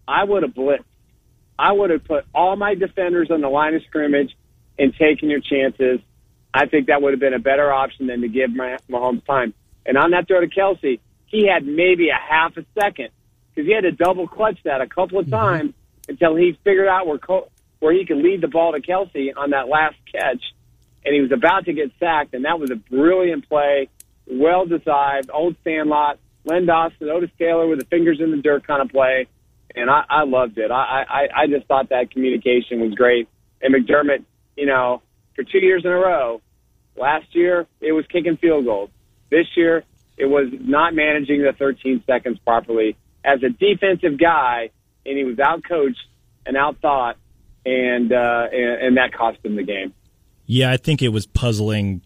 I 0.09 0.25
would 0.25 0.43
have 0.43 0.53
blitzed. 0.53 0.85
I 1.59 1.73
would 1.73 1.91
have 1.91 2.05
put 2.05 2.25
all 2.35 2.57
my 2.57 2.75
defenders 2.75 3.31
on 3.31 3.41
the 3.41 3.49
line 3.49 3.75
of 3.75 3.83
scrimmage 3.85 4.37
and 4.79 4.95
taken 4.95 5.31
your 5.31 5.41
chances. 5.41 6.01
I 6.53 6.67
think 6.67 6.87
that 6.87 7.03
would 7.03 7.13
have 7.13 7.21
been 7.21 7.35
a 7.35 7.39
better 7.39 7.73
option 7.73 8.07
than 8.07 8.21
to 8.23 8.29
give 8.29 8.51
Mahomes 8.51 9.25
time. 9.25 9.55
And 9.87 9.97
on 9.99 10.11
that 10.13 10.27
throw 10.27 10.41
to 10.41 10.49
Kelce, 10.49 11.01
he 11.27 11.47
had 11.47 11.67
maybe 11.67 12.09
a 12.11 12.19
half 12.19 12.57
a 12.57 12.65
second 12.81 13.11
because 13.55 13.67
he 13.69 13.75
had 13.75 13.83
to 13.83 13.93
double 13.93 14.27
clutch 14.27 14.59
that 14.65 14.81
a 14.81 14.87
couple 14.87 15.19
of 15.19 15.27
mm-hmm. 15.27 15.35
times 15.35 15.71
mm-hmm. 15.71 16.11
until 16.13 16.37
he 16.37 16.59
figured 16.65 16.89
out 16.89 17.07
where 17.07 17.19
where 17.81 17.93
he 17.93 18.07
could 18.07 18.17
lead 18.17 18.41
the 18.41 18.49
ball 18.49 18.73
to 18.73 18.81
Kelce 18.81 19.37
on 19.37 19.51
that 19.51 19.69
last 19.69 19.97
catch. 20.11 20.43
And 21.05 21.15
he 21.15 21.21
was 21.21 21.33
about 21.33 21.67
to 21.67 21.75
get 21.75 21.93
sacked, 22.01 22.33
and 22.33 22.47
that 22.47 22.59
was 22.59 22.71
a 22.71 22.77
brilliant 22.77 23.47
play, 23.47 23.91
well 24.27 24.65
designed, 24.65 25.31
old 25.31 25.57
Sandlot, 25.65 26.19
Len 26.47 26.65
Dawson, 26.65 27.11
Otis 27.11 27.31
Taylor 27.39 27.67
with 27.67 27.79
the 27.79 27.85
fingers 27.85 28.21
in 28.21 28.31
the 28.31 28.39
dirt 28.39 28.67
kind 28.67 28.81
of 28.81 28.89
play 28.89 29.27
and 29.75 29.91
I, 29.91 30.05
I 30.09 30.25
loved 30.25 30.59
it. 30.59 30.71
I, 30.71 31.05
I, 31.09 31.43
I 31.43 31.47
just 31.47 31.67
thought 31.67 31.89
that 31.91 32.11
communication 32.11 32.81
was 32.81 32.95
great. 32.95 33.29
And 33.61 33.75
McDermott, 33.75 34.25
you 34.57 34.67
know, 34.67 35.03
for 35.35 35.45
two 35.45 35.59
years 35.59 35.85
in 35.85 35.91
a 35.91 35.97
row, 35.97 36.41
last 36.97 37.27
year 37.35 37.67
it 37.81 37.93
was 37.93 38.05
kicking 38.07 38.37
field 38.37 38.65
goals. 38.65 38.91
This 39.31 39.47
year 39.57 39.85
it 40.17 40.27
was 40.27 40.49
not 40.53 40.95
managing 40.95 41.43
the 41.43 41.53
13 41.53 42.05
seconds 42.07 42.39
properly 42.45 42.97
as 43.25 43.43
a 43.43 43.49
defensive 43.49 44.19
guy, 44.19 44.71
and 45.05 45.19
he 45.19 45.25
was 45.25 45.39
out 45.39 45.63
coached 45.67 46.07
and 46.47 46.57
out 46.57 46.79
thought, 46.81 47.17
and, 47.65 48.13
uh, 48.13 48.47
and 48.53 48.83
and 48.83 48.97
that 48.99 49.13
cost 49.15 49.39
him 49.43 49.57
the 49.57 49.63
game. 49.63 49.95
Yeah, 50.47 50.71
I 50.71 50.77
think 50.77 51.01
it 51.01 51.09
was 51.09 51.27
puzzling 51.27 52.03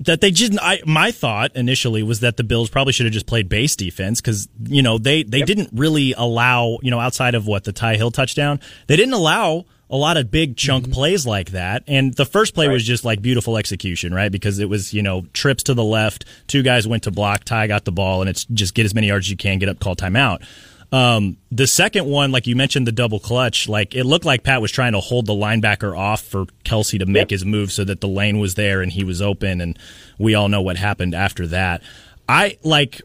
that 0.00 0.20
they 0.20 0.30
just 0.30 0.52
I 0.60 0.80
my 0.86 1.10
thought 1.10 1.54
initially 1.56 2.02
was 2.02 2.20
that 2.20 2.36
the 2.36 2.44
Bills 2.44 2.70
probably 2.70 2.92
should 2.92 3.06
have 3.06 3.12
just 3.12 3.26
played 3.26 3.48
base 3.48 3.76
defense 3.76 4.20
because 4.20 4.48
you 4.64 4.82
know 4.82 4.98
they 4.98 5.22
they 5.22 5.38
yep. 5.38 5.46
didn't 5.46 5.70
really 5.72 6.14
allow 6.16 6.78
you 6.82 6.90
know 6.90 7.00
outside 7.00 7.34
of 7.34 7.46
what 7.46 7.64
the 7.64 7.72
Ty 7.72 7.96
Hill 7.96 8.10
touchdown 8.10 8.60
they 8.86 8.96
didn't 8.96 9.14
allow 9.14 9.64
a 9.90 9.96
lot 9.96 10.16
of 10.18 10.30
big 10.30 10.56
chunk 10.56 10.84
mm-hmm. 10.84 10.92
plays 10.92 11.26
like 11.26 11.50
that 11.50 11.82
and 11.86 12.14
the 12.14 12.26
first 12.26 12.54
play 12.54 12.66
right. 12.66 12.72
was 12.74 12.84
just 12.84 13.04
like 13.04 13.22
beautiful 13.22 13.56
execution 13.56 14.14
right 14.14 14.30
because 14.30 14.58
it 14.58 14.68
was 14.68 14.92
you 14.92 15.02
know 15.02 15.26
trips 15.32 15.64
to 15.64 15.74
the 15.74 15.84
left 15.84 16.24
two 16.46 16.62
guys 16.62 16.86
went 16.86 17.04
to 17.04 17.10
block 17.10 17.44
Ty 17.44 17.66
got 17.66 17.84
the 17.84 17.92
ball 17.92 18.20
and 18.20 18.30
it's 18.30 18.44
just 18.46 18.74
get 18.74 18.84
as 18.84 18.94
many 18.94 19.08
yards 19.08 19.26
as 19.26 19.30
you 19.30 19.36
can 19.36 19.58
get 19.58 19.68
up 19.68 19.80
call 19.80 19.96
timeout 19.96 20.44
um, 20.90 21.36
the 21.50 21.66
second 21.66 22.06
one, 22.06 22.32
like 22.32 22.46
you 22.46 22.56
mentioned, 22.56 22.86
the 22.86 22.92
double 22.92 23.20
clutch, 23.20 23.68
like 23.68 23.94
it 23.94 24.04
looked 24.04 24.24
like 24.24 24.42
Pat 24.42 24.62
was 24.62 24.72
trying 24.72 24.92
to 24.92 25.00
hold 25.00 25.26
the 25.26 25.34
linebacker 25.34 25.96
off 25.96 26.22
for 26.22 26.46
Kelce 26.64 26.98
to 26.98 27.06
make 27.06 27.22
yep. 27.22 27.30
his 27.30 27.44
move 27.44 27.70
so 27.70 27.84
that 27.84 28.00
the 28.00 28.08
lane 28.08 28.38
was 28.38 28.54
there 28.54 28.80
and 28.80 28.90
he 28.90 29.04
was 29.04 29.20
open, 29.20 29.60
and 29.60 29.78
we 30.18 30.34
all 30.34 30.48
know 30.48 30.62
what 30.62 30.76
happened 30.76 31.14
after 31.14 31.46
that. 31.48 31.82
I 32.28 32.58
like 32.62 33.02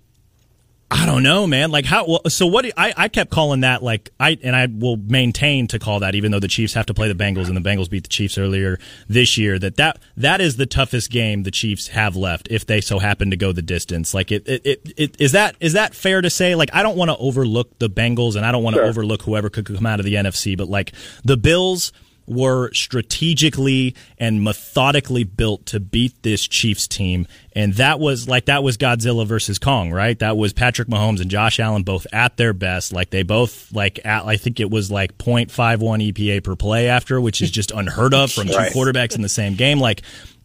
I 0.93 1.07
don't 1.07 1.23
know, 1.23 1.47
man. 1.47 1.71
Like 1.71 1.85
how? 1.85 2.05
Well, 2.05 2.21
so 2.27 2.45
what? 2.45 2.65
I 2.77 2.93
I 2.95 3.07
kept 3.07 3.31
calling 3.31 3.61
that 3.61 3.81
like 3.81 4.11
I 4.19 4.37
and 4.43 4.55
I 4.55 4.67
will 4.67 4.95
maintain 4.97 5.67
to 5.69 5.79
call 5.79 6.01
that 6.01 6.13
even 6.13 6.31
though 6.31 6.39
the 6.39 6.47
Chiefs 6.47 6.75
have 6.75 6.85
to 6.85 6.93
play 6.93 7.11
the 7.11 7.15
Bengals 7.15 7.47
and 7.47 7.57
the 7.57 7.67
Bengals 7.67 7.89
beat 7.89 8.03
the 8.03 8.09
Chiefs 8.09 8.37
earlier 8.37 8.77
this 9.07 9.35
year. 9.35 9.57
That 9.57 9.77
that 9.77 9.97
that 10.17 10.39
is 10.39 10.57
the 10.57 10.67
toughest 10.67 11.09
game 11.09 11.43
the 11.43 11.51
Chiefs 11.51 11.87
have 11.87 12.15
left 12.15 12.47
if 12.51 12.67
they 12.67 12.79
so 12.79 12.99
happen 12.99 13.31
to 13.31 13.35
go 13.35 13.51
the 13.51 13.63
distance. 13.63 14.13
Like 14.13 14.31
it 14.31 14.47
it, 14.47 14.61
it, 14.63 14.93
it 14.95 15.15
is 15.19 15.31
that 15.31 15.55
is 15.59 15.73
that 15.73 15.95
fair 15.95 16.21
to 16.21 16.29
say? 16.29 16.53
Like 16.53 16.69
I 16.73 16.83
don't 16.83 16.95
want 16.95 17.09
to 17.09 17.17
overlook 17.17 17.79
the 17.79 17.89
Bengals 17.89 18.35
and 18.35 18.45
I 18.45 18.51
don't 18.51 18.63
want 18.63 18.75
to 18.75 18.81
sure. 18.83 18.89
overlook 18.89 19.23
whoever 19.23 19.49
could 19.49 19.65
come 19.65 19.87
out 19.87 19.99
of 19.99 20.05
the 20.05 20.13
NFC, 20.13 20.55
but 20.55 20.69
like 20.69 20.93
the 21.23 21.37
Bills 21.37 21.91
were 22.25 22.71
strategically 22.73 23.95
and 24.17 24.43
methodically 24.43 25.23
built 25.23 25.65
to 25.67 25.79
beat 25.79 26.21
this 26.23 26.47
Chiefs 26.47 26.87
team. 26.87 27.27
And 27.53 27.73
that 27.75 27.99
was 27.99 28.27
like 28.27 28.45
that 28.45 28.63
was 28.63 28.77
Godzilla 28.77 29.25
versus 29.25 29.59
Kong, 29.59 29.91
right? 29.91 30.17
That 30.19 30.37
was 30.37 30.53
Patrick 30.53 30.87
Mahomes 30.87 31.21
and 31.21 31.29
Josh 31.29 31.59
Allen 31.59 31.83
both 31.83 32.07
at 32.11 32.37
their 32.37 32.53
best. 32.53 32.93
Like 32.93 33.09
they 33.09 33.23
both 33.23 33.71
like 33.73 33.99
at 34.05 34.25
I 34.25 34.37
think 34.37 34.59
it 34.59 34.69
was 34.69 34.89
like 34.89 35.17
0.51 35.17 36.13
EPA 36.13 36.43
per 36.43 36.55
play 36.55 36.87
after, 36.87 37.19
which 37.19 37.41
is 37.41 37.51
just 37.51 37.71
unheard 37.71 38.13
of 38.13 38.31
from 38.31 38.47
two 38.47 38.55
right. 38.55 38.71
quarterbacks 38.71 39.15
in 39.15 39.21
the 39.21 39.29
same 39.29 39.55
game. 39.55 39.79
Like 39.79 40.01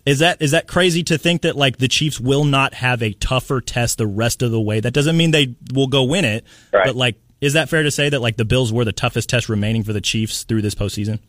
is 0.08 0.20
that 0.20 0.40
is 0.40 0.52
that 0.52 0.66
crazy 0.66 1.02
to 1.04 1.18
think 1.18 1.42
that 1.42 1.54
like 1.54 1.76
the 1.76 1.88
Chiefs 1.88 2.18
will 2.18 2.44
not 2.44 2.72
have 2.74 3.02
a 3.02 3.12
tougher 3.12 3.60
test 3.60 3.98
the 3.98 4.06
rest 4.06 4.42
of 4.42 4.50
the 4.50 4.60
way? 4.60 4.80
That 4.80 4.94
doesn't 4.94 5.16
mean 5.16 5.32
they 5.32 5.54
will 5.72 5.86
go 5.86 6.04
win 6.04 6.24
it, 6.24 6.44
right. 6.72 6.86
but 6.86 6.96
like 6.96 7.16
is 7.40 7.52
that 7.52 7.68
fair 7.68 7.82
to 7.82 7.90
say 7.90 8.08
that 8.08 8.20
like 8.20 8.36
the 8.36 8.44
Bills 8.44 8.72
were 8.72 8.84
the 8.84 8.92
toughest 8.92 9.28
test 9.28 9.48
remaining 9.48 9.84
for 9.84 9.92
the 9.92 10.00
Chiefs 10.00 10.44
through 10.44 10.62
this 10.62 10.74
postseason? 10.74 11.20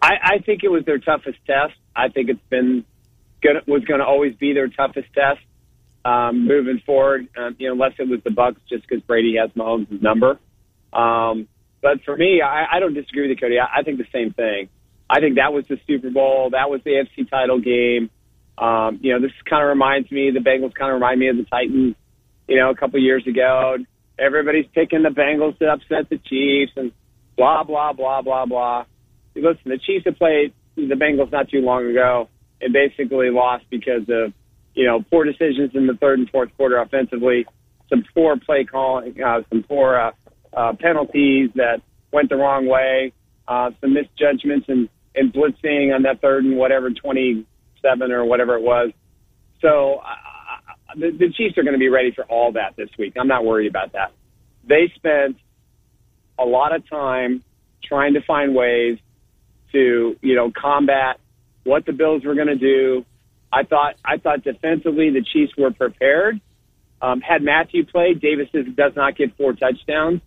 I, 0.00 0.12
I 0.22 0.38
think 0.38 0.62
it 0.64 0.68
was 0.68 0.84
their 0.84 0.98
toughest 0.98 1.38
test. 1.46 1.74
I 1.94 2.08
think 2.08 2.30
it's 2.30 2.48
been 2.48 2.84
gonna, 3.42 3.60
was 3.66 3.84
going 3.84 4.00
to 4.00 4.06
always 4.06 4.34
be 4.36 4.52
their 4.52 4.68
toughest 4.68 5.08
test 5.14 5.40
um, 6.04 6.46
moving 6.46 6.80
forward. 6.84 7.28
Um, 7.36 7.56
you 7.58 7.68
know, 7.68 7.74
unless 7.74 7.94
it 7.98 8.08
was 8.08 8.20
the 8.24 8.30
Bucks, 8.30 8.60
just 8.68 8.86
because 8.88 9.02
Brady 9.02 9.36
has 9.40 9.50
Mahomes' 9.50 10.00
number. 10.00 10.38
Um, 10.92 11.48
but 11.80 12.02
for 12.04 12.16
me, 12.16 12.40
I, 12.42 12.76
I 12.76 12.80
don't 12.80 12.94
disagree 12.94 13.28
with 13.28 13.30
you, 13.30 13.36
Cody. 13.36 13.58
I, 13.58 13.80
I 13.80 13.82
think 13.82 13.98
the 13.98 14.06
same 14.12 14.32
thing. 14.32 14.68
I 15.10 15.20
think 15.20 15.36
that 15.36 15.52
was 15.52 15.66
the 15.68 15.78
Super 15.86 16.10
Bowl. 16.10 16.50
That 16.50 16.70
was 16.70 16.80
the 16.84 16.90
AFC 16.90 17.28
title 17.30 17.60
game. 17.60 18.10
Um, 18.58 18.98
you 19.02 19.12
know, 19.12 19.20
this 19.20 19.32
kind 19.48 19.62
of 19.62 19.68
reminds 19.68 20.10
me, 20.10 20.30
the 20.30 20.40
Bengals 20.40 20.74
kind 20.74 20.90
of 20.90 20.94
remind 20.94 21.20
me 21.20 21.28
of 21.28 21.36
the 21.36 21.44
Titans, 21.44 21.94
you 22.48 22.56
know, 22.56 22.70
a 22.70 22.74
couple 22.74 23.00
years 23.00 23.26
ago. 23.26 23.76
Everybody's 24.18 24.66
picking 24.74 25.02
the 25.02 25.10
Bengals 25.10 25.58
to 25.58 25.66
upset 25.66 26.10
the 26.10 26.18
Chiefs 26.18 26.72
and 26.76 26.92
blah, 27.36 27.62
blah, 27.62 27.92
blah, 27.92 28.20
blah, 28.20 28.46
blah. 28.46 28.84
Listen, 29.42 29.70
the 29.70 29.78
Chiefs 29.78 30.04
have 30.06 30.16
played 30.16 30.52
the 30.76 30.94
Bengals 30.94 31.32
not 31.32 31.48
too 31.48 31.60
long 31.60 31.86
ago 31.86 32.28
and 32.60 32.72
basically 32.72 33.30
lost 33.30 33.64
because 33.70 34.02
of, 34.08 34.32
you 34.74 34.86
know, 34.86 35.04
poor 35.10 35.24
decisions 35.24 35.72
in 35.74 35.86
the 35.86 35.94
third 35.94 36.18
and 36.18 36.30
fourth 36.30 36.50
quarter 36.56 36.78
offensively, 36.78 37.46
some 37.88 38.04
poor 38.14 38.36
play 38.36 38.64
calling, 38.64 39.20
uh, 39.22 39.42
some 39.48 39.62
poor 39.62 39.96
uh, 39.96 40.10
uh, 40.56 40.72
penalties 40.78 41.50
that 41.54 41.80
went 42.12 42.28
the 42.28 42.36
wrong 42.36 42.66
way, 42.66 43.12
uh, 43.46 43.70
some 43.80 43.94
misjudgments 43.94 44.66
and, 44.68 44.88
and 45.14 45.32
blitzing 45.32 45.94
on 45.94 46.02
that 46.02 46.20
third 46.20 46.44
and 46.44 46.56
whatever, 46.56 46.90
27 46.90 48.12
or 48.12 48.24
whatever 48.24 48.56
it 48.56 48.62
was. 48.62 48.90
So 49.60 50.00
uh, 50.04 50.94
the, 50.94 51.10
the 51.10 51.32
Chiefs 51.32 51.58
are 51.58 51.62
going 51.62 51.74
to 51.74 51.78
be 51.78 51.88
ready 51.88 52.12
for 52.12 52.24
all 52.24 52.52
that 52.52 52.76
this 52.76 52.90
week. 52.98 53.14
I'm 53.18 53.28
not 53.28 53.44
worried 53.44 53.68
about 53.68 53.92
that. 53.92 54.12
They 54.66 54.92
spent 54.96 55.36
a 56.38 56.44
lot 56.44 56.74
of 56.74 56.88
time 56.88 57.42
trying 57.82 58.14
to 58.14 58.20
find 58.22 58.54
ways 58.54 58.98
to, 59.72 60.16
you 60.20 60.34
know, 60.34 60.50
combat 60.50 61.18
what 61.64 61.84
the 61.86 61.92
Bills 61.92 62.24
were 62.24 62.34
going 62.34 62.48
to 62.48 62.56
do. 62.56 63.04
I 63.52 63.64
thought 63.64 63.94
I 64.04 64.18
thought 64.18 64.44
defensively 64.44 65.10
the 65.10 65.24
Chiefs 65.32 65.52
were 65.56 65.70
prepared. 65.70 66.40
Um, 67.00 67.20
had 67.20 67.42
Mathieu 67.42 67.84
played, 67.86 68.20
Davis 68.20 68.48
does 68.52 68.92
not 68.96 69.16
get 69.16 69.36
four 69.36 69.52
touchdowns. 69.52 70.20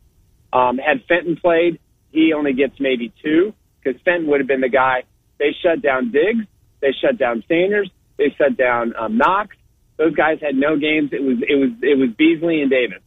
Um, 0.54 0.78
had 0.78 1.04
Fenton 1.08 1.36
played, 1.36 1.80
he 2.12 2.34
only 2.34 2.54
gets 2.54 2.80
maybe 2.80 3.14
two 3.24 3.54
because 3.82 4.00
Fenton 4.04 4.28
would 4.28 4.40
have 4.40 4.48
been 4.48 4.62
the 4.62 4.70
guy. 4.70 5.04
They 5.38 5.56
shut 5.62 5.82
down 5.82 6.12
Diggs, 6.12 6.46
they 6.82 6.94
shut 7.02 7.18
down 7.18 7.44
Sanders, 7.48 7.90
they 8.18 8.34
shut 8.38 8.58
down 8.58 8.94
um, 8.96 9.18
Knox. 9.18 9.56
Those 9.98 10.16
guys 10.16 10.40
had 10.42 10.56
no 10.56 10.78
games. 10.78 11.10
It 11.12 11.22
was 11.22 11.38
it 11.48 11.56
was 11.56 11.70
it 11.82 11.98
was 11.98 12.10
Beasley 12.18 12.62
and 12.62 12.72
Davis, 12.72 13.04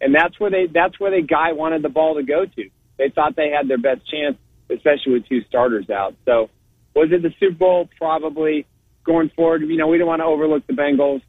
and 0.00 0.14
that's 0.14 0.38
where 0.40 0.50
they 0.50 0.66
that's 0.72 0.98
where 0.98 1.10
the 1.10 1.26
guy 1.26 1.52
wanted 1.52 1.82
the 1.82 1.88
ball 1.88 2.16
to 2.16 2.22
go 2.22 2.44
to. 2.44 2.70
They 2.98 3.10
thought 3.10 3.36
they 3.36 3.50
had 3.50 3.68
their 3.68 3.78
best 3.78 4.08
chance, 4.10 4.36
especially 4.70 5.14
with 5.14 5.28
two 5.28 5.42
starters 5.48 5.90
out. 5.90 6.14
So, 6.24 6.50
was 6.94 7.08
it 7.12 7.22
the 7.22 7.32
Super 7.40 7.56
Bowl? 7.56 7.88
Probably. 7.98 8.66
Going 9.04 9.30
forward, 9.36 9.60
you 9.60 9.76
know, 9.76 9.88
we 9.88 9.98
don't 9.98 10.06
want 10.06 10.20
to 10.20 10.24
overlook 10.24 10.66
the 10.66 10.72
Bengals, 10.72 11.20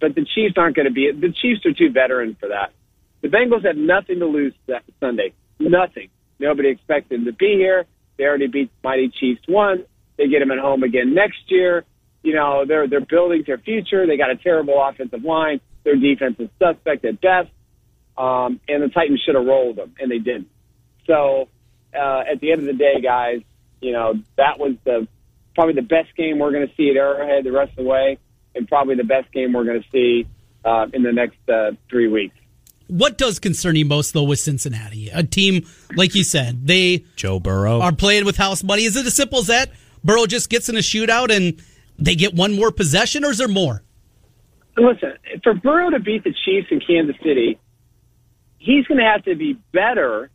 but 0.00 0.14
the 0.14 0.24
Chiefs 0.24 0.54
aren't 0.56 0.76
going 0.76 0.86
to 0.86 0.92
be. 0.92 1.10
The 1.10 1.32
Chiefs 1.32 1.66
are 1.66 1.72
too 1.72 1.90
veteran 1.90 2.36
for 2.38 2.50
that. 2.50 2.72
The 3.20 3.28
Bengals 3.28 3.66
have 3.66 3.76
nothing 3.76 4.20
to 4.20 4.26
lose 4.26 4.54
that 4.68 4.84
Sunday. 5.00 5.32
Nothing. 5.58 6.08
Nobody 6.38 6.68
expected 6.68 7.18
them 7.18 7.24
to 7.24 7.32
be 7.32 7.56
here. 7.56 7.84
They 8.16 8.24
already 8.24 8.46
beat 8.46 8.70
mighty 8.84 9.08
Chiefs 9.08 9.42
once. 9.48 9.82
They 10.16 10.28
get 10.28 10.38
them 10.38 10.50
at 10.52 10.58
home 10.58 10.82
again 10.82 11.14
next 11.14 11.38
year. 11.48 11.84
You 12.22 12.34
know, 12.34 12.64
they're 12.66 12.88
they're 12.88 13.04
building 13.04 13.44
their 13.46 13.58
future. 13.58 14.06
They 14.06 14.16
got 14.16 14.30
a 14.30 14.36
terrible 14.36 14.74
offensive 14.82 15.24
line. 15.24 15.60
Their 15.84 15.96
defense 15.96 16.36
is 16.38 16.48
suspect 16.58 17.04
at 17.04 17.20
best. 17.20 17.48
Um, 18.16 18.60
and 18.68 18.82
the 18.82 18.88
Titans 18.88 19.22
should 19.24 19.34
have 19.34 19.44
rolled 19.44 19.76
them, 19.76 19.94
and 19.98 20.10
they 20.10 20.18
didn't. 20.18 20.48
So 21.06 21.48
uh, 21.96 22.24
at 22.30 22.40
the 22.40 22.52
end 22.52 22.60
of 22.60 22.66
the 22.66 22.72
day, 22.72 23.00
guys, 23.00 23.40
you 23.80 23.92
know 23.92 24.14
that 24.36 24.58
was 24.58 24.74
the 24.84 25.06
probably 25.54 25.74
the 25.74 25.82
best 25.82 26.14
game 26.16 26.38
we're 26.38 26.52
going 26.52 26.68
to 26.68 26.74
see 26.76 26.90
at 26.90 26.96
Arrowhead 26.96 27.44
the 27.44 27.52
rest 27.52 27.70
of 27.70 27.76
the 27.76 27.90
way, 27.90 28.18
and 28.54 28.68
probably 28.68 28.94
the 28.94 29.04
best 29.04 29.32
game 29.32 29.52
we're 29.52 29.64
going 29.64 29.82
to 29.82 29.88
see 29.90 30.26
uh, 30.64 30.86
in 30.92 31.02
the 31.02 31.12
next 31.12 31.38
uh, 31.48 31.72
three 31.88 32.08
weeks. 32.08 32.36
What 32.88 33.18
does 33.18 33.40
concern 33.40 33.74
you 33.74 33.84
most, 33.84 34.12
though, 34.12 34.22
with 34.22 34.38
Cincinnati? 34.38 35.08
A 35.08 35.24
team, 35.24 35.66
like 35.96 36.14
you 36.14 36.22
said, 36.22 36.66
they 36.66 37.04
Joe 37.16 37.40
Burrow 37.40 37.80
are 37.80 37.92
playing 37.92 38.24
with 38.24 38.36
house 38.36 38.62
money. 38.62 38.84
Is 38.84 38.94
it 38.96 39.06
as 39.06 39.14
simple 39.14 39.40
as 39.40 39.48
that? 39.48 39.72
Burrow 40.04 40.26
just 40.26 40.50
gets 40.50 40.68
in 40.68 40.76
a 40.76 40.80
shootout 40.80 41.34
and 41.34 41.60
they 41.98 42.14
get 42.14 42.34
one 42.34 42.54
more 42.54 42.70
possession, 42.70 43.24
or 43.24 43.30
is 43.30 43.38
there 43.38 43.48
more? 43.48 43.82
Listen, 44.76 45.14
for 45.42 45.54
Burrow 45.54 45.90
to 45.90 45.98
beat 45.98 46.22
the 46.22 46.34
Chiefs 46.44 46.68
in 46.70 46.80
Kansas 46.80 47.16
City, 47.24 47.58
he's 48.58 48.86
going 48.86 48.98
to 48.98 49.04
have 49.04 49.24
to 49.24 49.34
be 49.34 49.54
better 49.72 50.30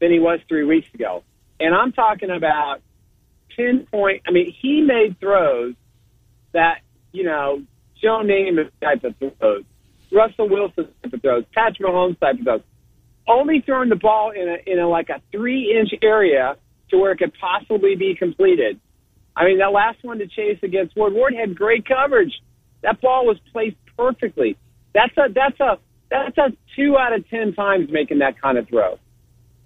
than 0.00 0.10
he 0.10 0.18
was 0.18 0.40
three 0.48 0.64
weeks 0.64 0.88
ago. 0.94 1.22
And 1.58 1.74
I'm 1.74 1.92
talking 1.92 2.30
about 2.30 2.80
pinpoint. 3.56 4.22
I 4.26 4.30
mean, 4.30 4.52
he 4.60 4.82
made 4.82 5.18
throws 5.18 5.74
that, 6.52 6.80
you 7.12 7.24
know, 7.24 7.62
Joe 8.00 8.22
Namath 8.22 8.70
type 8.80 9.04
of 9.04 9.14
throws 9.18 9.64
Russell 10.12 10.48
Wilson 10.48 10.88
type 11.02 11.12
of 11.12 11.22
throws, 11.22 11.44
Patrick 11.54 11.88
Mahomes 11.88 12.18
type 12.18 12.38
of 12.38 12.44
throws. 12.44 12.60
Only 13.28 13.60
throwing 13.60 13.88
the 13.88 13.96
ball 13.96 14.30
in 14.30 14.48
a 14.48 14.70
in 14.70 14.78
a 14.78 14.88
like 14.88 15.08
a 15.08 15.20
three 15.32 15.76
inch 15.76 15.90
area 16.02 16.56
to 16.90 16.98
where 16.98 17.12
it 17.12 17.18
could 17.18 17.32
possibly 17.40 17.96
be 17.96 18.14
completed. 18.14 18.78
I 19.34 19.44
mean, 19.44 19.58
that 19.58 19.72
last 19.72 19.98
one 20.02 20.18
to 20.18 20.26
Chase 20.28 20.58
against 20.62 20.96
Ward. 20.96 21.12
Ward 21.12 21.34
had 21.34 21.56
great 21.56 21.86
coverage. 21.86 22.32
That 22.82 23.00
ball 23.00 23.26
was 23.26 23.38
placed 23.52 23.76
perfectly. 23.96 24.56
That's 24.94 25.16
a 25.16 25.32
that's 25.32 25.58
a 25.58 25.78
that's 26.08 26.38
a 26.38 26.52
two 26.76 26.96
out 26.96 27.12
of 27.12 27.28
ten 27.28 27.52
times 27.54 27.90
making 27.90 28.20
that 28.20 28.40
kind 28.40 28.58
of 28.58 28.68
throw, 28.68 28.98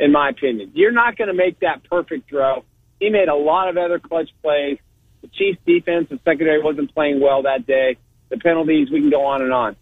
in 0.00 0.12
my 0.12 0.30
opinion. 0.30 0.72
You're 0.74 0.92
not 0.92 1.16
going 1.16 1.28
to 1.28 1.34
make 1.34 1.60
that 1.60 1.84
perfect 1.84 2.28
throw. 2.28 2.64
He 2.98 3.10
made 3.10 3.28
a 3.28 3.34
lot 3.34 3.68
of 3.68 3.76
other 3.76 3.98
clutch 3.98 4.30
plays. 4.42 4.78
The 5.20 5.28
Chiefs 5.28 5.58
defense 5.66 6.08
and 6.10 6.18
secondary 6.24 6.62
wasn't 6.62 6.92
playing 6.94 7.20
well 7.20 7.42
that 7.42 7.66
day. 7.66 7.98
The 8.30 8.38
penalties, 8.38 8.90
we 8.90 9.00
can 9.00 9.10
go 9.10 9.26
on 9.26 9.42
and 9.42 9.52
on. 9.52 9.76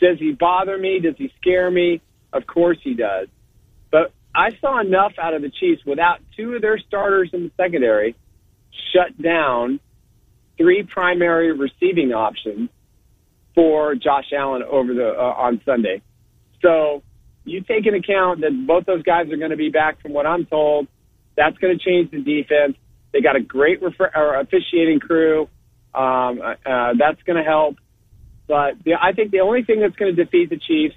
Does 0.00 0.18
he 0.18 0.32
bother 0.32 0.76
me? 0.76 0.98
Does 0.98 1.14
he 1.16 1.32
scare 1.40 1.70
me? 1.70 2.00
Of 2.32 2.46
course 2.46 2.78
he 2.82 2.94
does. 2.94 3.28
But 3.92 4.12
I 4.34 4.50
saw 4.60 4.80
enough 4.80 5.12
out 5.18 5.34
of 5.34 5.42
the 5.42 5.50
Chiefs 5.50 5.84
without 5.86 6.18
two 6.36 6.54
of 6.54 6.62
their 6.62 6.78
starters 6.78 7.30
in 7.32 7.44
the 7.44 7.50
secondary 7.56 8.16
shut 8.92 9.20
down 9.22 9.78
three 10.56 10.82
primary 10.82 11.52
receiving 11.52 12.12
options 12.12 12.70
for 13.54 13.94
Josh 13.94 14.32
Allen 14.36 14.64
over 14.64 14.92
the 14.92 15.10
uh, 15.10 15.22
on 15.22 15.60
Sunday. 15.64 16.02
So 16.60 17.02
you 17.44 17.60
take 17.60 17.86
into 17.86 17.98
account 17.98 18.40
that 18.40 18.66
both 18.66 18.86
those 18.86 19.02
guys 19.02 19.30
are 19.30 19.36
going 19.36 19.50
to 19.50 19.56
be 19.56 19.70
back 19.70 20.00
from 20.00 20.12
what 20.12 20.26
I'm 20.26 20.46
told. 20.46 20.88
That's 21.36 21.56
going 21.58 21.78
to 21.78 21.84
change 21.84 22.10
the 22.10 22.20
defense. 22.20 22.76
They 23.12 23.20
got 23.20 23.36
a 23.36 23.40
great 23.40 23.82
refer- 23.82 24.10
or 24.14 24.40
officiating 24.40 25.00
crew. 25.00 25.48
Um, 25.94 26.40
uh, 26.42 26.94
that's 26.98 27.22
going 27.22 27.36
to 27.36 27.44
help. 27.44 27.76
But 28.46 28.82
the, 28.84 28.94
I 29.00 29.12
think 29.12 29.30
the 29.30 29.40
only 29.40 29.62
thing 29.62 29.80
that's 29.80 29.96
going 29.96 30.14
to 30.14 30.24
defeat 30.24 30.50
the 30.50 30.58
Chiefs, 30.58 30.96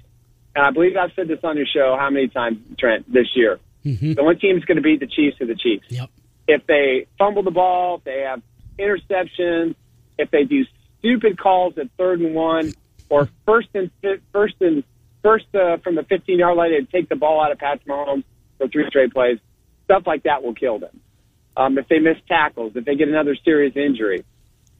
and 0.54 0.64
I 0.64 0.70
believe 0.70 0.96
I've 0.96 1.12
said 1.14 1.28
this 1.28 1.38
on 1.44 1.56
your 1.56 1.66
show 1.66 1.96
how 1.98 2.10
many 2.10 2.28
times, 2.28 2.58
Trent, 2.78 3.10
this 3.12 3.28
year, 3.34 3.58
mm-hmm. 3.84 4.14
the 4.14 4.20
only 4.20 4.36
team 4.36 4.56
that's 4.56 4.66
going 4.66 4.76
to 4.76 4.82
beat 4.82 5.00
the 5.00 5.06
Chiefs 5.06 5.40
are 5.40 5.46
the 5.46 5.54
Chiefs. 5.54 5.86
Yep. 5.88 6.10
If 6.46 6.66
they 6.66 7.06
fumble 7.18 7.42
the 7.42 7.50
ball, 7.50 7.96
if 7.96 8.04
they 8.04 8.20
have 8.22 8.42
interceptions, 8.78 9.76
if 10.18 10.30
they 10.30 10.44
do 10.44 10.64
stupid 10.98 11.38
calls 11.38 11.78
at 11.78 11.88
third 11.96 12.20
and 12.20 12.34
one, 12.34 12.72
or 13.08 13.28
first 13.46 13.68
and 13.74 13.90
first 14.32 14.54
and 14.60 14.84
first 15.22 15.46
uh, 15.54 15.78
from 15.78 15.94
the 15.94 16.02
15 16.04 16.38
yard 16.38 16.56
line 16.56 16.72
and 16.72 16.88
take 16.90 17.08
the 17.08 17.16
ball 17.16 17.42
out 17.42 17.52
of 17.52 17.58
Patrick 17.58 17.86
Mahomes 17.86 18.24
for 18.58 18.68
three 18.68 18.86
straight 18.88 19.12
plays, 19.12 19.38
stuff 19.84 20.04
like 20.06 20.24
that 20.24 20.42
will 20.42 20.54
kill 20.54 20.78
them. 20.78 21.00
Um, 21.56 21.78
if 21.78 21.88
they 21.88 21.98
miss 21.98 22.16
tackles, 22.28 22.72
if 22.76 22.84
they 22.84 22.94
get 22.94 23.08
another 23.08 23.36
serious 23.44 23.74
injury. 23.76 24.24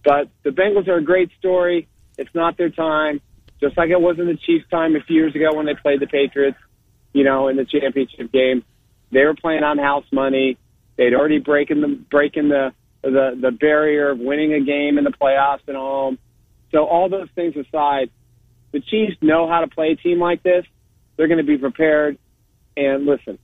But 0.04 0.28
the 0.44 0.50
Bengals 0.50 0.86
are 0.88 0.98
a 0.98 1.02
great 1.02 1.30
story. 1.38 1.88
It's 2.16 2.34
not 2.34 2.56
their 2.56 2.70
time, 2.70 3.20
just 3.60 3.76
like 3.76 3.90
it 3.90 4.00
wasn't 4.00 4.28
the 4.28 4.36
Chiefs' 4.36 4.66
time 4.70 4.94
a 4.96 5.00
few 5.00 5.16
years 5.16 5.34
ago 5.34 5.54
when 5.54 5.66
they 5.66 5.74
played 5.74 6.00
the 6.00 6.06
Patriots, 6.06 6.58
you 7.12 7.24
know, 7.24 7.48
in 7.48 7.56
the 7.56 7.64
championship 7.64 8.30
game. 8.32 8.64
They 9.10 9.24
were 9.24 9.34
playing 9.34 9.62
on 9.64 9.78
house 9.78 10.04
money. 10.12 10.56
They'd 10.96 11.14
already 11.14 11.38
breaking 11.38 11.80
the 11.80 11.88
breaking 11.88 12.48
the 12.48 12.72
the 13.02 13.38
the 13.40 13.50
barrier 13.50 14.10
of 14.10 14.18
winning 14.18 14.52
a 14.52 14.60
game 14.60 14.98
in 14.98 15.04
the 15.04 15.12
playoffs 15.12 15.68
at 15.68 15.74
home. 15.74 16.18
So 16.72 16.84
all 16.84 17.08
those 17.08 17.28
things 17.34 17.54
aside, 17.56 18.10
the 18.72 18.80
Chiefs 18.80 19.16
know 19.20 19.48
how 19.48 19.60
to 19.60 19.68
play 19.68 19.92
a 19.92 19.96
team 19.96 20.20
like 20.20 20.42
this. 20.42 20.64
They're 21.16 21.28
going 21.28 21.38
to 21.38 21.44
be 21.44 21.58
prepared. 21.58 22.18
And 22.76 23.06
listen, 23.06 23.38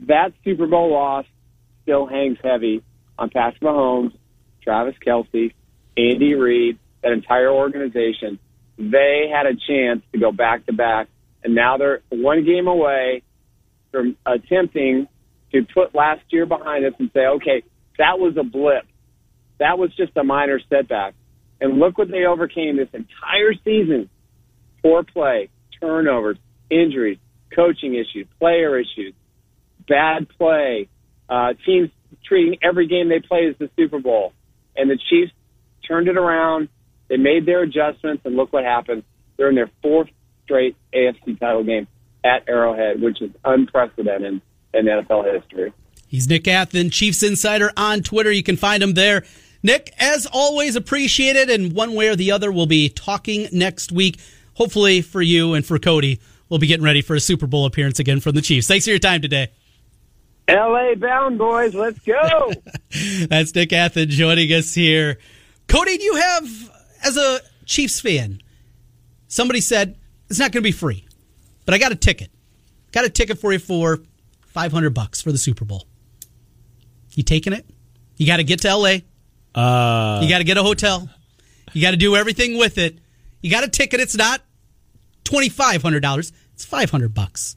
that 0.00 0.32
Super 0.44 0.66
Bowl 0.66 0.92
loss 0.92 1.26
still 1.82 2.06
hangs 2.06 2.38
heavy 2.42 2.82
on 3.18 3.30
Patrick 3.30 3.62
Mahomes, 3.62 4.12
Travis 4.62 4.94
Kelce, 5.04 5.52
Andy 5.96 6.34
Reid, 6.34 6.78
that 7.02 7.12
entire 7.12 7.50
organization, 7.50 8.38
they 8.78 9.30
had 9.32 9.46
a 9.46 9.54
chance 9.54 10.02
to 10.12 10.18
go 10.18 10.30
back 10.30 10.66
to 10.66 10.72
back, 10.72 11.08
and 11.42 11.54
now 11.54 11.76
they're 11.76 12.00
one 12.10 12.44
game 12.44 12.68
away 12.68 13.22
from 13.90 14.16
attempting 14.24 15.08
to 15.52 15.66
put 15.74 15.94
last 15.94 16.22
year 16.30 16.46
behind 16.46 16.84
us 16.84 16.92
and 16.98 17.10
say, 17.12 17.26
okay, 17.26 17.62
that 17.98 18.18
was 18.18 18.36
a 18.36 18.44
blip. 18.44 18.84
That 19.58 19.78
was 19.78 19.94
just 19.96 20.16
a 20.16 20.22
minor 20.22 20.60
setback. 20.68 21.14
And 21.60 21.78
look 21.80 21.98
what 21.98 22.10
they 22.10 22.24
overcame 22.24 22.76
this 22.76 22.88
entire 22.92 23.54
season. 23.64 24.08
Poor 24.82 25.02
play, 25.02 25.48
turnovers, 25.80 26.38
injuries, 26.70 27.18
coaching 27.54 27.94
issues, 27.94 28.26
player 28.38 28.78
issues, 28.78 29.14
bad 29.88 30.28
play, 30.38 30.88
uh, 31.28 31.54
teams 31.64 31.90
treating 32.24 32.58
every 32.62 32.86
game 32.86 33.08
they 33.08 33.20
play 33.20 33.46
as 33.48 33.56
the 33.58 33.70
Super 33.76 33.98
Bowl. 33.98 34.32
And 34.76 34.90
the 34.90 34.98
Chiefs 35.10 35.32
turned 35.86 36.08
it 36.08 36.16
around 36.16 36.68
they 37.08 37.16
made 37.16 37.46
their 37.46 37.62
adjustments, 37.62 38.22
and 38.24 38.36
look 38.36 38.52
what 38.52 38.64
happened. 38.64 39.02
They're 39.36 39.48
in 39.48 39.54
their 39.54 39.70
fourth 39.82 40.08
straight 40.44 40.76
AFC 40.94 41.38
title 41.40 41.64
game 41.64 41.88
at 42.24 42.48
Arrowhead, 42.48 43.00
which 43.00 43.20
is 43.22 43.30
unprecedented 43.44 44.40
in 44.74 44.86
NFL 44.86 45.32
history. 45.32 45.72
He's 46.06 46.28
Nick 46.28 46.44
Athan, 46.44 46.92
Chiefs 46.92 47.22
Insider 47.22 47.72
on 47.76 48.02
Twitter. 48.02 48.30
You 48.30 48.42
can 48.42 48.56
find 48.56 48.82
him 48.82 48.94
there. 48.94 49.24
Nick, 49.62 49.92
as 49.98 50.26
always, 50.26 50.76
appreciate 50.76 51.36
it. 51.36 51.50
And 51.50 51.72
one 51.72 51.94
way 51.94 52.08
or 52.08 52.16
the 52.16 52.30
other, 52.30 52.52
we'll 52.52 52.66
be 52.66 52.88
talking 52.88 53.48
next 53.52 53.90
week. 53.90 54.18
Hopefully 54.58 55.02
for 55.02 55.22
you 55.22 55.54
and 55.54 55.64
for 55.64 55.78
Cody, 55.78 56.18
we'll 56.48 56.58
be 56.58 56.66
getting 56.66 56.84
ready 56.84 57.00
for 57.00 57.14
a 57.14 57.20
Super 57.20 57.46
Bowl 57.46 57.64
appearance 57.64 58.00
again 58.00 58.18
from 58.18 58.34
the 58.34 58.42
Chiefs. 58.42 58.66
Thanks 58.66 58.84
for 58.86 58.90
your 58.90 58.98
time 58.98 59.22
today. 59.22 59.52
LA 60.50 60.96
bound, 60.96 61.38
boys. 61.38 61.74
Let's 61.76 62.00
go. 62.00 62.52
That's 63.28 63.54
Nick 63.54 63.68
Athan 63.70 64.08
joining 64.08 64.52
us 64.52 64.74
here. 64.74 65.18
Cody, 65.68 65.96
do 65.96 66.02
you 66.02 66.16
have, 66.16 66.70
as 67.04 67.16
a 67.16 67.38
Chiefs 67.66 68.00
fan, 68.00 68.42
somebody 69.28 69.60
said 69.60 69.96
it's 70.28 70.40
not 70.40 70.50
going 70.50 70.62
to 70.64 70.66
be 70.68 70.72
free, 70.72 71.06
but 71.64 71.72
I 71.74 71.78
got 71.78 71.92
a 71.92 71.96
ticket. 71.96 72.30
Got 72.90 73.04
a 73.04 73.10
ticket 73.10 73.38
for 73.38 73.52
you 73.52 73.60
for 73.60 74.00
500 74.48 74.90
bucks 74.90 75.22
for 75.22 75.30
the 75.30 75.38
Super 75.38 75.64
Bowl. 75.64 75.86
You 77.12 77.22
taking 77.22 77.52
it? 77.52 77.64
You 78.16 78.26
got 78.26 78.38
to 78.38 78.44
get 78.44 78.62
to 78.62 78.74
LA. 78.74 78.96
Uh, 79.54 80.20
You 80.20 80.28
got 80.28 80.38
to 80.38 80.44
get 80.44 80.56
a 80.56 80.64
hotel. 80.64 81.08
You 81.72 81.80
got 81.80 81.92
to 81.92 81.96
do 81.96 82.16
everything 82.16 82.58
with 82.58 82.76
it. 82.78 82.98
You 83.40 83.52
got 83.52 83.62
a 83.62 83.68
ticket. 83.68 84.00
It's 84.00 84.16
not 84.16 84.40
twenty 85.28 85.48
five 85.48 85.82
hundred 85.82 86.00
dollars. 86.00 86.32
It's 86.54 86.64
five 86.64 86.90
hundred 86.90 87.14
bucks. 87.14 87.56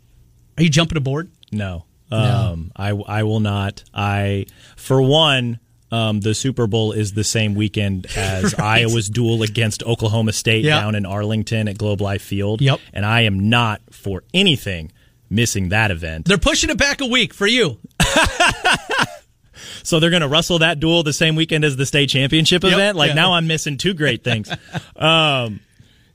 Are 0.58 0.64
you 0.64 0.70
jumping 0.70 0.98
aboard? 0.98 1.32
no. 1.52 1.86
Um, 2.12 2.74
I 2.76 2.90
I 2.90 3.24
will 3.24 3.40
not. 3.40 3.84
I 3.94 4.46
for 4.76 5.02
one. 5.02 5.60
Um, 5.94 6.22
the 6.22 6.34
Super 6.34 6.68
Bowl 6.68 6.94
is 6.94 7.12
the 7.14 7.24
same 7.24 7.54
weekend 7.54 8.06
as 8.16 8.54
Iowa's 8.54 9.10
duel 9.10 9.44
against 9.44 9.84
Oklahoma 9.84 10.32
State 10.32 10.64
Yep. 10.64 10.80
down 10.80 10.96
in 10.96 11.06
Arlington 11.06 11.68
at 11.68 11.78
Globe 11.78 12.00
Life 12.00 12.22
Field. 12.22 12.62
Yep. 12.62 12.80
And 12.94 13.06
I 13.06 13.22
am 13.22 13.50
not 13.50 13.82
for 13.92 14.24
anything 14.34 14.92
missing 15.30 15.68
that 15.70 15.92
event. 15.92 16.28
They're 16.28 16.38
pushing 16.38 16.70
it 16.70 16.78
back 16.78 17.02
a 17.02 17.06
week 17.08 17.34
for 17.34 17.46
you. 17.48 17.78
So 19.84 20.00
they're 20.00 20.10
going 20.12 20.22
to 20.22 20.28
wrestle 20.28 20.60
that 20.60 20.80
duel 20.80 21.04
the 21.04 21.12
same 21.14 21.36
weekend 21.36 21.66
as 21.66 21.76
the 21.76 21.86
state 21.86 22.10
championship 22.10 22.64
Yep. 22.64 22.74
event. 22.74 22.98
Like 22.98 23.10
Yeah. 23.10 23.14
now 23.16 23.34
I'm 23.34 23.48
missing 23.48 23.78
two 23.78 23.94
great 23.94 24.24
things. 24.24 24.50
um, 24.96 25.60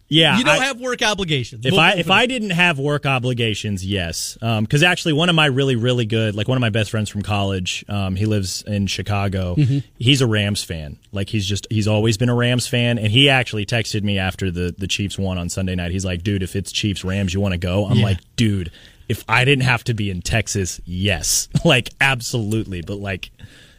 yeah, 0.08 0.38
You 0.38 0.44
don't 0.44 0.60
I- 0.60 0.64
have 0.66 0.80
work 0.80 1.02
obligations. 1.02 1.66
If 1.66 1.72
We'll 1.72 1.80
I 1.80 1.92
if 1.94 2.10
I 2.10 2.26
didn't 2.26 2.50
have 2.50 2.78
work 2.78 3.06
obligations, 3.06 3.84
yes, 3.84 4.36
because 4.40 4.82
actually 4.82 5.14
one 5.14 5.28
of 5.28 5.34
my 5.34 5.46
really 5.46 5.76
really 5.76 6.06
good 6.06 6.34
like 6.34 6.46
one 6.48 6.56
of 6.56 6.60
my 6.60 6.70
best 6.70 6.90
friends 6.90 7.08
from 7.10 7.22
college, 7.22 7.84
um, 7.88 8.14
he 8.16 8.24
lives 8.26 8.62
in 8.66 8.86
Chicago. 8.86 9.54
Mm-hmm. 9.56 9.78
He's 9.98 10.20
a 10.20 10.26
Rams 10.26 10.62
fan. 10.62 10.96
Like 11.12 11.28
he's 11.28 11.46
just 11.46 11.66
he's 11.70 11.88
always 11.88 12.16
been 12.16 12.28
a 12.28 12.34
Rams 12.34 12.66
fan, 12.68 12.98
and 12.98 13.08
he 13.08 13.28
actually 13.28 13.66
texted 13.66 14.02
me 14.02 14.18
after 14.18 14.50
the 14.50 14.74
the 14.78 14.86
Chiefs 14.86 15.18
won 15.18 15.38
on 15.38 15.48
Sunday 15.48 15.74
night. 15.74 15.90
He's 15.90 16.04
like, 16.04 16.22
"Dude, 16.22 16.42
if 16.42 16.54
it's 16.56 16.70
Chiefs 16.72 17.02
Rams, 17.04 17.34
you 17.34 17.40
want 17.40 17.52
to 17.52 17.58
go?" 17.58 17.86
I'm 17.86 17.98
Yeah. 17.98 18.04
like, 18.04 18.18
"Dude, 18.36 18.70
if 19.08 19.24
I 19.28 19.44
didn't 19.44 19.64
have 19.64 19.82
to 19.84 19.94
be 19.94 20.10
in 20.10 20.22
Texas, 20.22 20.80
yes, 20.84 21.48
like 21.64 21.90
absolutely." 22.00 22.82
But 22.82 22.96
like 22.98 23.30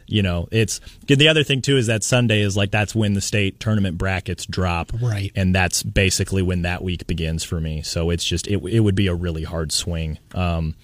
you 0.08 0.22
know 0.22 0.48
it's 0.50 0.80
the 1.06 1.28
other 1.28 1.44
thing 1.44 1.60
too 1.62 1.76
is 1.76 1.86
that 1.86 2.02
sunday 2.02 2.40
is 2.40 2.56
like 2.56 2.70
that's 2.70 2.94
when 2.94 3.12
the 3.14 3.20
state 3.20 3.60
tournament 3.60 3.98
brackets 3.98 4.46
drop 4.46 4.90
Right. 5.00 5.30
and 5.36 5.54
that's 5.54 5.82
basically 5.82 6.42
when 6.42 6.62
that 6.62 6.82
week 6.82 7.06
begins 7.06 7.44
for 7.44 7.60
me 7.60 7.82
so 7.82 8.10
it's 8.10 8.24
just 8.24 8.46
it, 8.48 8.56
it 8.64 8.80
would 8.80 8.94
be 8.94 9.06
a 9.06 9.14
really 9.14 9.44
hard 9.44 9.70
swing 9.70 10.18
um 10.34 10.74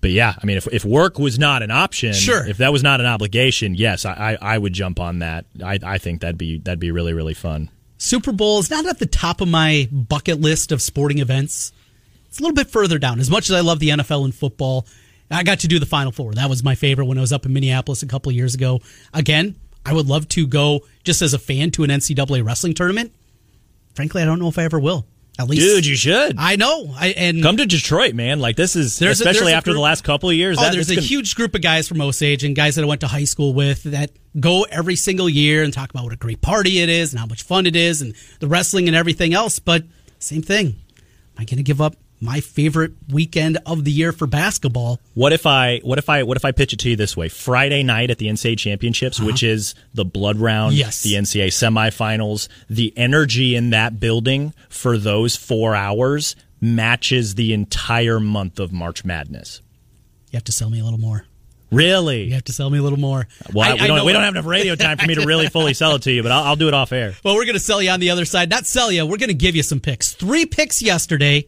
but 0.00 0.10
yeah 0.10 0.34
i 0.40 0.46
mean 0.46 0.56
if, 0.56 0.66
if 0.72 0.84
work 0.84 1.18
was 1.18 1.38
not 1.38 1.62
an 1.62 1.70
option 1.70 2.12
Sure. 2.14 2.46
if 2.46 2.58
that 2.58 2.72
was 2.72 2.82
not 2.82 3.00
an 3.00 3.06
obligation 3.06 3.74
yes 3.74 4.04
i 4.04 4.36
i, 4.40 4.54
I 4.54 4.58
would 4.58 4.72
jump 4.72 5.00
on 5.00 5.18
that 5.18 5.44
i 5.64 5.78
i 5.84 5.98
think 5.98 6.20
that'd 6.20 6.38
be 6.38 6.58
that'd 6.58 6.78
be 6.78 6.90
really 6.92 7.12
really 7.12 7.34
fun 7.34 7.70
Super 8.00 8.30
Bowl 8.30 8.60
is 8.60 8.70
not 8.70 8.86
at 8.86 9.00
the 9.00 9.06
top 9.06 9.40
of 9.40 9.48
my 9.48 9.88
bucket 9.90 10.40
list 10.40 10.70
of 10.70 10.80
sporting 10.80 11.18
events. 11.18 11.72
It's 12.28 12.38
a 12.38 12.42
little 12.42 12.54
bit 12.54 12.68
further 12.70 12.96
down. 12.96 13.18
As 13.18 13.28
much 13.28 13.50
as 13.50 13.56
I 13.56 13.60
love 13.60 13.80
the 13.80 13.88
NFL 13.88 14.24
and 14.24 14.32
football, 14.32 14.86
I 15.30 15.42
got 15.42 15.60
to 15.60 15.68
do 15.68 15.78
the 15.78 15.86
Final 15.86 16.12
Four. 16.12 16.32
That 16.34 16.48
was 16.48 16.62
my 16.64 16.74
favorite 16.74 17.04
when 17.06 17.18
I 17.18 17.20
was 17.20 17.32
up 17.32 17.44
in 17.46 17.52
Minneapolis 17.52 18.02
a 18.02 18.06
couple 18.06 18.30
of 18.30 18.36
years 18.36 18.54
ago. 18.54 18.80
Again, 19.12 19.56
I 19.84 19.92
would 19.92 20.06
love 20.06 20.28
to 20.30 20.46
go 20.46 20.80
just 21.04 21.22
as 21.22 21.34
a 21.34 21.38
fan 21.38 21.70
to 21.72 21.84
an 21.84 21.90
NCAA 21.90 22.44
wrestling 22.44 22.74
tournament. 22.74 23.12
Frankly, 23.94 24.22
I 24.22 24.24
don't 24.24 24.38
know 24.38 24.48
if 24.48 24.58
I 24.58 24.64
ever 24.64 24.78
will. 24.78 25.06
At 25.40 25.46
least, 25.46 25.62
dude 25.62 25.86
you 25.86 25.94
should 25.94 26.34
I 26.36 26.56
know. 26.56 26.92
I 26.96 27.10
and 27.10 27.40
come 27.44 27.58
to 27.58 27.64
detroit 27.66 28.12
man 28.12 28.40
like 28.40 28.56
this 28.56 28.74
is 28.74 28.98
There's 28.98 29.20
especially 29.20 29.52
a 29.52 29.56
after 29.56 29.72
the 29.72 29.78
last 29.78 30.02
couple 30.02 30.28
of 30.28 30.34
years 30.34 30.58
Oh, 30.58 30.62
that- 30.62 30.72
there's 30.72 30.90
a 30.90 30.96
gonna- 30.96 31.06
huge 31.06 31.36
group 31.36 31.54
of 31.54 31.62
guys 31.62 31.86
from 31.86 32.00
Osage 32.00 32.42
and 32.42 32.56
guys 32.56 32.74
that 32.74 32.82
I 32.82 32.88
went 32.88 33.02
to 33.02 33.06
high 33.06 33.22
school 33.22 33.54
with 33.54 33.84
that 33.84 34.10
go 34.40 34.64
every 34.64 34.96
single 34.96 35.28
year 35.28 35.62
and 35.62 35.72
talk 35.72 35.90
about 35.90 36.02
what 36.02 36.12
a 36.12 36.16
great 36.16 36.40
party 36.40 36.80
it 36.80 36.88
is 36.88 37.12
and 37.12 37.20
how 37.20 37.26
much 37.26 37.44
fun 37.44 37.66
it 37.66 37.76
is 37.76 38.02
and 38.02 38.14
the 38.40 38.48
wrestling 38.48 38.88
and 38.88 38.96
everything 38.96 39.32
else. 39.32 39.60
But 39.60 39.84
same 40.18 40.42
thing. 40.42 40.66
Am 40.66 40.74
I 41.38 41.44
going 41.44 41.58
to 41.58 41.62
give 41.62 41.80
up 41.80 41.94
my 42.20 42.40
favorite 42.40 42.92
weekend 43.12 43.58
of 43.66 43.84
the 43.84 43.90
year 43.92 44.12
for 44.12 44.26
basketball? 44.26 45.00
What 45.14 45.32
if 45.32 45.46
I 45.46 45.78
what 45.84 45.98
if 45.98 46.08
I 46.08 46.22
what 46.24 46.36
if 46.36 46.44
I 46.44 46.52
pitch 46.52 46.72
it 46.72 46.78
to 46.80 46.90
you 46.90 46.96
this 46.96 47.16
way? 47.16 47.28
Friday 47.28 47.82
night 47.82 48.10
at 48.10 48.18
the 48.18 48.26
NCAA 48.26 48.58
championships, 48.58 49.20
which 49.20 49.42
is 49.42 49.74
the 49.94 50.04
blood 50.04 50.38
round, 50.38 50.72
Uh-huh. 50.72 50.78
Yes. 50.86 51.02
the 51.02 51.14
NCAA 51.14 51.48
semifinals, 51.48 52.48
the 52.68 52.92
energy 52.96 53.54
in 53.54 53.70
that 53.70 54.00
building 54.00 54.52
for 54.68 54.98
those 54.98 55.36
four 55.36 55.74
hours 55.74 56.34
matches 56.60 57.36
the 57.36 57.52
entire 57.52 58.18
month 58.20 58.58
of 58.58 58.72
March 58.72 59.04
Madness. 59.04 59.62
You 60.32 60.36
have 60.36 60.44
to 60.44 60.52
sell 60.52 60.70
me 60.70 60.80
a 60.80 60.84
little 60.84 60.98
more. 60.98 61.24
Really? 61.70 62.24
You 62.24 62.32
have 62.34 62.44
to 62.44 62.52
sell 62.52 62.70
me 62.70 62.78
a 62.78 62.82
little 62.82 62.98
more. 62.98 63.28
Well, 63.52 63.68
I- 63.68 63.74
we 63.80 63.86
don't 63.86 64.04
we 64.06 64.12
don't 64.12 64.22
have 64.22 64.34
enough 64.34 64.46
radio 64.46 64.74
time 64.74 64.96
for 64.98 65.06
me 65.06 65.14
to 65.16 65.26
really 65.26 65.46
fully 65.50 65.74
sell 65.74 65.94
it 65.96 66.02
to 66.02 66.12
you, 66.12 66.22
but 66.22 66.32
I'll, 66.32 66.44
I'll 66.44 66.56
do 66.56 66.66
it 66.66 66.74
off 66.74 66.92
air. 66.92 67.14
Well, 67.22 67.34
we're 67.34 67.44
going 67.44 67.54
to 67.54 67.60
sell 67.60 67.80
you 67.82 67.90
on 67.90 68.00
the 68.00 68.10
other 68.10 68.24
side. 68.24 68.48
Not 68.50 68.64
sell 68.66 68.90
you. 68.90 69.04
We're 69.06 69.18
going 69.18 69.28
to 69.28 69.34
give 69.34 69.54
you 69.54 69.62
some 69.62 69.78
picks. 69.78 70.12
Three 70.14 70.46
picks 70.46 70.80
yesterday. 70.82 71.46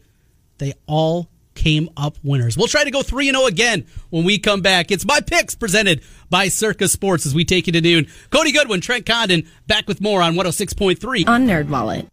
They 0.61 0.73
all 0.85 1.27
came 1.55 1.89
up 1.97 2.17
winners. 2.21 2.55
We'll 2.55 2.67
try 2.67 2.83
to 2.83 2.91
go 2.91 3.01
3 3.01 3.29
and 3.29 3.35
0 3.35 3.47
again 3.47 3.87
when 4.11 4.23
we 4.23 4.37
come 4.37 4.61
back. 4.61 4.91
It's 4.91 5.03
my 5.03 5.19
picks 5.19 5.55
presented 5.55 6.03
by 6.29 6.49
Circa 6.49 6.87
Sports 6.87 7.25
as 7.25 7.33
we 7.33 7.45
take 7.45 7.65
you 7.65 7.73
to 7.73 7.81
noon. 7.81 8.05
Cody 8.29 8.51
Goodwin, 8.51 8.79
Trent 8.79 9.07
Condon, 9.07 9.49
back 9.65 9.87
with 9.87 10.01
more 10.01 10.21
on 10.21 10.35
106.3. 10.35 11.27
on 11.27 11.47
Nerd 11.47 11.67
Wallet. 11.67 12.07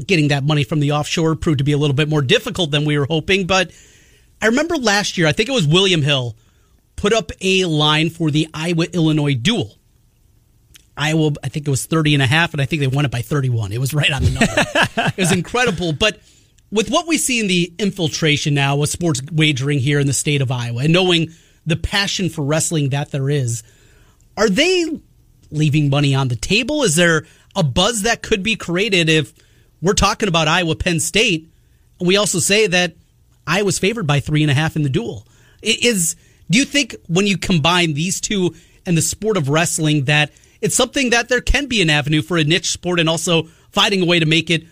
getting 0.06 0.30
that 0.30 0.44
money 0.44 0.64
from 0.64 0.80
the 0.80 0.92
offshore 0.92 1.36
proved 1.36 1.60
to 1.60 1.64
be 1.64 1.72
a 1.72 1.78
little 1.78 1.96
bit 1.96 2.10
more 2.10 2.22
difficult 2.22 2.72
than 2.72 2.86
we 2.86 2.98
were 2.98 3.06
hoping. 3.06 3.46
But 3.46 3.72
I 4.42 4.48
remember 4.48 4.76
last 4.76 5.18
year, 5.18 5.28
I 5.28 5.32
think 5.32 5.50
it 5.50 5.54
was 5.54 5.68
William 5.68 6.02
Hill, 6.02 6.36
put 6.96 7.14
up 7.14 7.32
a 7.42 7.66
line 7.66 8.10
for 8.10 8.32
the 8.32 8.48
Iowa 8.54 8.86
Illinois 8.92 9.36
duel. 9.36 9.78
Iowa, 10.96 11.32
I 11.44 11.50
think 11.50 11.68
it 11.68 11.72
was 11.72 11.86
30 11.86 12.16
and 12.16 12.24
a 12.24 12.28
half, 12.28 12.54
and 12.54 12.62
I 12.62 12.66
think 12.66 12.80
they 12.80 12.88
won 12.88 13.06
it 13.06 13.12
by 13.12 13.22
31. 13.22 13.72
It 13.72 13.80
was 13.80 13.94
right 13.94 14.12
on 14.12 14.24
the 14.24 14.32
number. 14.32 15.08
it 15.10 15.18
was 15.18 15.32
incredible. 15.34 15.94
But 15.94 16.20
with 16.72 16.90
what 16.90 17.08
we 17.08 17.18
see 17.18 17.40
in 17.40 17.48
the 17.48 17.74
infiltration 17.80 18.54
now 18.54 18.76
with 18.76 18.90
sports 18.90 19.22
wagering 19.32 19.80
here 19.80 20.00
in 20.00 20.08
the 20.08 20.14
state 20.14 20.42
of 20.42 20.52
Iowa 20.52 20.84
and 20.84 20.94
knowing 20.94 21.30
the 21.66 21.76
passion 21.76 22.30
for 22.30 22.44
wrestling 22.44 22.90
that 22.90 23.12
there 23.12 23.30
is, 23.30 23.64
are 24.38 24.50
they 24.50 25.02
leaving 25.52 25.90
money 25.90 26.16
on 26.16 26.28
the 26.28 26.36
table? 26.36 26.84
Is 26.84 26.96
there 26.96 27.26
a 27.56 27.64
buzz 27.64 28.02
that 28.04 28.22
could 28.22 28.44
be 28.44 28.56
created 28.56 29.10
if 29.10 29.34
we're 29.82 29.94
talking 29.94 30.30
about 30.30 30.48
Iowa 30.48 30.76
Penn 30.76 31.00
State? 31.00 31.50
We 32.00 32.18
also 32.18 32.40
say 32.40 32.68
that 32.68 32.96
Iowa's 33.46 33.80
favored 33.80 34.08
by 34.08 34.20
three 34.20 34.42
and 34.42 34.52
a 34.52 34.56
half 34.56 34.76
in 34.76 34.84
the 34.84 34.90
duel. 34.90 35.28
Is 35.62 36.16
do 36.50 36.58
you 36.58 36.66
think 36.66 36.96
when 37.08 37.28
you 37.28 37.38
combine 37.38 37.94
these 37.94 38.20
two 38.20 38.56
and 38.86 38.98
the 38.98 39.02
sport 39.02 39.38
of 39.38 39.50
wrestling 39.50 40.06
that 40.06 40.32
it's 40.62 40.76
something 40.76 41.12
that 41.12 41.30
there 41.30 41.42
can 41.42 41.68
be 41.68 41.82
an 41.82 41.90
avenue 41.90 42.22
for 42.22 42.38
a 42.38 42.44
niche 42.44 42.72
sport 42.72 43.00
and 43.00 43.10
also 43.10 43.44
finding 43.72 44.02
a 44.02 44.06
way 44.06 44.20
to 44.20 44.26
make 44.26 44.50
it 44.50 44.64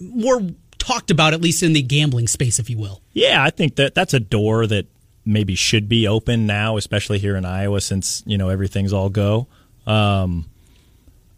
more 0.00 0.40
talked 0.78 1.10
about, 1.10 1.34
at 1.34 1.40
least 1.40 1.62
in 1.62 1.72
the 1.72 1.82
gambling 1.82 2.26
space, 2.26 2.58
if 2.58 2.70
you 2.70 2.78
will? 2.78 3.00
Yeah, 3.12 3.42
I 3.42 3.50
think 3.50 3.76
that 3.76 3.94
that's 3.94 4.14
a 4.14 4.20
door 4.20 4.66
that 4.66 4.86
maybe 5.24 5.54
should 5.54 5.88
be 5.88 6.06
open 6.08 6.46
now, 6.46 6.76
especially 6.76 7.18
here 7.18 7.36
in 7.36 7.44
Iowa, 7.44 7.80
since 7.80 8.22
you 8.26 8.38
know 8.38 8.48
everything's 8.48 8.92
all 8.92 9.08
go. 9.08 9.46
Um, 9.86 10.46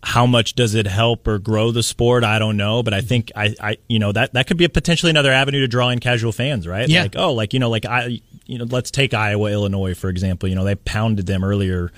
how 0.02 0.26
much 0.26 0.54
does 0.54 0.74
it 0.74 0.86
help 0.86 1.28
or 1.28 1.38
grow 1.38 1.70
the 1.70 1.82
sport? 1.82 2.24
I 2.24 2.38
don't 2.38 2.56
know, 2.56 2.82
but 2.82 2.92
I 2.92 3.02
think 3.02 3.30
I, 3.36 3.54
I, 3.60 3.76
you 3.88 3.98
know, 4.00 4.10
that 4.12 4.32
that 4.32 4.46
could 4.46 4.56
be 4.56 4.64
a 4.64 4.68
potentially 4.68 5.10
another 5.10 5.30
avenue 5.30 5.60
to 5.60 5.68
draw 5.68 5.90
in 5.90 6.00
casual 6.00 6.32
fans, 6.32 6.66
right? 6.66 6.88
Yeah. 6.88 7.02
Like, 7.02 7.16
oh, 7.16 7.32
like 7.32 7.52
you 7.52 7.60
know, 7.60 7.70
like 7.70 7.86
I, 7.86 8.20
you 8.46 8.58
know, 8.58 8.64
let's 8.64 8.90
take 8.90 9.14
Iowa, 9.14 9.50
Illinois 9.50 9.94
for 9.94 10.10
example. 10.10 10.48
You 10.48 10.56
know, 10.56 10.64
they 10.64 10.74
pounded 10.74 11.26
them 11.26 11.44
earlier 11.44 11.92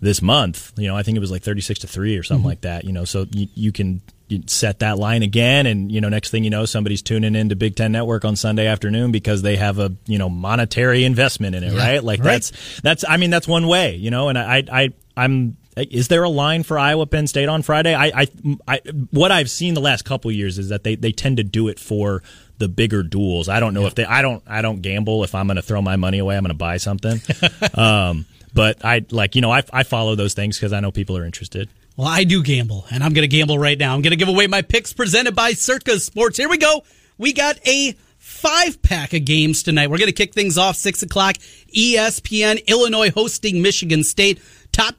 this 0.00 0.20
month. 0.20 0.72
You 0.76 0.88
know, 0.88 0.96
I 0.96 1.04
think 1.04 1.16
it 1.16 1.20
was 1.20 1.30
like 1.30 1.42
thirty 1.42 1.60
six 1.60 1.80
to 1.80 1.86
three 1.86 2.16
or 2.16 2.24
something 2.24 2.40
mm-hmm. 2.40 2.48
like 2.48 2.60
that. 2.62 2.84
You 2.84 2.92
know, 2.92 3.04
so 3.04 3.26
you, 3.30 3.46
you 3.54 3.72
can 3.72 4.02
you 4.28 4.42
set 4.46 4.78
that 4.78 4.98
line 4.98 5.22
again, 5.22 5.66
and 5.66 5.92
you 5.92 6.00
know, 6.00 6.08
next 6.08 6.30
thing 6.30 6.44
you 6.44 6.50
know, 6.50 6.64
somebody's 6.64 7.02
tuning 7.02 7.34
into 7.34 7.56
Big 7.56 7.76
Ten 7.76 7.92
Network 7.92 8.24
on 8.24 8.36
Sunday 8.36 8.66
afternoon 8.66 9.12
because 9.12 9.42
they 9.42 9.56
have 9.56 9.78
a 9.78 9.92
you 10.06 10.18
know 10.18 10.28
monetary 10.28 11.04
investment 11.04 11.54
in 11.54 11.62
it, 11.62 11.72
yeah, 11.72 11.78
right? 11.78 12.04
Like 12.04 12.20
right. 12.20 12.32
that's 12.32 12.80
that's 12.80 13.04
I 13.06 13.16
mean 13.16 13.30
that's 13.30 13.48
one 13.48 13.66
way, 13.66 13.96
you 13.96 14.10
know, 14.10 14.28
and 14.28 14.38
I 14.38 14.64
I 14.70 14.92
I'm 15.16 15.56
is 15.76 16.08
there 16.08 16.22
a 16.22 16.28
line 16.28 16.62
for 16.62 16.78
Iowa 16.78 17.06
Penn 17.06 17.26
State 17.26 17.48
on 17.48 17.62
Friday? 17.62 17.94
I, 17.94 18.06
I, 18.06 18.26
I 18.68 18.80
what 19.10 19.32
I've 19.32 19.50
seen 19.50 19.74
the 19.74 19.80
last 19.80 20.04
couple 20.04 20.30
years 20.30 20.58
is 20.58 20.68
that 20.68 20.84
they, 20.84 20.94
they 20.94 21.10
tend 21.10 21.38
to 21.38 21.44
do 21.44 21.68
it 21.68 21.80
for 21.80 22.22
the 22.58 22.68
bigger 22.68 23.02
duels. 23.02 23.48
I 23.48 23.58
don't 23.60 23.74
know 23.74 23.80
yeah. 23.80 23.86
if 23.88 23.94
they. 23.96 24.04
I 24.04 24.22
don't. 24.22 24.42
I 24.46 24.62
don't 24.62 24.82
gamble. 24.82 25.24
If 25.24 25.34
I'm 25.34 25.46
going 25.46 25.56
to 25.56 25.62
throw 25.62 25.82
my 25.82 25.96
money 25.96 26.18
away, 26.18 26.36
I'm 26.36 26.44
going 26.44 26.50
to 26.50 26.54
buy 26.54 26.76
something. 26.76 27.20
um, 27.74 28.26
but 28.54 28.84
I 28.84 29.04
like 29.10 29.34
you 29.34 29.42
know 29.42 29.50
I, 29.50 29.62
I 29.72 29.82
follow 29.82 30.14
those 30.14 30.34
things 30.34 30.56
because 30.56 30.72
I 30.72 30.80
know 30.80 30.90
people 30.90 31.16
are 31.16 31.24
interested. 31.24 31.68
Well, 31.96 32.08
I 32.08 32.24
do 32.24 32.42
gamble, 32.42 32.86
and 32.90 33.04
I'm 33.04 33.12
going 33.12 33.28
to 33.28 33.36
gamble 33.36 33.58
right 33.58 33.78
now. 33.78 33.94
I'm 33.94 34.02
going 34.02 34.10
to 34.10 34.16
give 34.16 34.28
away 34.28 34.46
my 34.48 34.62
picks 34.62 34.92
presented 34.92 35.36
by 35.36 35.52
Circa 35.52 36.00
Sports. 36.00 36.36
Here 36.36 36.48
we 36.48 36.58
go. 36.58 36.82
We 37.18 37.32
got 37.32 37.56
a 37.68 37.94
five 38.18 38.82
pack 38.82 39.12
of 39.12 39.24
games 39.24 39.62
tonight. 39.62 39.90
We're 39.90 39.98
going 39.98 40.08
to 40.08 40.12
kick 40.12 40.34
things 40.34 40.58
off 40.58 40.74
six 40.74 41.02
o'clock. 41.02 41.36
ESPN 41.76 42.66
Illinois 42.66 43.10
hosting 43.10 43.62
Michigan 43.62 44.02
State. 44.02 44.40
Top 44.72 44.96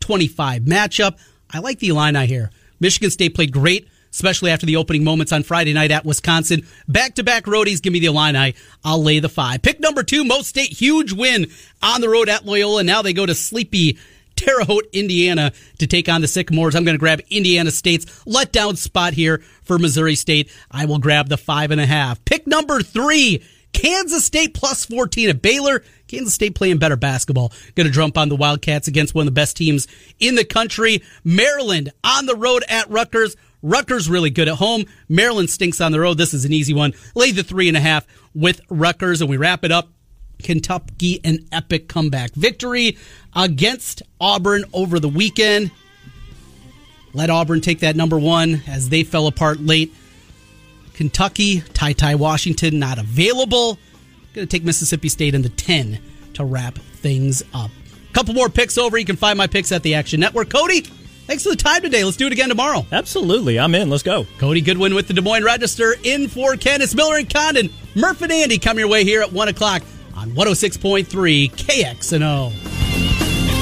25 0.00 0.62
matchup. 0.62 1.18
I 1.50 1.58
like 1.58 1.80
the 1.80 1.88
Illini 1.88 2.26
here. 2.26 2.50
Michigan 2.78 3.10
State 3.10 3.34
played 3.34 3.52
great, 3.52 3.88
especially 4.16 4.50
after 4.50 4.64
the 4.64 4.76
opening 4.76 5.04
moments 5.04 5.30
on 5.30 5.42
Friday 5.42 5.74
night 5.74 5.90
at 5.90 6.06
Wisconsin. 6.06 6.66
Back 6.88 7.14
to 7.16 7.22
back 7.22 7.44
roadies. 7.44 7.82
Give 7.82 7.92
me 7.92 8.00
the 8.00 8.06
Illini. 8.06 8.54
I'll 8.82 9.02
lay 9.02 9.18
the 9.18 9.28
five. 9.28 9.60
Pick 9.60 9.78
number 9.78 10.02
two, 10.02 10.24
Mo 10.24 10.40
State. 10.40 10.72
Huge 10.72 11.12
win 11.12 11.46
on 11.82 12.00
the 12.00 12.08
road 12.08 12.30
at 12.30 12.46
Loyola. 12.46 12.82
Now 12.82 13.02
they 13.02 13.12
go 13.12 13.26
to 13.26 13.34
sleepy 13.34 13.98
Terre 14.34 14.64
Haute, 14.64 14.88
Indiana 14.92 15.52
to 15.78 15.86
take 15.86 16.08
on 16.08 16.22
the 16.22 16.28
Sycamores. 16.28 16.74
I'm 16.74 16.84
going 16.84 16.94
to 16.94 17.00
grab 17.00 17.20
Indiana 17.30 17.70
State's 17.70 18.06
letdown 18.24 18.76
spot 18.76 19.12
here 19.12 19.42
for 19.64 19.78
Missouri 19.78 20.14
State. 20.14 20.50
I 20.70 20.86
will 20.86 20.98
grab 20.98 21.28
the 21.28 21.36
five 21.36 21.70
and 21.70 21.80
a 21.80 21.86
half. 21.86 22.24
Pick 22.24 22.46
number 22.46 22.80
three, 22.80 23.42
Kansas 23.72 24.24
State 24.24 24.54
plus 24.54 24.86
14 24.86 25.28
at 25.28 25.42
Baylor. 25.42 25.82
Kansas 26.06 26.34
State 26.34 26.54
playing 26.54 26.78
better 26.78 26.96
basketball. 26.96 27.52
Going 27.74 27.86
to 27.86 27.92
jump 27.92 28.16
on 28.16 28.28
the 28.28 28.36
Wildcats 28.36 28.88
against 28.88 29.14
one 29.14 29.22
of 29.22 29.34
the 29.34 29.38
best 29.38 29.56
teams 29.56 29.88
in 30.18 30.34
the 30.34 30.44
country. 30.44 31.02
Maryland 31.24 31.92
on 32.04 32.26
the 32.26 32.36
road 32.36 32.64
at 32.68 32.88
Rutgers. 32.88 33.36
Rutgers 33.62 34.08
really 34.08 34.30
good 34.30 34.48
at 34.48 34.54
home. 34.56 34.84
Maryland 35.08 35.50
stinks 35.50 35.80
on 35.80 35.92
the 35.92 36.00
road. 36.00 36.18
This 36.18 36.34
is 36.34 36.44
an 36.44 36.52
easy 36.52 36.74
one. 36.74 36.94
Lay 37.14 37.32
the 37.32 37.42
three 37.42 37.68
and 37.68 37.76
a 37.76 37.80
half 37.80 38.06
with 38.34 38.60
Rutgers, 38.68 39.20
and 39.20 39.30
we 39.30 39.36
wrap 39.36 39.64
it 39.64 39.72
up. 39.72 39.88
Kentucky 40.42 41.20
an 41.24 41.46
epic 41.50 41.88
comeback 41.88 42.32
victory 42.34 42.98
against 43.34 44.02
Auburn 44.20 44.64
over 44.72 45.00
the 45.00 45.08
weekend. 45.08 45.70
Let 47.14 47.30
Auburn 47.30 47.62
take 47.62 47.80
that 47.80 47.96
number 47.96 48.18
one 48.18 48.62
as 48.66 48.90
they 48.90 49.02
fell 49.02 49.26
apart 49.26 49.60
late. 49.60 49.94
Kentucky, 50.92 51.60
Ty 51.60 51.94
Ty 51.94 52.16
Washington 52.16 52.78
not 52.78 52.98
available. 52.98 53.78
Going 54.34 54.46
to 54.46 54.50
take 54.50 54.64
Mississippi 54.64 55.08
State 55.08 55.34
in 55.34 55.42
the 55.42 55.48
10 55.48 55.98
to 56.34 56.44
wrap 56.44 56.74
things 56.74 57.42
up. 57.54 57.70
Couple 58.12 58.34
more 58.34 58.48
picks 58.48 58.78
over. 58.78 58.96
You 58.96 59.04
can 59.04 59.16
find 59.16 59.36
my 59.36 59.46
picks 59.46 59.72
at 59.72 59.82
the 59.82 59.94
Action 59.94 60.20
Network. 60.20 60.50
Cody, 60.50 60.86
thanks 61.26 61.42
for 61.42 61.50
the 61.50 61.56
time 61.56 61.82
today. 61.82 62.04
Let's 62.04 62.16
do 62.16 62.26
it 62.26 62.32
again 62.32 62.48
tomorrow. 62.48 62.86
Absolutely. 62.90 63.58
I'm 63.58 63.74
in. 63.74 63.90
Let's 63.90 64.02
go. 64.02 64.26
Cody 64.38 64.60
Goodwin 64.60 64.94
with 64.94 65.08
the 65.08 65.14
Des 65.14 65.20
Moines 65.20 65.44
Register 65.44 65.94
in 66.02 66.28
for 66.28 66.56
Candace 66.56 66.94
Miller 66.94 67.16
and 67.16 67.28
Condon. 67.32 67.70
Murph 67.94 68.22
and 68.22 68.32
Andy 68.32 68.58
come 68.58 68.78
your 68.78 68.88
way 68.88 69.04
here 69.04 69.22
at 69.22 69.32
1 69.32 69.48
o'clock 69.48 69.82
on 70.16 70.30
106.3 70.30 71.50
KXNO. 71.50 72.85